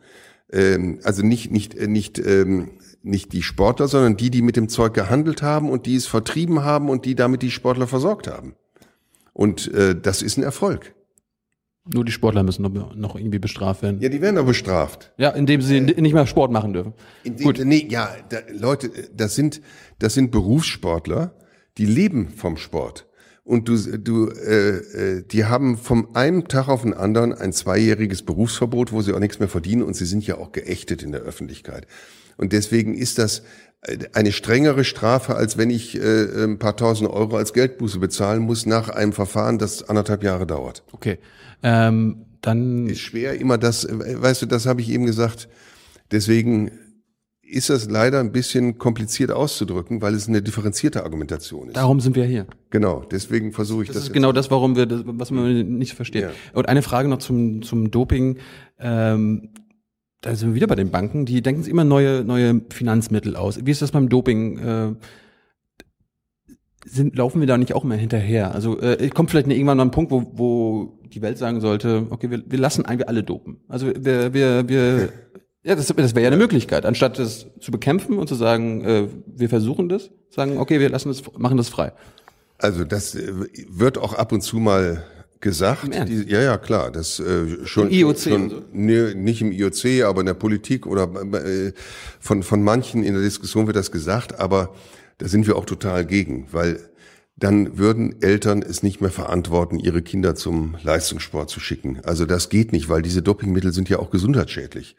Ähm, 0.51 0.99
also 1.03 1.23
nicht, 1.23 1.51
nicht, 1.51 1.75
äh, 1.75 1.87
nicht, 1.87 2.19
ähm, 2.19 2.71
nicht 3.05 3.33
die 3.33 3.43
Sportler, 3.43 3.87
sondern 3.87 4.17
die, 4.17 4.29
die 4.29 4.41
mit 4.41 4.55
dem 4.55 4.67
Zeug 4.67 4.93
gehandelt 4.93 5.41
haben 5.41 5.69
und 5.69 5.85
die 5.85 5.95
es 5.95 6.07
vertrieben 6.07 6.63
haben 6.63 6.89
und 6.89 7.05
die 7.05 7.15
damit 7.15 7.41
die 7.41 7.51
Sportler 7.51 7.87
versorgt 7.87 8.27
haben. 8.27 8.55
Und 9.33 9.71
äh, 9.73 9.99
das 9.99 10.21
ist 10.21 10.37
ein 10.37 10.43
Erfolg. 10.43 10.95
Nur 11.93 12.03
die 12.03 12.11
Sportler 12.11 12.41
müssen 12.41 12.63
noch, 12.63 12.95
noch 12.95 13.15
irgendwie 13.15 13.37
bestraft 13.37 13.83
werden. 13.83 14.01
Ja, 14.01 14.09
die 14.09 14.19
werden 14.19 14.37
aber 14.37 14.47
bestraft. 14.47 15.13
Ja, 15.17 15.29
indem 15.29 15.61
sie 15.61 15.81
nicht 15.81 16.13
mehr 16.13 16.25
Sport 16.25 16.51
machen 16.51 16.73
dürfen. 16.73 16.93
In 17.23 17.37
Gut. 17.37 17.63
Nee, 17.63 17.85
ja, 17.89 18.09
da, 18.29 18.39
Leute, 18.51 18.89
das 19.15 19.35
sind, 19.35 19.61
das 19.99 20.15
sind 20.15 20.31
Berufssportler, 20.31 21.35
die 21.77 21.85
leben 21.85 22.29
vom 22.29 22.57
Sport. 22.57 23.07
Und 23.43 23.69
du, 23.69 23.77
du, 23.99 24.29
äh, 24.29 24.77
äh, 24.77 25.23
die 25.27 25.45
haben 25.45 25.77
vom 25.77 26.15
einen 26.15 26.47
Tag 26.47 26.67
auf 26.67 26.81
den 26.81 26.95
anderen 26.95 27.31
ein 27.33 27.53
zweijähriges 27.53 28.23
Berufsverbot, 28.23 28.91
wo 28.91 29.03
sie 29.03 29.13
auch 29.13 29.19
nichts 29.19 29.37
mehr 29.37 29.47
verdienen 29.47 29.83
und 29.83 29.95
sie 29.95 30.05
sind 30.05 30.25
ja 30.25 30.39
auch 30.39 30.51
geächtet 30.51 31.03
in 31.03 31.11
der 31.11 31.21
Öffentlichkeit. 31.21 31.85
Und 32.37 32.53
deswegen 32.53 32.95
ist 32.95 33.17
das 33.17 33.43
eine 34.13 34.31
strengere 34.31 34.83
Strafe, 34.83 35.35
als 35.35 35.57
wenn 35.57 35.69
ich 35.69 35.95
äh, 35.95 36.43
ein 36.43 36.57
paar 36.57 36.75
tausend 36.75 37.09
Euro 37.09 37.37
als 37.37 37.53
Geldbuße 37.53 37.99
bezahlen 37.99 38.41
muss 38.41 38.65
nach 38.65 38.89
einem 38.89 39.13
Verfahren, 39.13 39.57
das 39.59 39.87
anderthalb 39.87 40.23
Jahre 40.23 40.47
dauert. 40.47 40.83
Okay. 40.91 41.19
Ähm, 41.61 42.25
dann 42.41 42.87
Ist 42.87 42.99
schwer 42.99 43.39
immer 43.39 43.57
das, 43.57 43.83
äh, 43.83 44.21
weißt 44.21 44.41
du, 44.41 44.45
das 44.47 44.65
habe 44.65 44.81
ich 44.81 44.89
eben 44.89 45.05
gesagt. 45.05 45.49
Deswegen 46.11 46.71
ist 47.47 47.69
das 47.69 47.87
leider 47.89 48.19
ein 48.19 48.31
bisschen 48.31 48.79
kompliziert 48.79 49.31
auszudrücken, 49.31 50.01
weil 50.01 50.15
es 50.15 50.27
eine 50.27 50.41
differenzierte 50.41 51.03
Argumentation 51.03 51.67
ist. 51.67 51.77
darum 51.77 51.99
sind 51.99 52.15
wir 52.15 52.25
hier. 52.25 52.47
Genau, 52.71 53.03
deswegen 53.09 53.51
versuche 53.51 53.83
ich 53.83 53.89
Das 53.89 53.97
das, 53.97 54.03
ist 54.05 54.13
genau 54.13 54.31
das, 54.31 54.49
warum 54.49 54.75
wir 54.75 54.87
das, 54.87 55.03
was 55.05 55.29
man 55.29 55.77
nicht 55.77 55.93
versteht. 55.93 56.23
Ja. 56.23 56.31
Und 56.53 56.67
eine 56.67 56.81
Frage 56.81 57.07
noch 57.07 57.19
zum, 57.19 57.61
zum 57.61 57.91
Doping. 57.91 58.39
Ähm, 58.79 59.49
da 60.25 60.35
sind 60.35 60.49
wir 60.49 60.55
wieder 60.55 60.67
bei 60.67 60.75
den 60.75 60.89
Banken. 60.89 61.25
Die 61.25 61.41
denken 61.41 61.61
sich 61.61 61.71
immer 61.71 61.83
neue, 61.83 62.23
neue 62.23 62.61
Finanzmittel 62.71 63.35
aus. 63.35 63.59
Wie 63.63 63.69
ist 63.69 63.83
das 63.83 63.91
beim 63.91 64.09
Doping? 64.09 64.57
Äh, 64.57 64.95
sind, 66.87 67.15
laufen 67.15 67.39
wir 67.41 67.47
da 67.47 67.57
nicht 67.57 67.73
auch 67.73 67.83
immer 67.83 67.95
hinterher? 67.95 68.53
Also 68.53 68.79
äh, 68.79 69.09
kommt 69.09 69.29
vielleicht 69.29 69.47
irgendwann 69.47 69.77
mal 69.77 69.85
ein 69.85 69.91
Punkt, 69.91 70.11
wo, 70.11 70.31
wo 70.33 70.99
die 71.13 71.21
Welt 71.21 71.37
sagen 71.37 71.61
sollte, 71.61 72.07
okay, 72.09 72.31
wir, 72.31 72.43
wir 72.45 72.59
lassen 72.59 72.85
eigentlich 72.85 73.07
alle 73.07 73.23
dopen. 73.23 73.57
Also 73.67 73.87
wir, 73.87 74.33
wir, 74.33 74.67
wir 74.67 75.09
ja, 75.63 75.75
das, 75.75 75.87
das 75.87 76.15
wäre 76.15 76.23
ja 76.23 76.27
eine 76.27 76.37
Möglichkeit, 76.37 76.85
anstatt 76.85 77.17
das 77.19 77.47
zu 77.59 77.71
bekämpfen 77.71 78.17
und 78.17 78.27
zu 78.27 78.35
sagen, 78.35 78.83
äh, 78.83 79.07
wir 79.27 79.49
versuchen 79.49 79.89
das, 79.89 80.11
sagen, 80.29 80.57
okay, 80.57 80.79
wir 80.79 80.89
lassen 80.89 81.09
das, 81.09 81.23
machen 81.37 81.57
das 81.57 81.69
frei. 81.69 81.91
Also 82.57 82.83
das 82.83 83.15
äh, 83.15 83.31
wird 83.69 83.97
auch 83.97 84.13
ab 84.13 84.31
und 84.31 84.41
zu 84.41 84.57
mal 84.57 85.03
gesagt. 85.45 85.87
Die, 86.09 86.25
ja, 86.27 86.41
ja, 86.41 86.57
klar. 86.57 86.91
Das 86.91 87.21
äh, 87.21 87.65
schon. 87.65 87.87
Im 87.87 87.93
IOC. 87.93 88.19
Schon, 88.19 88.49
so. 88.49 88.63
nee, 88.73 89.13
nicht 89.13 89.41
im 89.41 89.53
IOC, 89.53 90.03
aber 90.03 90.19
in 90.19 90.25
der 90.25 90.33
Politik 90.33 90.85
oder 90.85 91.09
äh, 91.35 91.71
von 92.19 92.43
von 92.43 92.61
manchen 92.63 93.03
in 93.03 93.13
der 93.13 93.23
Diskussion 93.23 93.67
wird 93.67 93.77
das 93.77 93.91
gesagt. 93.91 94.39
Aber 94.39 94.75
da 95.19 95.29
sind 95.29 95.47
wir 95.47 95.55
auch 95.55 95.65
total 95.65 96.05
gegen, 96.05 96.47
weil 96.51 96.79
dann 97.37 97.77
würden 97.77 98.21
Eltern 98.21 98.61
es 98.61 98.81
nicht 98.81 99.01
mehr 99.01 99.11
verantworten, 99.11 99.79
ihre 99.79 100.01
Kinder 100.01 100.35
zum 100.35 100.75
Leistungssport 100.81 101.49
zu 101.49 101.59
schicken. 101.59 101.99
Also 102.03 102.25
das 102.25 102.49
geht 102.49 102.71
nicht, 102.71 102.89
weil 102.89 103.01
diese 103.01 103.21
Dopingmittel 103.21 103.71
sind 103.71 103.87
ja 103.87 103.99
auch 103.99 104.09
gesundheitsschädlich. 104.09 104.95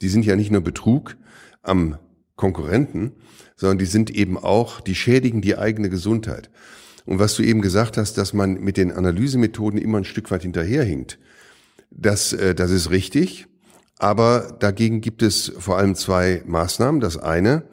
Die 0.00 0.08
sind 0.08 0.24
ja 0.24 0.34
nicht 0.34 0.50
nur 0.50 0.62
Betrug 0.62 1.16
am 1.62 1.98
Konkurrenten, 2.36 3.12
sondern 3.56 3.78
die 3.78 3.86
sind 3.86 4.10
eben 4.10 4.38
auch, 4.38 4.80
die 4.80 4.94
schädigen 4.94 5.42
die 5.42 5.58
eigene 5.58 5.90
Gesundheit. 5.90 6.48
Und 7.10 7.18
was 7.18 7.34
du 7.34 7.42
eben 7.42 7.60
gesagt 7.60 7.96
hast, 7.96 8.18
dass 8.18 8.34
man 8.34 8.60
mit 8.60 8.76
den 8.76 8.92
Analysemethoden 8.92 9.80
immer 9.80 9.98
ein 9.98 10.04
Stück 10.04 10.30
weit 10.30 10.42
hinterherhinkt, 10.42 11.18
das, 11.90 12.32
äh, 12.32 12.54
das 12.54 12.70
ist 12.70 12.92
richtig. 12.92 13.48
Aber 13.98 14.56
dagegen 14.60 15.00
gibt 15.00 15.22
es 15.22 15.52
vor 15.58 15.76
allem 15.76 15.96
zwei 15.96 16.44
Maßnahmen. 16.46 17.00
Das 17.00 17.16
eine, 17.16 17.64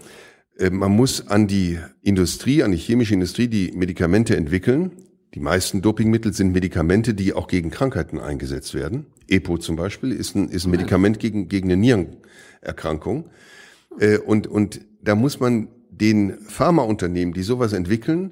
äh, 0.57 0.71
man 0.71 0.91
muss 0.91 1.27
an 1.27 1.45
die 1.45 1.77
Industrie, 2.01 2.63
an 2.63 2.71
die 2.71 2.79
chemische 2.79 3.13
Industrie, 3.13 3.47
die 3.47 3.71
Medikamente 3.73 4.35
entwickeln. 4.35 4.93
Die 5.35 5.39
meisten 5.39 5.83
Dopingmittel 5.83 6.33
sind 6.33 6.51
Medikamente, 6.51 7.13
die 7.13 7.33
auch 7.33 7.47
gegen 7.47 7.69
Krankheiten 7.69 8.17
eingesetzt 8.17 8.73
werden. 8.73 9.05
EPO 9.27 9.59
zum 9.59 9.75
Beispiel 9.75 10.13
ist 10.13 10.33
ein, 10.33 10.49
ist 10.49 10.65
ein 10.65 10.71
Medikament 10.71 11.19
gegen, 11.19 11.47
gegen 11.47 11.71
eine 11.71 11.77
Nierenerkrankung. 11.77 13.29
Äh, 13.99 14.17
und, 14.17 14.47
und 14.47 14.81
da 15.03 15.13
muss 15.13 15.39
man 15.39 15.67
den 15.91 16.39
Pharmaunternehmen, 16.39 17.35
die 17.35 17.43
sowas 17.43 17.73
entwickeln, 17.73 18.31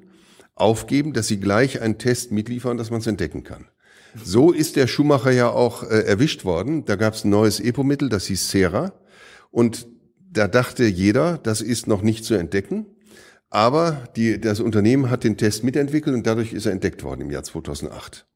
aufgeben, 0.56 1.12
dass 1.12 1.28
sie 1.28 1.38
gleich 1.38 1.80
einen 1.80 1.98
Test 1.98 2.32
mitliefern, 2.32 2.76
dass 2.76 2.90
man 2.90 3.00
es 3.00 3.06
entdecken 3.06 3.44
kann. 3.44 3.66
So 4.24 4.50
ist 4.50 4.76
der 4.76 4.86
Schumacher 4.86 5.30
ja 5.30 5.50
auch 5.50 5.84
äh, 5.84 6.00
erwischt 6.00 6.44
worden. 6.44 6.84
Da 6.86 6.96
gab 6.96 7.14
es 7.14 7.24
ein 7.24 7.30
neues 7.30 7.60
EPO-Mittel, 7.60 8.08
das 8.08 8.26
hieß 8.26 8.48
Cera. 8.48 8.92
Und 9.50 9.86
da 10.18 10.48
dachte 10.48 10.84
jeder, 10.84 11.38
das 11.38 11.60
ist 11.60 11.86
noch 11.86 12.02
nicht 12.02 12.24
zu 12.24 12.34
entdecken. 12.34 12.86
Aber 13.50 14.08
die, 14.16 14.40
das 14.40 14.60
Unternehmen 14.60 15.10
hat 15.10 15.22
den 15.22 15.36
Test 15.36 15.64
mitentwickelt 15.64 16.16
und 16.16 16.26
dadurch 16.26 16.52
ist 16.52 16.66
er 16.66 16.72
entdeckt 16.72 17.04
worden 17.04 17.22
im 17.22 17.30
Jahr 17.30 17.44
2008. 17.44 18.26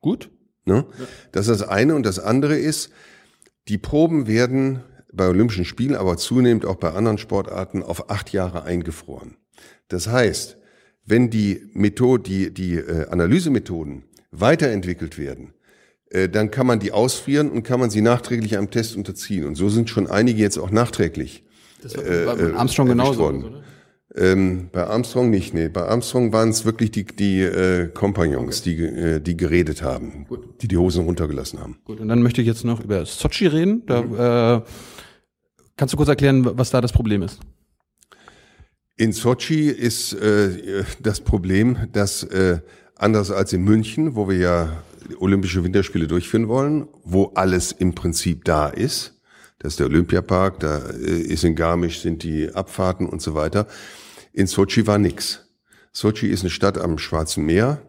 Gut. 0.00 0.30
Ne? 0.66 0.86
Das 1.32 1.48
ist 1.48 1.60
das 1.60 1.68
eine. 1.68 1.94
Und 1.94 2.04
das 2.04 2.18
andere 2.18 2.56
ist, 2.56 2.90
die 3.68 3.78
Proben 3.78 4.26
werden 4.26 4.82
bei 5.12 5.28
Olympischen 5.28 5.64
Spielen, 5.64 5.96
aber 5.96 6.18
zunehmend 6.18 6.66
auch 6.66 6.76
bei 6.76 6.92
anderen 6.92 7.18
Sportarten 7.18 7.82
auf 7.82 8.10
acht 8.10 8.32
Jahre 8.32 8.64
eingefroren. 8.64 9.36
Das 9.88 10.08
heißt, 10.08 10.58
wenn 11.06 11.30
die 11.30 11.62
Methode, 11.72 12.22
die, 12.22 12.52
die 12.52 12.74
äh, 12.74 13.08
Analysemethoden 13.08 14.02
weiterentwickelt 14.32 15.18
werden, 15.18 15.54
äh, 16.10 16.28
dann 16.28 16.50
kann 16.50 16.66
man 16.66 16.80
die 16.80 16.92
ausfrieren 16.92 17.50
und 17.50 17.62
kann 17.62 17.80
man 17.80 17.90
sie 17.90 18.02
nachträglich 18.02 18.56
einem 18.58 18.70
Test 18.70 18.96
unterziehen. 18.96 19.44
Und 19.44 19.54
so 19.54 19.68
sind 19.68 19.88
schon 19.88 20.08
einige 20.08 20.40
jetzt 20.40 20.58
auch 20.58 20.70
nachträglich. 20.70 21.44
Das 21.82 21.96
war 21.96 22.04
äh, 22.04 22.24
bei 22.24 22.54
Armstrong 22.54 22.88
genauso. 22.88 23.20
Worden. 23.20 23.44
Oder? 23.44 23.62
Ähm, 24.14 24.70
bei 24.72 24.86
Armstrong 24.86 25.30
nicht, 25.30 25.52
nee. 25.52 25.68
Bei 25.68 25.82
Armstrong 25.82 26.32
waren 26.32 26.48
es 26.48 26.64
wirklich 26.64 26.90
die, 26.90 27.04
die 27.04 27.40
äh, 27.42 27.88
Kompagnons, 27.88 28.60
okay. 28.60 28.76
die, 28.76 28.82
äh, 28.82 29.20
die 29.20 29.36
geredet 29.36 29.82
haben, 29.82 30.24
Gut. 30.26 30.62
die 30.62 30.68
die 30.68 30.76
Hosen 30.76 31.04
runtergelassen 31.04 31.60
haben. 31.60 31.78
Gut, 31.84 32.00
und 32.00 32.08
dann 32.08 32.22
möchte 32.22 32.40
ich 32.40 32.46
jetzt 32.46 32.64
noch 32.64 32.82
über 32.82 33.04
Sochi 33.04 33.46
reden. 33.46 33.84
Da, 33.86 34.02
mhm. 34.02 34.14
äh, 34.14 34.66
kannst 35.76 35.92
du 35.92 35.96
kurz 35.96 36.08
erklären, 36.08 36.46
was 36.56 36.70
da 36.70 36.80
das 36.80 36.92
Problem 36.92 37.22
ist? 37.22 37.40
In 38.98 39.12
Sochi 39.12 39.68
ist 39.68 40.14
äh, 40.14 40.82
das 41.00 41.20
Problem, 41.20 41.76
dass 41.92 42.22
äh, 42.22 42.60
anders 42.94 43.30
als 43.30 43.52
in 43.52 43.62
München, 43.62 44.16
wo 44.16 44.26
wir 44.26 44.38
ja 44.38 44.82
Olympische 45.18 45.62
Winterspiele 45.62 46.06
durchführen 46.06 46.48
wollen, 46.48 46.88
wo 47.04 47.32
alles 47.34 47.72
im 47.72 47.94
Prinzip 47.94 48.46
da 48.46 48.68
ist, 48.68 49.20
das 49.58 49.74
ist 49.74 49.80
der 49.80 49.86
Olympiapark, 49.86 50.60
da 50.60 50.78
äh, 50.78 51.20
ist 51.20 51.44
in 51.44 51.54
Garmisch 51.54 52.00
sind 52.00 52.22
die 52.22 52.48
Abfahrten 52.54 53.06
und 53.06 53.20
so 53.20 53.34
weiter. 53.34 53.66
In 54.32 54.46
Sochi 54.46 54.86
war 54.86 54.96
nix. 54.96 55.46
Sochi 55.92 56.28
ist 56.28 56.40
eine 56.40 56.50
Stadt 56.50 56.78
am 56.78 56.96
Schwarzen 56.96 57.44
Meer 57.44 57.82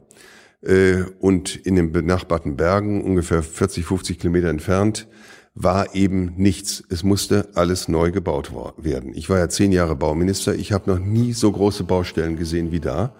äh, 0.61 1.03
und 1.19 1.55
in 1.55 1.75
den 1.77 1.93
benachbarten 1.93 2.57
Bergen, 2.57 3.01
ungefähr 3.01 3.43
40, 3.43 3.85
50 3.85 4.19
Kilometer 4.19 4.49
entfernt, 4.49 5.07
war 5.59 5.95
eben 5.95 6.33
nichts. 6.37 6.83
Es 6.89 7.03
musste 7.03 7.49
alles 7.55 7.87
neu 7.87 8.11
gebaut 8.11 8.51
werden. 8.77 9.13
Ich 9.15 9.27
war 9.29 9.39
ja 9.39 9.49
zehn 9.49 9.71
Jahre 9.71 9.95
Bauminister. 9.95 10.53
Ich 10.53 10.71
habe 10.71 10.89
noch 10.89 10.99
nie 10.99 11.33
so 11.33 11.51
große 11.51 11.83
Baustellen 11.83 12.37
gesehen 12.37 12.71
wie 12.71 12.79
da. 12.79 13.15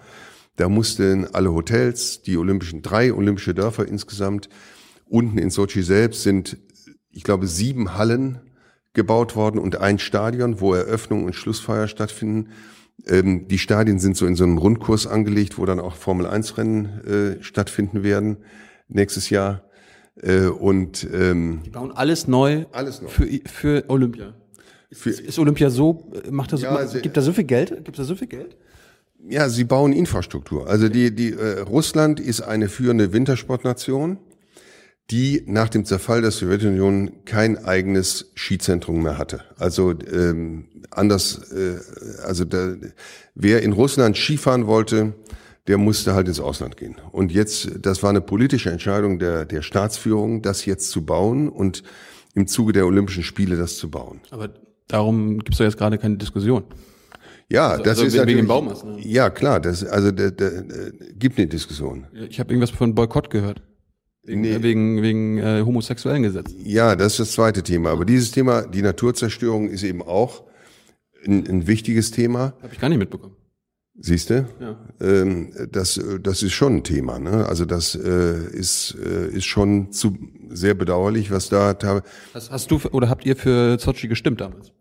Da 0.54 0.68
mussten 0.68 1.26
alle 1.34 1.52
Hotels, 1.52 2.22
die 2.22 2.36
olympischen, 2.36 2.82
drei 2.82 3.12
olympische 3.12 3.54
Dörfer 3.54 3.88
insgesamt, 3.88 4.48
unten 5.06 5.38
in 5.38 5.50
Sochi 5.50 5.82
selbst 5.82 6.22
sind, 6.22 6.58
ich 7.10 7.24
glaube, 7.24 7.48
sieben 7.48 7.96
Hallen 7.96 8.38
gebaut 8.92 9.34
worden 9.34 9.58
und 9.58 9.80
ein 9.80 9.98
Stadion, 9.98 10.60
wo 10.60 10.74
Eröffnung 10.74 11.24
und 11.24 11.34
Schlussfeier 11.34 11.88
stattfinden. 11.88 12.50
Ähm, 13.06 13.48
die 13.48 13.58
Stadien 13.58 13.98
sind 13.98 14.16
so 14.16 14.26
in 14.26 14.36
so 14.36 14.44
einem 14.44 14.58
Rundkurs 14.58 15.08
angelegt, 15.08 15.58
wo 15.58 15.66
dann 15.66 15.80
auch 15.80 15.96
Formel-1-Rennen 15.96 17.38
äh, 17.38 17.42
stattfinden 17.42 18.04
werden 18.04 18.38
nächstes 18.88 19.28
Jahr. 19.30 19.67
Äh, 20.22 20.46
und 20.46 21.06
ähm, 21.12 21.60
die 21.64 21.70
bauen 21.70 21.92
alles 21.92 22.26
neu, 22.26 22.64
alles 22.72 23.02
neu. 23.02 23.08
Für, 23.08 23.26
für 23.46 23.84
Olympia. 23.88 24.34
Für, 24.90 25.10
ist, 25.10 25.20
ist 25.20 25.38
Olympia 25.38 25.70
so, 25.70 26.10
macht 26.30 26.52
das, 26.52 26.62
ja, 26.62 26.82
gibt 26.84 27.16
da 27.16 27.20
so 27.20 27.32
viel 27.32 27.44
Geld? 27.44 27.84
Gibt 27.84 27.98
da 27.98 28.04
so 28.04 28.14
viel 28.14 28.26
Geld? 28.26 28.56
Ja, 29.28 29.48
sie 29.48 29.64
bauen 29.64 29.92
Infrastruktur. 29.92 30.68
Also 30.68 30.88
die, 30.88 31.14
die 31.14 31.32
äh, 31.32 31.60
Russland 31.60 32.20
ist 32.20 32.40
eine 32.40 32.68
führende 32.68 33.12
Wintersportnation, 33.12 34.18
die 35.10 35.42
nach 35.46 35.68
dem 35.68 35.84
Zerfall 35.84 36.22
der 36.22 36.30
Sowjetunion 36.30 37.24
kein 37.24 37.64
eigenes 37.64 38.32
Skizentrum 38.36 39.02
mehr 39.02 39.18
hatte. 39.18 39.40
Also 39.58 39.90
ähm, 39.90 40.68
anders, 40.90 41.50
äh, 41.52 41.78
also 42.24 42.44
da, 42.44 42.74
wer 43.34 43.62
in 43.62 43.72
Russland 43.72 44.16
Skifahren 44.16 44.66
wollte, 44.66 45.14
der 45.68 45.78
musste 45.78 46.14
halt 46.14 46.26
ins 46.28 46.40
Ausland 46.40 46.76
gehen. 46.76 46.96
Und 47.12 47.30
jetzt, 47.30 47.70
das 47.82 48.02
war 48.02 48.10
eine 48.10 48.22
politische 48.22 48.70
Entscheidung 48.70 49.18
der, 49.18 49.44
der 49.44 49.62
Staatsführung, 49.62 50.42
das 50.42 50.64
jetzt 50.64 50.90
zu 50.90 51.04
bauen 51.04 51.48
und 51.48 51.82
im 52.34 52.46
Zuge 52.46 52.72
der 52.72 52.86
Olympischen 52.86 53.22
Spiele 53.22 53.56
das 53.56 53.76
zu 53.76 53.90
bauen. 53.90 54.20
Aber 54.30 54.48
darum 54.88 55.38
gibt 55.38 55.52
es 55.52 55.58
doch 55.58 55.64
jetzt 55.64 55.76
gerade 55.76 55.98
keine 55.98 56.16
Diskussion. 56.16 56.64
Ja, 57.50 57.68
also, 57.68 57.82
das 57.82 57.98
also 58.00 58.18
ist 58.18 58.26
wegen 58.26 58.46
Baumast. 58.46 58.84
Ne? 58.84 58.98
Ja, 59.00 59.30
klar, 59.30 59.60
das 59.60 59.84
also 59.84 60.10
der, 60.10 60.30
der 60.30 60.64
gibt 61.18 61.38
eine 61.38 61.46
Diskussion. 61.46 62.06
Ich 62.28 62.40
habe 62.40 62.52
irgendwas 62.52 62.70
von 62.70 62.94
Boykott 62.94 63.30
gehört. 63.30 63.62
Wegen, 64.22 64.42
nee. 64.42 64.62
wegen, 64.62 65.02
wegen 65.02 65.38
äh, 65.38 65.62
homosexuellen 65.64 66.22
Gesetzen. 66.22 66.60
Ja, 66.64 66.96
das 66.96 67.12
ist 67.12 67.20
das 67.20 67.32
zweite 67.32 67.62
Thema. 67.62 67.90
Aber 67.90 68.04
dieses 68.04 68.30
Thema, 68.30 68.62
die 68.62 68.82
Naturzerstörung, 68.82 69.70
ist 69.70 69.82
eben 69.82 70.02
auch 70.02 70.44
ein, 71.26 71.46
ein 71.46 71.66
wichtiges 71.66 72.10
Thema. 72.10 72.52
Habe 72.62 72.74
ich 72.74 72.80
gar 72.80 72.90
nicht 72.90 72.98
mitbekommen. 72.98 73.37
Siehst 74.00 74.30
du? 74.30 74.46
Ja. 74.60 74.76
Ähm, 75.00 75.52
das, 75.72 76.00
das 76.22 76.42
ist 76.42 76.52
schon 76.52 76.76
ein 76.76 76.84
Thema. 76.84 77.18
Ne? 77.18 77.46
Also 77.46 77.64
das 77.64 77.94
äh, 77.94 78.46
ist, 78.52 78.96
äh, 79.04 79.28
ist 79.28 79.46
schon 79.46 79.90
zu 79.92 80.16
sehr 80.50 80.74
bedauerlich, 80.74 81.30
was 81.30 81.48
da. 81.48 81.76
Hast, 82.32 82.50
hast 82.50 82.70
du 82.70 82.80
oder 82.92 83.08
habt 83.08 83.26
ihr 83.26 83.36
für 83.36 83.78
Sochi 83.78 84.06
gestimmt 84.06 84.40
damals? 84.40 84.72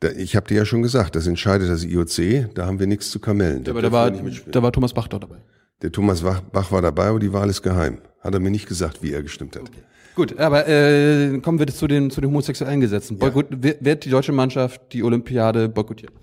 Da, 0.00 0.08
ich 0.10 0.36
habe 0.36 0.48
dir 0.48 0.56
ja 0.56 0.64
schon 0.64 0.80
gesagt, 0.80 1.16
das 1.16 1.26
entscheidet 1.26 1.68
das 1.68 1.84
IOC. 1.84 2.54
Da 2.54 2.66
haben 2.66 2.80
wir 2.80 2.86
nichts 2.86 3.10
zu 3.10 3.20
kamellen. 3.20 3.64
Da 3.64 3.72
aber 3.72 3.82
da 3.82 3.92
war, 3.92 4.10
da 4.10 4.62
war 4.62 4.72
Thomas 4.72 4.94
Bach 4.94 5.08
doch 5.08 5.20
dabei. 5.20 5.36
Der 5.82 5.92
Thomas 5.92 6.22
Bach 6.22 6.72
war 6.72 6.82
dabei, 6.82 7.06
aber 7.06 7.18
die 7.18 7.32
Wahl 7.32 7.50
ist 7.50 7.62
geheim. 7.62 7.98
Hat 8.20 8.34
er 8.34 8.40
mir 8.40 8.50
nicht 8.50 8.66
gesagt, 8.66 9.02
wie 9.02 9.12
er 9.12 9.22
gestimmt 9.22 9.56
hat. 9.56 9.62
Okay. 9.62 9.80
Gut, 10.14 10.38
aber 10.38 10.66
äh, 10.66 11.38
kommen 11.40 11.58
wir 11.58 11.66
zu 11.68 11.86
den, 11.86 12.10
zu 12.10 12.20
den 12.20 12.30
homosexuellen 12.30 12.80
Gesetzen. 12.80 13.18
Boykott, 13.18 13.46
ja. 13.50 13.74
Wird 13.80 14.04
die 14.04 14.10
deutsche 14.10 14.32
Mannschaft 14.32 14.80
die 14.92 15.02
Olympiade 15.02 15.68
boykottieren? 15.68 16.14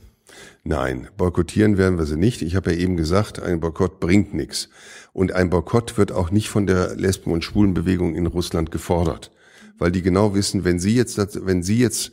Nein, 0.63 1.07
boykottieren 1.17 1.78
werden 1.78 1.97
wir 1.97 2.05
sie 2.05 2.17
nicht. 2.17 2.41
Ich 2.41 2.55
habe 2.55 2.73
ja 2.73 2.78
eben 2.78 2.97
gesagt, 2.97 3.41
ein 3.41 3.59
Boykott 3.59 3.99
bringt 3.99 4.34
nichts. 4.34 4.69
Und 5.13 5.32
ein 5.32 5.49
Boykott 5.49 5.97
wird 5.97 6.11
auch 6.11 6.32
nicht 6.32 6.49
von 6.49 6.67
der 6.67 6.95
Lesben- 6.95 7.32
und 7.32 7.43
Schwulenbewegung 7.43 8.15
in 8.15 8.28
Russland 8.28 8.71
gefordert. 8.71 9.32
Weil 9.78 9.91
die 9.91 10.01
genau 10.01 10.36
wissen, 10.36 10.65
wenn 10.65 10.80
sie 10.80 10.95
jetzt, 10.95 11.17
wenn 11.45 11.63
sie 11.63 11.80
jetzt 11.80 12.11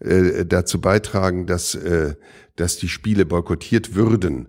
äh, 0.00 0.44
dazu 0.46 0.80
beitragen, 0.80 1.46
dass, 1.46 1.74
äh, 1.74 2.14
dass 2.56 2.76
die 2.76 2.88
Spiele 2.88 3.26
boykottiert 3.26 3.94
würden, 3.94 4.48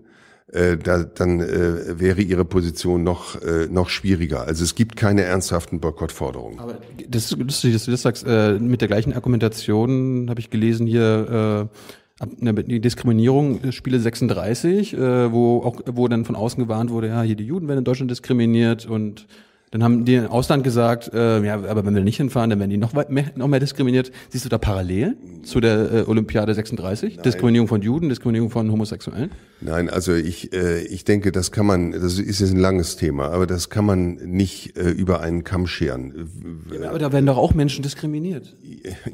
äh, 0.52 0.76
da, 0.76 1.04
dann 1.04 1.40
äh, 1.40 1.98
wäre 2.00 2.20
ihre 2.20 2.44
Position 2.44 3.04
noch, 3.04 3.40
äh, 3.42 3.66
noch 3.68 3.88
schwieriger. 3.88 4.46
Also 4.46 4.64
es 4.64 4.74
gibt 4.74 4.96
keine 4.96 5.22
ernsthaften 5.22 5.80
Boykottforderungen. 5.80 6.58
Aber 6.58 6.78
das 7.08 7.26
ist 7.26 7.38
lustig, 7.38 7.72
dass 7.72 7.84
du 7.84 7.90
das 7.92 8.02
sagst. 8.02 8.24
Äh, 8.26 8.58
mit 8.58 8.80
der 8.80 8.88
gleichen 8.88 9.12
Argumentation 9.12 10.26
habe 10.28 10.40
ich 10.40 10.50
gelesen 10.50 10.86
hier, 10.86 11.68
äh, 11.70 11.76
die 12.20 12.80
Diskriminierung 12.80 13.72
Spiele 13.72 13.98
36, 13.98 14.94
äh, 14.94 15.32
wo 15.32 15.62
auch 15.62 15.80
wo 15.86 16.06
dann 16.08 16.24
von 16.24 16.36
außen 16.36 16.62
gewarnt 16.62 16.90
wurde, 16.90 17.08
ja, 17.08 17.22
hier 17.22 17.36
die 17.36 17.46
Juden 17.46 17.68
werden 17.68 17.78
in 17.78 17.84
Deutschland 17.84 18.10
diskriminiert 18.10 18.86
und 18.86 19.26
dann 19.72 19.84
haben 19.84 20.04
die 20.04 20.16
im 20.16 20.26
Ausland 20.26 20.64
gesagt, 20.64 21.12
äh, 21.14 21.44
ja, 21.44 21.54
aber 21.54 21.86
wenn 21.86 21.94
wir 21.94 22.02
nicht 22.02 22.16
hinfahren, 22.16 22.50
dann 22.50 22.58
werden 22.58 22.70
die 22.70 22.76
noch 22.76 22.92
mehr, 23.08 23.26
noch 23.36 23.46
mehr 23.46 23.60
diskriminiert. 23.60 24.10
Siehst 24.28 24.44
du 24.44 24.48
da 24.48 24.58
Parallelen 24.58 25.44
zu 25.44 25.60
der 25.60 25.92
äh, 25.92 26.02
Olympiade 26.08 26.54
36? 26.54 27.16
Nein. 27.16 27.22
Diskriminierung 27.22 27.68
von 27.68 27.80
Juden, 27.80 28.08
Diskriminierung 28.08 28.50
von 28.50 28.72
Homosexuellen? 28.72 29.30
Nein, 29.60 29.88
also 29.88 30.12
ich, 30.12 30.52
äh, 30.52 30.82
ich 30.82 31.04
denke, 31.04 31.30
das 31.30 31.52
kann 31.52 31.66
man, 31.66 31.92
das 31.92 32.18
ist 32.18 32.40
jetzt 32.40 32.50
ein 32.50 32.58
langes 32.58 32.96
Thema, 32.96 33.28
aber 33.28 33.46
das 33.46 33.70
kann 33.70 33.84
man 33.84 34.14
nicht 34.14 34.76
äh, 34.76 34.90
über 34.90 35.20
einen 35.20 35.44
Kamm 35.44 35.68
scheren. 35.68 36.28
Ja, 36.72 36.88
aber 36.88 36.98
da 36.98 37.12
werden 37.12 37.26
doch 37.26 37.38
auch 37.38 37.54
Menschen 37.54 37.84
diskriminiert. 37.84 38.56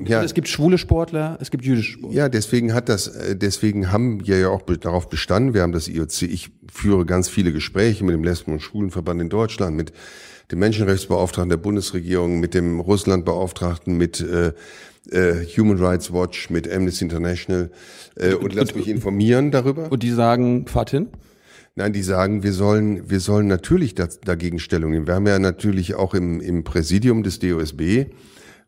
Ja. 0.07 0.23
Es 0.23 0.33
gibt 0.33 0.49
schwule 0.49 0.79
Sportler, 0.79 1.37
es 1.39 1.51
gibt 1.51 1.67
jüdische 1.67 1.93
Sportler. 1.93 2.17
Ja, 2.17 2.29
deswegen 2.31 2.73
hat 2.73 2.89
das, 2.89 3.09
äh, 3.09 3.37
deswegen 3.37 3.93
haben 3.93 4.27
wir 4.27 4.39
ja 4.39 4.49
auch 4.49 4.63
darauf 4.63 5.11
bestanden, 5.11 5.53
wir 5.53 5.61
haben 5.61 5.73
das 5.73 5.87
IOC, 5.87 6.23
ich 6.23 6.51
führe 6.73 7.05
ganz 7.05 7.29
viele 7.29 7.53
Gespräche 7.53 8.05
mit 8.05 8.15
dem 8.15 8.25
Lesben- 8.25 8.53
und 8.53 8.61
Schwulenverband 8.61 9.21
in 9.21 9.29
Deutschland, 9.29 9.77
mit 9.77 9.93
dem 10.51 10.59
Menschenrechtsbeauftragten 10.61 11.51
der 11.51 11.57
Bundesregierung, 11.57 12.40
mit 12.40 12.55
dem 12.55 12.80
Russlandbeauftragten, 12.80 13.97
mit 13.97 14.20
äh, 14.20 14.53
äh, 15.11 15.47
Human 15.57 15.78
Rights 15.78 16.12
Watch, 16.12 16.51
mit 16.51 16.70
Amnesty 16.70 17.05
International 17.05 17.70
äh, 18.16 18.34
und, 18.34 18.44
und 18.44 18.55
lass 18.55 18.74
mich 18.74 18.88
informieren 18.88 19.51
darüber. 19.51 19.90
Und 19.90 20.03
die 20.03 20.11
sagen, 20.11 20.66
fahrt 20.66 20.90
hin? 20.90 21.09
Nein, 21.74 21.92
die 21.92 22.03
sagen, 22.03 22.42
wir 22.42 22.53
sollen, 22.53 23.11
wir 23.11 23.20
sollen 23.20 23.49
natürlich 23.49 23.94
das, 23.94 24.20
dagegen 24.20 24.59
Stellung 24.59 24.92
nehmen. 24.92 25.07
Wir 25.07 25.14
haben 25.14 25.26
ja 25.26 25.38
natürlich 25.38 25.94
auch 25.94 26.14
im, 26.14 26.40
im 26.40 26.64
Präsidium 26.64 27.22
des 27.22 27.38
DOSB 27.38 28.07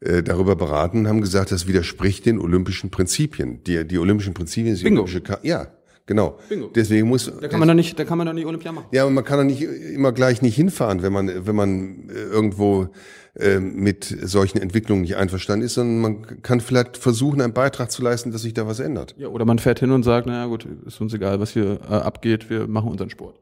äh, 0.01 0.23
darüber 0.23 0.57
beraten, 0.57 1.09
haben 1.09 1.23
gesagt, 1.23 1.51
das 1.51 1.67
widerspricht 1.67 2.27
den 2.27 2.39
olympischen 2.39 2.91
Prinzipien. 2.91 3.65
Die, 3.65 3.87
die 3.87 3.99
olympischen 3.99 4.35
Prinzipien 4.35 4.77
sind 4.77 4.85
Bingo. 4.85 5.03
olympische 5.03 5.23
Ka 5.23 5.39
ja, 5.43 5.69
Genau. 6.09 6.39
Bingo. 6.49 6.71
Deswegen 6.75 7.07
muss. 7.07 7.31
Da 7.41 7.49
kann 7.49 7.61
man 7.61 7.69
doch 7.69 7.75
nicht, 7.75 7.99
da 7.99 8.05
kann 8.05 8.17
man 8.17 8.27
doch 8.27 8.33
nicht 8.33 8.47
Olympia 8.47 8.73
machen. 8.73 8.87
Ja, 8.93 9.03
aber 9.03 9.11
man 9.11 9.25
kann 9.25 9.39
doch 9.39 9.45
nicht 9.45 9.63
immer 9.63 10.11
gleich 10.13 10.41
nicht 10.41 10.57
hinfahren, 10.57 11.03
wenn 11.03 11.13
man, 11.13 11.47
wenn 11.47 11.55
man 11.55 12.09
äh, 12.09 12.15
irgendwo 12.15 12.89
äh, 13.35 13.61
mit 13.61 14.05
solchen 14.23 14.57
Entwicklungen 14.59 15.03
nicht 15.03 15.17
einverstanden 15.17 15.67
ist, 15.67 15.75
sondern 15.75 16.01
man 16.01 16.43
kann 16.43 16.61
vielleicht 16.61 16.97
versuchen, 16.97 17.43
einen 17.43 17.53
Beitrag 17.53 17.91
zu 17.91 18.03
leisten, 18.03 18.33
dass 18.33 18.41
sich 18.41 18.55
da 18.55 18.67
was 18.67 18.81
ändert. 18.81 19.15
Ja, 19.19 19.29
oder 19.29 19.45
man 19.45 19.59
fährt 19.59 19.81
hin 19.81 19.91
und 19.91 20.03
sagt, 20.03 20.27
naja 20.27 20.47
gut, 20.47 20.67
ist 20.87 20.99
uns 20.99 21.13
egal, 21.13 21.41
was 21.41 21.53
hier 21.53 21.79
äh, 21.89 21.93
abgeht, 21.93 22.49
wir 22.49 22.67
machen 22.67 22.91
unseren 22.91 23.11
Sport. 23.11 23.39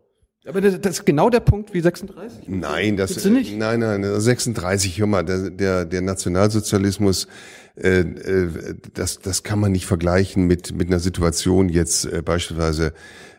Aber 0.48 0.60
das, 0.60 0.80
das 0.80 0.98
ist 0.98 1.06
genau 1.06 1.30
der 1.30 1.40
Punkt 1.40 1.72
wie 1.72 1.80
36? 1.80 2.48
Nein, 2.48 2.96
das, 2.96 3.24
nicht? 3.24 3.56
nein, 3.56 3.80
nein, 3.80 4.20
36, 4.20 4.98
hör 4.98 5.06
mal, 5.06 5.24
der, 5.24 5.50
der, 5.50 5.84
der 5.84 6.02
Nationalsozialismus, 6.02 7.28
äh, 7.76 8.00
äh, 8.00 8.74
das, 8.94 9.18
das 9.18 9.42
kann 9.42 9.60
man 9.60 9.72
nicht 9.72 9.86
vergleichen 9.86 10.46
mit, 10.46 10.74
mit 10.74 10.88
einer 10.88 11.00
Situation 11.00 11.68
jetzt 11.68 12.06
äh, 12.06 12.22
beispielsweise 12.22 12.94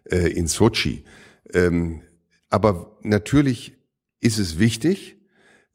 äh, 0.05 0.31
in 0.31 0.47
Sochi. 0.47 1.03
Ähm, 1.53 2.01
aber 2.49 2.97
natürlich 3.03 3.73
ist 4.21 4.39
es 4.39 4.59
wichtig, 4.59 5.17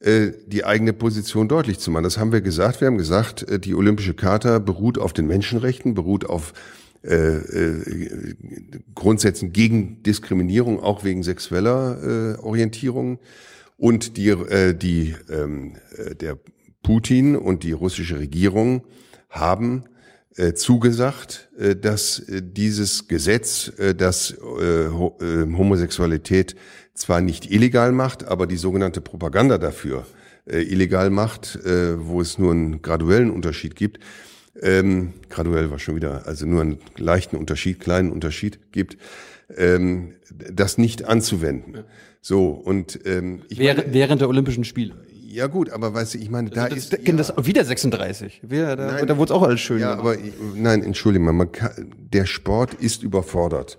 äh, 0.00 0.32
die 0.46 0.64
eigene 0.64 0.92
Position 0.92 1.48
deutlich 1.48 1.78
zu 1.78 1.90
machen. 1.90 2.04
Das 2.04 2.18
haben 2.18 2.32
wir 2.32 2.40
gesagt. 2.40 2.80
Wir 2.80 2.86
haben 2.86 2.98
gesagt, 2.98 3.46
die 3.64 3.74
Olympische 3.74 4.14
Charta 4.14 4.58
beruht 4.58 4.98
auf 4.98 5.12
den 5.12 5.26
Menschenrechten, 5.26 5.94
beruht 5.94 6.24
auf 6.24 6.52
äh, 7.04 7.16
äh, 7.16 8.34
Grundsätzen 8.94 9.52
gegen 9.52 10.04
Diskriminierung, 10.04 10.78
auch 10.80 11.02
wegen 11.02 11.24
sexueller 11.24 12.36
äh, 12.36 12.38
Orientierung. 12.40 13.18
Und 13.76 14.16
die, 14.16 14.28
äh, 14.28 14.72
die, 14.74 15.16
ähm, 15.28 15.74
äh, 15.96 16.14
der 16.14 16.38
Putin 16.83 17.37
und 17.37 17.62
die 17.62 17.72
russische 17.72 18.18
Regierung 18.18 18.83
haben 19.30 19.85
äh, 20.37 20.55
zugesagt, 20.55 21.51
äh, 21.59 21.76
dass 21.76 22.18
äh, 22.18 22.43
dieses 22.43 23.09
Gesetz, 23.09 23.72
äh, 23.78 23.95
das 23.95 24.30
äh, 24.33 24.89
Ho 24.89 25.18
äh, 25.20 25.43
Homosexualität 25.53 26.57
zwar 26.95 27.20
nicht 27.20 27.51
illegal 27.51 27.93
macht, 27.93 28.24
aber 28.24 28.47
die 28.47 28.57
sogenannte 28.57 29.01
Propaganda 29.01 29.59
dafür 29.59 30.07
illegal 30.45 31.11
macht, 31.11 31.57
wo 31.64 32.20
es 32.20 32.37
nur 32.37 32.51
einen 32.51 32.83
graduellen 32.83 33.30
Unterschied 33.30 33.76
gibt, 33.76 34.01
ähm, 34.61 35.14
graduell 35.30 35.70
war 35.70 35.78
schon 35.78 35.97
wieder, 35.97 36.26
also 36.26 36.47
nur 36.47 36.61
einen 36.61 36.78
leichten 36.97 37.37
Unterschied, 37.37 37.80
kleinen 37.80 38.11
Unterschied 38.11 38.72
gibt, 38.72 38.99
ähm, 39.57 40.14
das 40.30 40.78
nicht 40.78 41.05
anzuwenden. 41.05 41.85
So 42.20 42.51
und 42.51 43.01
ähm, 43.07 43.43
ich 43.49 43.59
während, 43.59 43.87
meine, 43.87 43.95
während 43.95 44.20
der 44.20 44.28
Olympischen 44.28 44.64
Spiele. 44.64 44.95
Ja 45.33 45.47
gut, 45.47 45.70
aber 45.70 45.95
weißt 45.95 46.12
du, 46.12 46.18
ich 46.18 46.28
meine, 46.28 46.51
da 46.51 46.64
also 46.64 46.74
das, 46.74 46.85
ist 46.85 47.09
ja, 47.09 47.14
das 47.14 47.33
wieder 47.43 47.64
36. 47.64 48.43
Wir, 48.43 48.76
da, 48.76 48.93
nein, 48.93 49.07
da 49.07 49.16
wurde 49.16 49.33
es 49.33 49.39
auch 49.39 49.43
alles 49.43 49.61
schön. 49.61 49.78
Ja, 49.78 49.95
gemacht. 49.95 50.18
aber 50.18 50.55
nein, 50.55 50.83
entschuldige 50.83 51.24
mal, 51.24 51.33
man 51.33 51.51
kann, 51.51 51.91
der 51.97 52.26
Sport 52.26 52.74
ist 52.74 53.03
überfordert. 53.03 53.78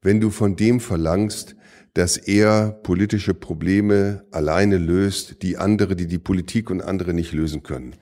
Wenn 0.00 0.20
du 0.20 0.30
von 0.30 0.54
dem 0.54 0.78
verlangst, 0.78 1.56
dass 1.94 2.16
er 2.16 2.70
politische 2.84 3.34
Probleme 3.34 4.22
alleine 4.30 4.78
löst, 4.78 5.42
die 5.42 5.56
andere, 5.56 5.96
die 5.96 6.06
die 6.06 6.20
Politik 6.20 6.70
und 6.70 6.80
andere 6.80 7.14
nicht 7.14 7.32
lösen 7.32 7.64
können. 7.64 7.96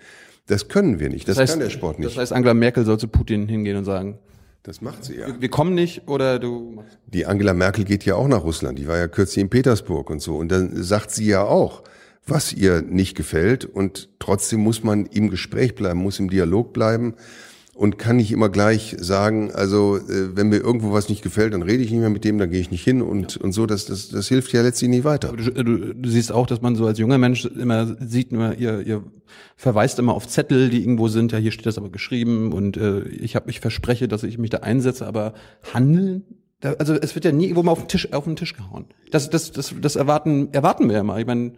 Das 0.44 0.68
können 0.68 1.00
wir 1.00 1.08
nicht. 1.08 1.26
Das, 1.26 1.36
das 1.36 1.42
heißt, 1.42 1.52
kann 1.54 1.60
der 1.60 1.70
Sport 1.70 2.00
nicht. 2.00 2.10
Das 2.10 2.18
heißt, 2.18 2.34
Angela 2.34 2.52
Merkel 2.52 2.84
soll 2.84 2.98
zu 2.98 3.08
Putin 3.08 3.48
hingehen 3.48 3.78
und 3.78 3.86
sagen, 3.86 4.18
das 4.62 4.82
macht 4.82 5.04
sie 5.04 5.16
ja. 5.16 5.26
Wir, 5.26 5.40
wir 5.40 5.48
kommen 5.48 5.74
nicht 5.74 6.06
oder 6.06 6.38
du. 6.38 6.84
Die 7.06 7.24
Angela 7.24 7.54
Merkel 7.54 7.84
geht 7.84 8.04
ja 8.04 8.16
auch 8.16 8.28
nach 8.28 8.44
Russland. 8.44 8.78
Die 8.78 8.86
war 8.86 8.98
ja 8.98 9.08
kürzlich 9.08 9.42
in 9.42 9.48
Petersburg 9.48 10.10
und 10.10 10.20
so. 10.20 10.36
Und 10.36 10.52
dann 10.52 10.82
sagt 10.82 11.12
sie 11.12 11.24
ja 11.24 11.44
auch, 11.44 11.82
was 12.26 12.52
ihr 12.52 12.82
nicht 12.82 13.16
gefällt. 13.16 13.64
Und 13.64 14.08
trotzdem 14.18 14.60
muss 14.60 14.82
man 14.82 15.06
im 15.06 15.30
Gespräch 15.30 15.74
bleiben, 15.74 16.00
muss 16.00 16.18
im 16.18 16.30
Dialog 16.30 16.72
bleiben 16.72 17.14
und 17.80 17.96
kann 17.96 18.16
nicht 18.16 18.30
immer 18.30 18.50
gleich 18.50 18.94
sagen, 19.00 19.52
also 19.52 19.96
äh, 19.96 20.36
wenn 20.36 20.50
mir 20.50 20.58
irgendwo 20.58 20.92
was 20.92 21.08
nicht 21.08 21.22
gefällt, 21.22 21.54
dann 21.54 21.62
rede 21.62 21.82
ich 21.82 21.90
nicht 21.90 22.00
mehr 22.00 22.10
mit 22.10 22.24
dem, 22.24 22.36
dann 22.36 22.50
gehe 22.50 22.60
ich 22.60 22.70
nicht 22.70 22.84
hin 22.84 23.00
und, 23.00 23.36
ja. 23.36 23.40
und 23.40 23.52
so, 23.52 23.64
das, 23.64 23.86
das, 23.86 24.10
das 24.10 24.28
hilft 24.28 24.52
ja 24.52 24.60
letztlich 24.60 24.90
nicht 24.90 25.04
weiter. 25.04 25.32
Du, 25.32 25.50
du, 25.50 25.94
du, 25.94 26.08
siehst 26.10 26.30
auch, 26.30 26.46
dass 26.46 26.60
man 26.60 26.76
so 26.76 26.86
als 26.86 26.98
junger 26.98 27.16
Mensch 27.16 27.46
immer 27.46 27.96
sieht, 28.06 28.32
immer, 28.32 28.54
ihr, 28.58 28.86
ihr 28.86 29.02
verweist 29.56 29.98
immer 29.98 30.12
auf 30.12 30.28
Zettel, 30.28 30.68
die 30.68 30.82
irgendwo 30.82 31.08
sind, 31.08 31.32
ja, 31.32 31.38
hier 31.38 31.52
steht 31.52 31.64
das 31.64 31.78
aber 31.78 31.88
geschrieben 31.88 32.52
und 32.52 32.76
äh, 32.76 33.00
ich 33.08 33.34
habe 33.34 33.46
mich 33.46 33.60
verspreche, 33.60 34.08
dass 34.08 34.24
ich 34.24 34.36
mich 34.36 34.50
da 34.50 34.58
einsetze, 34.58 35.06
aber 35.06 35.32
handeln 35.72 36.24
also 36.78 36.92
es 36.92 37.14
wird 37.14 37.24
ja 37.24 37.32
nie 37.32 37.44
irgendwo 37.44 37.62
mal 37.62 37.72
auf 37.72 37.80
den 37.80 37.88
Tisch, 37.88 38.12
auf 38.12 38.24
den 38.24 38.36
Tisch 38.36 38.54
gehauen. 38.54 38.84
Das, 39.10 39.30
das, 39.30 39.50
das, 39.50 39.74
das 39.80 39.96
erwarten, 39.96 40.52
erwarten 40.52 40.90
wir 40.90 40.96
ja 40.96 41.02
mal. 41.02 41.18
Ich 41.18 41.26
meine, 41.26 41.52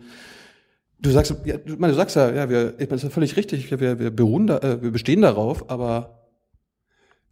Du 1.03 1.11
sagst, 1.11 1.35
ja, 1.45 1.59
du, 1.59 1.77
du 1.77 1.95
sagst 1.95 2.15
ja, 2.15 2.31
ja, 2.33 2.49
wir, 2.49 2.75
ich 2.75 2.79
meine, 2.79 2.89
das 2.89 2.99
ist 2.99 3.05
ja 3.05 3.11
völlig 3.11 3.37
richtig, 3.37 3.71
wir, 3.71 3.99
wir, 3.99 4.11
beruhen 4.11 4.47
da, 4.47 4.59
äh, 4.59 4.81
wir 4.81 4.93
bestehen 4.93 5.23
darauf, 5.23 5.69
aber 5.69 6.29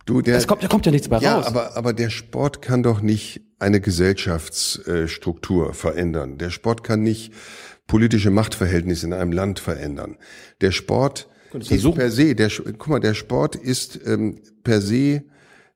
du, 0.06 0.22
der, 0.22 0.36
es 0.36 0.48
kommt, 0.48 0.64
da 0.64 0.68
kommt 0.68 0.86
ja 0.86 0.92
nichts 0.92 1.08
mehr 1.08 1.20
ja, 1.20 1.36
raus. 1.36 1.46
Aber, 1.46 1.76
aber 1.76 1.92
der 1.92 2.10
Sport 2.10 2.62
kann 2.62 2.82
doch 2.82 3.00
nicht 3.00 3.42
eine 3.60 3.80
Gesellschaftsstruktur 3.80 5.72
verändern. 5.72 6.36
Der 6.38 6.50
Sport 6.50 6.82
kann 6.82 7.02
nicht 7.02 7.32
politische 7.86 8.30
Machtverhältnisse 8.30 9.06
in 9.06 9.12
einem 9.12 9.30
Land 9.30 9.60
verändern. 9.60 10.16
Der 10.60 10.72
Sport 10.72 11.28
ist 11.52 11.94
per 11.94 12.10
se, 12.10 12.34
der, 12.34 12.50
guck 12.78 12.88
mal, 12.88 13.00
der 13.00 13.14
Sport 13.14 13.54
ist 13.54 14.00
ähm, 14.04 14.40
per 14.64 14.80
se 14.80 15.22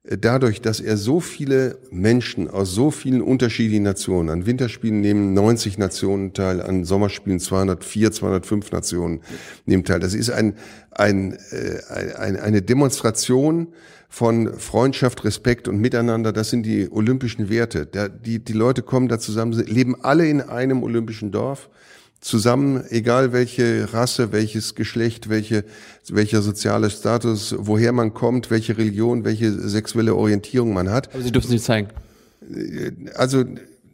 dadurch, 0.04 0.60
dass 0.60 0.80
er 0.80 0.98
so 0.98 1.18
viele 1.18 1.78
Menschen 1.90 2.50
aus 2.50 2.74
so 2.74 2.90
vielen 2.90 3.22
unterschiedlichen 3.22 3.84
Nationen, 3.84 4.28
an 4.28 4.44
Winterspielen 4.44 5.00
nehmen 5.00 5.32
90 5.32 5.78
Nationen 5.78 6.34
teil, 6.34 6.60
an 6.60 6.84
Sommerspielen 6.84 7.40
204, 7.40 8.12
205 8.12 8.70
Nationen 8.72 9.20
nehmen 9.64 9.84
teil. 9.84 10.00
Das 10.00 10.12
ist 10.12 10.30
ein, 10.30 10.56
ein, 10.90 11.38
äh, 11.50 12.16
ein, 12.18 12.36
eine 12.36 12.60
Demonstration 12.60 13.68
von 14.10 14.58
Freundschaft, 14.58 15.24
Respekt 15.24 15.68
und 15.68 15.78
Miteinander. 15.78 16.32
Das 16.32 16.50
sind 16.50 16.64
die 16.64 16.90
olympischen 16.90 17.48
Werte. 17.48 17.88
die, 18.24 18.44
die 18.44 18.52
Leute 18.52 18.82
kommen 18.82 19.08
da 19.08 19.18
zusammen, 19.18 19.52
leben 19.52 19.96
alle 20.02 20.28
in 20.28 20.42
einem 20.42 20.82
olympischen 20.82 21.32
Dorf 21.32 21.70
zusammen, 22.24 22.82
egal 22.88 23.32
welche 23.32 23.92
Rasse, 23.92 24.32
welches 24.32 24.74
Geschlecht, 24.74 25.28
welche, 25.28 25.64
welcher 26.08 26.40
soziale 26.40 26.88
Status, 26.88 27.54
woher 27.58 27.92
man 27.92 28.14
kommt, 28.14 28.50
welche 28.50 28.78
Religion, 28.78 29.24
welche 29.24 29.52
sexuelle 29.52 30.14
Orientierung 30.14 30.72
man 30.72 30.90
hat. 30.90 31.14
Aber 31.14 31.22
Sie 31.22 31.30
dürfen 31.30 31.48
es 31.48 31.52
nicht 31.52 31.64
zeigen. 31.64 31.88
Äh, 32.50 32.92
also 33.14 33.44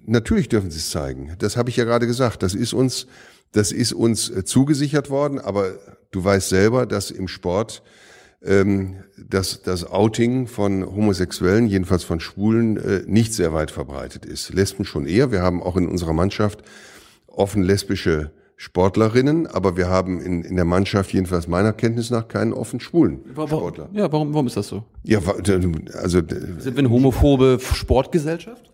natürlich 0.06 0.48
dürfen 0.48 0.70
Sie 0.70 0.78
es 0.78 0.90
zeigen. 0.90 1.34
Das 1.40 1.56
habe 1.56 1.70
ich 1.70 1.76
ja 1.76 1.84
gerade 1.84 2.06
gesagt. 2.06 2.44
Das 2.44 2.54
ist 2.54 2.72
uns, 2.72 3.08
das 3.50 3.72
ist 3.72 3.92
uns 3.92 4.30
äh, 4.30 4.44
zugesichert 4.44 5.10
worden. 5.10 5.40
Aber 5.40 5.72
du 6.12 6.22
weißt 6.22 6.48
selber, 6.48 6.86
dass 6.86 7.10
im 7.10 7.26
Sport 7.26 7.82
ähm, 8.42 8.96
dass 9.18 9.60
das 9.62 9.84
Outing 9.84 10.46
von 10.46 10.86
Homosexuellen, 10.86 11.66
jedenfalls 11.66 12.04
von 12.04 12.20
Schwulen, 12.20 12.78
äh, 12.78 13.02
nicht 13.06 13.34
sehr 13.34 13.52
weit 13.52 13.70
verbreitet 13.70 14.24
ist. 14.24 14.54
Lesben 14.54 14.86
schon 14.86 15.06
eher. 15.06 15.30
Wir 15.30 15.42
haben 15.42 15.62
auch 15.62 15.76
in 15.76 15.86
unserer 15.86 16.14
Mannschaft 16.14 16.62
offen 17.30 17.62
lesbische 17.62 18.32
Sportlerinnen, 18.56 19.46
aber 19.46 19.78
wir 19.78 19.88
haben 19.88 20.20
in, 20.20 20.42
in 20.42 20.56
der 20.56 20.66
Mannschaft 20.66 21.12
jedenfalls 21.14 21.48
meiner 21.48 21.72
Kenntnis 21.72 22.10
nach 22.10 22.28
keinen 22.28 22.52
offen 22.52 22.78
schwulen 22.78 23.20
Sportler. 23.32 23.88
Ja, 23.94 24.12
warum, 24.12 24.34
warum 24.34 24.46
ist 24.46 24.56
das 24.58 24.68
so? 24.68 24.84
Ja, 25.02 25.20
also 25.94 26.18
sind 26.18 26.64
wir 26.64 26.78
eine 26.78 26.90
homophobe 26.90 27.58
Sportgesellschaft? 27.60 28.70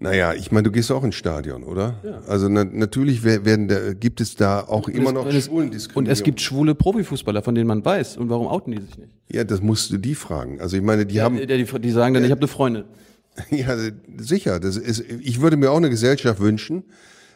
Naja, 0.00 0.32
ich 0.32 0.52
meine, 0.52 0.62
du 0.62 0.70
gehst 0.70 0.92
auch 0.92 1.02
ins 1.02 1.16
Stadion, 1.16 1.64
oder? 1.64 1.98
Ja. 2.04 2.20
Also 2.28 2.48
na, 2.48 2.62
natürlich 2.64 3.24
werden 3.24 3.66
da, 3.66 3.92
gibt 3.94 4.20
es 4.20 4.36
da 4.36 4.60
auch 4.60 4.86
und 4.86 4.94
immer 4.94 5.08
es, 5.08 5.14
noch 5.14 5.24
Schwulendiskriminierung. 5.30 5.96
Und 5.96 6.08
es 6.08 6.22
gibt 6.22 6.40
schwule 6.40 6.76
Profifußballer, 6.76 7.42
von 7.42 7.56
denen 7.56 7.66
man 7.66 7.84
weiß. 7.84 8.16
Und 8.16 8.30
warum 8.30 8.46
outen 8.46 8.70
die 8.70 8.80
sich 8.80 8.96
nicht? 8.96 9.10
Ja, 9.28 9.42
das 9.42 9.60
musst 9.60 9.90
du 9.90 9.98
die 9.98 10.14
fragen. 10.14 10.60
Also 10.60 10.76
ich 10.76 10.82
meine, 10.84 11.04
die 11.04 11.16
ja, 11.16 11.24
haben... 11.24 11.36
Die, 11.36 11.46
die, 11.46 11.80
die 11.80 11.90
sagen 11.90 12.14
dann, 12.14 12.24
ich 12.24 12.30
habe 12.30 12.40
eine 12.40 12.48
Freundin. 12.48 12.84
Ja, 13.50 13.76
sicher. 14.16 14.58
Das 14.60 14.76
ist, 14.76 15.00
ich 15.00 15.40
würde 15.40 15.56
mir 15.56 15.70
auch 15.70 15.76
eine 15.76 15.90
Gesellschaft 15.90 16.40
wünschen, 16.40 16.84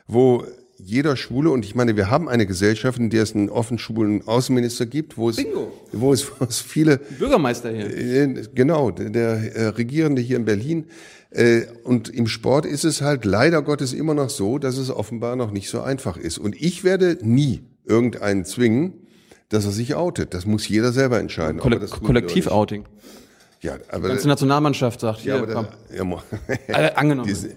wo 0.06 0.44
jeder 0.84 1.16
Schwule, 1.16 1.50
und 1.50 1.64
ich 1.64 1.74
meine, 1.74 1.96
wir 1.96 2.10
haben 2.10 2.28
eine 2.28 2.46
Gesellschaft, 2.46 2.98
in 2.98 3.08
der 3.10 3.22
es 3.22 3.34
einen 3.34 3.50
offen 3.50 3.78
schwulen 3.78 4.26
Außenminister 4.26 4.84
gibt, 4.86 5.16
wo 5.16 5.30
es, 5.30 5.36
Bingo. 5.36 5.72
wo 5.92 6.12
es, 6.12 6.28
wo 6.28 6.44
es 6.44 6.60
viele... 6.60 6.98
Bürgermeister 6.98 7.70
hier. 7.70 7.86
Äh, 7.86 8.44
genau, 8.54 8.90
der, 8.90 9.10
der 9.10 9.54
äh, 9.54 9.66
Regierende 9.68 10.20
hier 10.20 10.36
in 10.36 10.44
Berlin. 10.44 10.86
Äh, 11.30 11.62
und 11.84 12.08
im 12.08 12.26
Sport 12.26 12.66
ist 12.66 12.84
es 12.84 13.00
halt 13.00 13.24
leider 13.24 13.62
Gottes 13.62 13.92
immer 13.92 14.14
noch 14.14 14.28
so, 14.28 14.58
dass 14.58 14.76
es 14.76 14.90
offenbar 14.90 15.36
noch 15.36 15.52
nicht 15.52 15.68
so 15.68 15.80
einfach 15.80 16.16
ist. 16.16 16.38
Und 16.38 16.60
ich 16.60 16.82
werde 16.82 17.16
nie 17.22 17.62
irgendeinen 17.84 18.44
zwingen, 18.44 18.94
dass 19.48 19.64
er 19.64 19.70
sich 19.70 19.94
outet. 19.94 20.34
Das 20.34 20.46
muss 20.46 20.68
jeder 20.68 20.92
selber 20.92 21.20
entscheiden. 21.20 21.60
Kolle 21.60 21.78
Kollektiv-Outing. 21.78 22.84
Ja, 23.60 23.76
aber 23.90 24.08
die 24.08 24.14
ganze 24.14 24.28
Nationalmannschaft 24.28 25.00
sagt, 25.00 25.24
ja, 25.24 25.36
hier, 25.36 25.54
aber 25.54 25.66
komm. 25.96 26.18
Ja, 26.68 26.86
angenommen. 26.96 27.28
Diese, 27.28 27.50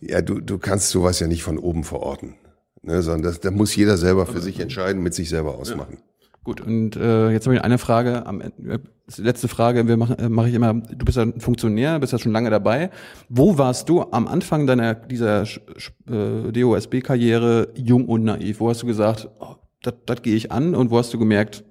ja, 0.00 0.22
du, 0.22 0.40
du 0.40 0.58
kannst 0.58 0.90
sowas 0.90 1.20
ja 1.20 1.26
nicht 1.26 1.42
von 1.42 1.58
oben 1.58 1.84
verorten. 1.84 2.34
Ne, 2.82 3.02
sondern 3.02 3.22
das, 3.22 3.40
da 3.40 3.50
muss 3.50 3.74
jeder 3.74 3.96
selber 3.96 4.24
für 4.26 4.40
sich 4.40 4.60
entscheiden, 4.60 5.02
mit 5.02 5.12
sich 5.12 5.28
selber 5.28 5.56
ausmachen. 5.56 5.98
Ja. 5.98 6.08
Gut, 6.44 6.60
und 6.60 6.96
äh, 6.96 7.30
jetzt 7.30 7.46
habe 7.46 7.56
ich 7.56 7.62
eine 7.62 7.76
Frage. 7.76 8.24
Am 8.24 8.40
die 8.40 9.22
letzte 9.22 9.48
Frage, 9.48 9.86
wir 9.88 9.96
machen, 9.96 10.18
äh, 10.18 10.28
mache 10.28 10.48
ich 10.48 10.54
immer, 10.54 10.72
du 10.72 11.04
bist 11.04 11.16
ja 11.16 11.24
ein 11.24 11.40
Funktionär, 11.40 11.98
bist 11.98 12.12
ja 12.12 12.18
schon 12.18 12.32
lange 12.32 12.50
dabei. 12.50 12.90
Wo 13.28 13.58
warst 13.58 13.88
du 13.88 14.02
am 14.02 14.26
Anfang 14.26 14.66
deiner 14.66 14.94
dieser 14.94 15.42
äh, 15.42 16.52
DOSB-Karriere 16.52 17.72
jung 17.74 18.06
und 18.06 18.24
naiv? 18.24 18.60
Wo 18.60 18.70
hast 18.70 18.82
du 18.82 18.86
gesagt, 18.86 19.28
oh, 19.40 19.56
das 19.82 20.22
gehe 20.22 20.36
ich 20.36 20.52
an 20.52 20.74
und 20.74 20.90
wo 20.90 20.98
hast 20.98 21.12
du 21.12 21.18
gemerkt, 21.18 21.64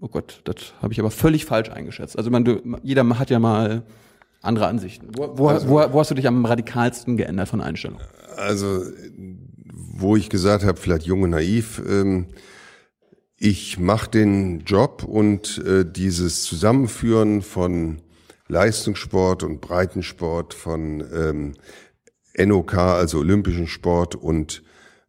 oh 0.00 0.08
Gott, 0.08 0.40
das 0.44 0.74
habe 0.80 0.92
ich 0.92 1.00
aber 1.00 1.10
völlig 1.10 1.44
falsch 1.44 1.70
eingeschätzt. 1.70 2.16
Also 2.16 2.30
man, 2.30 2.44
du, 2.44 2.62
jeder 2.82 3.06
hat 3.18 3.30
ja 3.30 3.38
mal 3.38 3.82
andere 4.40 4.66
Ansichten. 4.66 5.08
Wo, 5.16 5.36
wo, 5.36 5.48
also, 5.48 5.68
wo, 5.68 5.92
wo 5.92 6.00
hast 6.00 6.10
du 6.10 6.14
dich 6.14 6.26
am 6.26 6.44
radikalsten 6.44 7.16
geändert 7.16 7.48
von 7.48 7.60
Einstellung? 7.60 7.98
Also 8.36 8.82
wo 9.98 10.16
ich 10.16 10.30
gesagt 10.30 10.64
habe, 10.64 10.78
vielleicht 10.78 11.06
jung 11.06 11.22
und 11.22 11.30
naiv, 11.30 11.82
ähm, 11.88 12.26
ich 13.36 13.78
mache 13.78 14.10
den 14.10 14.60
Job 14.60 15.04
und 15.04 15.58
äh, 15.58 15.84
dieses 15.84 16.44
Zusammenführen 16.44 17.42
von 17.42 18.00
Leistungssport 18.48 19.42
und 19.42 19.60
Breitensport, 19.60 20.54
von 20.54 21.04
ähm, 21.12 21.52
NOK, 22.36 22.74
also 22.74 23.18
Olympischen 23.18 23.66
Sport 23.66 24.14
und, 24.14 24.62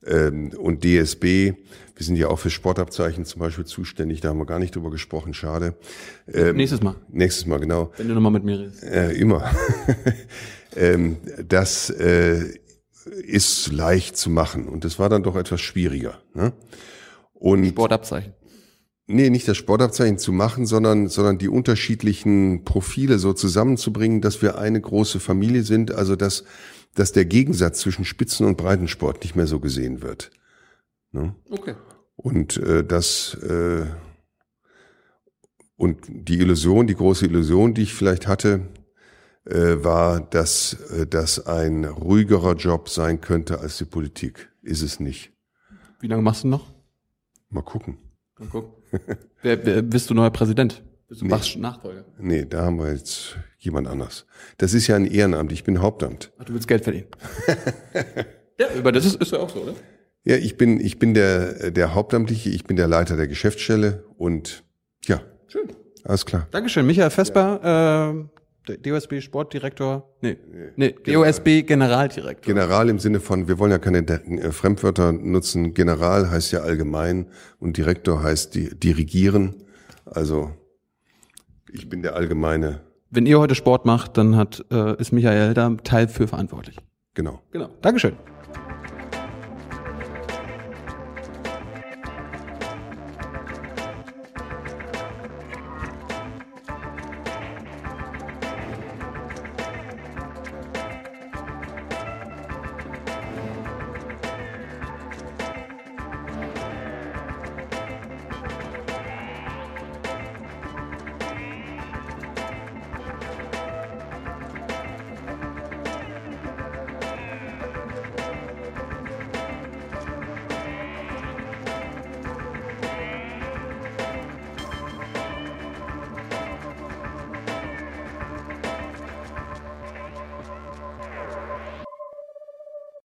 ähm, 0.05 0.51
und 0.57 0.83
DSB. 0.83 1.53
Wir 1.99 2.05
sind 2.05 2.15
ja 2.15 2.29
auch 2.29 2.39
für 2.39 2.49
Sportabzeichen 2.49 3.25
zum 3.25 3.41
Beispiel 3.41 3.65
zuständig, 3.65 4.21
da 4.21 4.29
haben 4.29 4.37
wir 4.37 4.45
gar 4.45 4.57
nicht 4.57 4.73
drüber 4.73 4.89
gesprochen, 4.89 5.33
schade. 5.33 5.75
Ähm, 6.31 6.55
nächstes 6.55 6.81
Mal. 6.81 6.95
Nächstes 7.09 7.45
Mal, 7.45 7.59
genau. 7.59 7.91
Wenn 7.97 8.07
du 8.07 8.13
nochmal 8.13 8.31
mit 8.31 8.45
mir 8.45 8.57
redest. 8.57 8.83
Äh, 8.83 9.11
immer. 9.11 9.51
ähm, 10.77 11.17
das 11.45 11.89
äh, 11.89 12.53
ist 13.27 13.73
leicht 13.73 14.15
zu 14.15 14.29
machen 14.29 14.69
und 14.69 14.85
das 14.85 14.97
war 14.97 15.09
dann 15.09 15.23
doch 15.23 15.35
etwas 15.35 15.59
schwieriger. 15.59 16.21
Ne? 16.33 16.53
Und 17.33 17.67
Sportabzeichen. 17.67 18.31
Nee, 19.07 19.29
nicht 19.29 19.49
das 19.49 19.57
Sportabzeichen 19.57 20.19
zu 20.19 20.31
machen, 20.31 20.65
sondern, 20.65 21.09
sondern 21.09 21.37
die 21.37 21.49
unterschiedlichen 21.49 22.63
Profile 22.63 23.19
so 23.19 23.33
zusammenzubringen, 23.33 24.21
dass 24.21 24.41
wir 24.41 24.57
eine 24.57 24.79
große 24.79 25.19
Familie 25.19 25.63
sind, 25.63 25.91
also 25.91 26.15
dass, 26.15 26.45
dass 26.95 27.11
der 27.11 27.25
Gegensatz 27.25 27.81
zwischen 27.81 28.05
Spitzen- 28.05 28.45
und 28.45 28.55
Breitensport 28.55 29.21
nicht 29.21 29.35
mehr 29.35 29.47
so 29.47 29.59
gesehen 29.59 30.01
wird. 30.01 30.31
Ne? 31.11 31.35
Okay. 31.49 31.75
Und 32.15 32.57
äh, 32.57 32.83
das 32.83 33.35
äh, 33.35 33.85
und 35.79 35.97
die 36.09 36.39
Illusion, 36.39 36.87
die 36.87 36.95
große 36.95 37.25
Illusion, 37.25 37.73
die 37.73 37.83
ich 37.83 37.93
vielleicht 37.93 38.27
hatte, 38.27 38.67
äh, 39.45 39.81
war, 39.83 40.19
dass 40.19 40.73
äh, 40.91 41.07
das 41.07 41.47
ein 41.47 41.85
ruhigerer 41.85 42.55
Job 42.55 42.89
sein 42.89 43.21
könnte 43.21 43.59
als 43.59 43.77
die 43.77 43.85
Politik. 43.85 44.49
Ist 44.61 44.81
es 44.81 44.99
nicht. 44.99 45.31
Wie 46.01 46.07
lange 46.07 46.21
machst 46.21 46.43
du 46.43 46.49
noch? 46.49 46.67
Mal 47.49 47.61
gucken. 47.61 47.97
Mal 48.37 48.49
gucken. 48.49 48.73
wer, 49.41 49.65
wer, 49.65 49.81
bist 49.81 50.09
du 50.09 50.13
neuer 50.13 50.31
Präsident? 50.31 50.83
Bist 51.07 51.21
du 51.21 51.25
nee. 51.25 51.31
Bachs 51.31 51.55
Nachfolger? 51.55 52.03
Nee, 52.19 52.45
da 52.45 52.65
haben 52.65 52.77
wir 52.77 52.91
jetzt 52.91 53.37
jemand 53.57 53.87
anders. 53.87 54.25
Das 54.57 54.73
ist 54.73 54.87
ja 54.87 54.97
ein 54.97 55.05
Ehrenamt, 55.05 55.51
ich 55.51 55.63
bin 55.63 55.81
Hauptamt. 55.81 56.31
Ach, 56.37 56.43
du 56.43 56.53
willst 56.53 56.67
Geld 56.67 56.83
verdienen. 56.83 57.07
ja, 58.59 58.67
aber 58.77 58.91
das 58.91 59.05
ist, 59.05 59.15
ist 59.15 59.31
ja 59.31 59.39
auch 59.39 59.49
so, 59.49 59.61
oder? 59.61 59.75
Ja, 60.23 60.35
ich 60.35 60.57
bin, 60.57 60.79
ich 60.79 60.99
bin 60.99 61.13
der, 61.13 61.71
der 61.71 61.95
Hauptamtliche, 61.95 62.49
ich 62.49 62.65
bin 62.65 62.75
der 62.75 62.87
Leiter 62.87 63.15
der 63.15 63.27
Geschäftsstelle 63.27 64.03
und 64.17 64.63
ja. 65.05 65.21
Schön. 65.47 65.69
Alles 66.03 66.25
klar. 66.25 66.47
Dankeschön. 66.51 66.85
Michael 66.85 67.09
Vesper, 67.09 67.59
ja. 67.63 68.11
äh, 68.11 68.77
DOSB 68.77 69.21
Sportdirektor, 69.21 70.15
nee, 70.21 70.37
nee, 70.75 70.95
DOSB 71.05 71.63
Generaldirektor. 71.63 72.53
General 72.53 72.89
im 72.89 72.99
Sinne 72.99 73.19
von, 73.19 73.47
wir 73.47 73.57
wollen 73.57 73.71
ja 73.71 73.79
keine 73.79 73.99
äh, 73.99 74.51
Fremdwörter 74.51 75.11
nutzen. 75.11 75.73
General 75.73 76.29
heißt 76.29 76.51
ja 76.51 76.59
allgemein 76.59 77.27
und 77.59 77.77
Direktor 77.77 78.21
heißt 78.21 78.55
die, 78.55 78.77
dirigieren. 78.77 79.55
Also 80.05 80.51
ich 81.71 81.89
bin 81.89 82.01
der 82.01 82.15
allgemeine. 82.15 82.81
Wenn 83.09 83.25
ihr 83.25 83.39
heute 83.39 83.55
Sport 83.55 83.85
macht, 83.85 84.17
dann 84.17 84.35
hat, 84.35 84.63
äh, 84.71 84.99
ist 84.99 85.11
Michael 85.11 85.53
da 85.53 85.69
Teil 85.83 86.07
für 86.07 86.27
verantwortlich. 86.27 86.77
Genau. 87.15 87.41
Genau. 87.51 87.69
Dankeschön. 87.81 88.13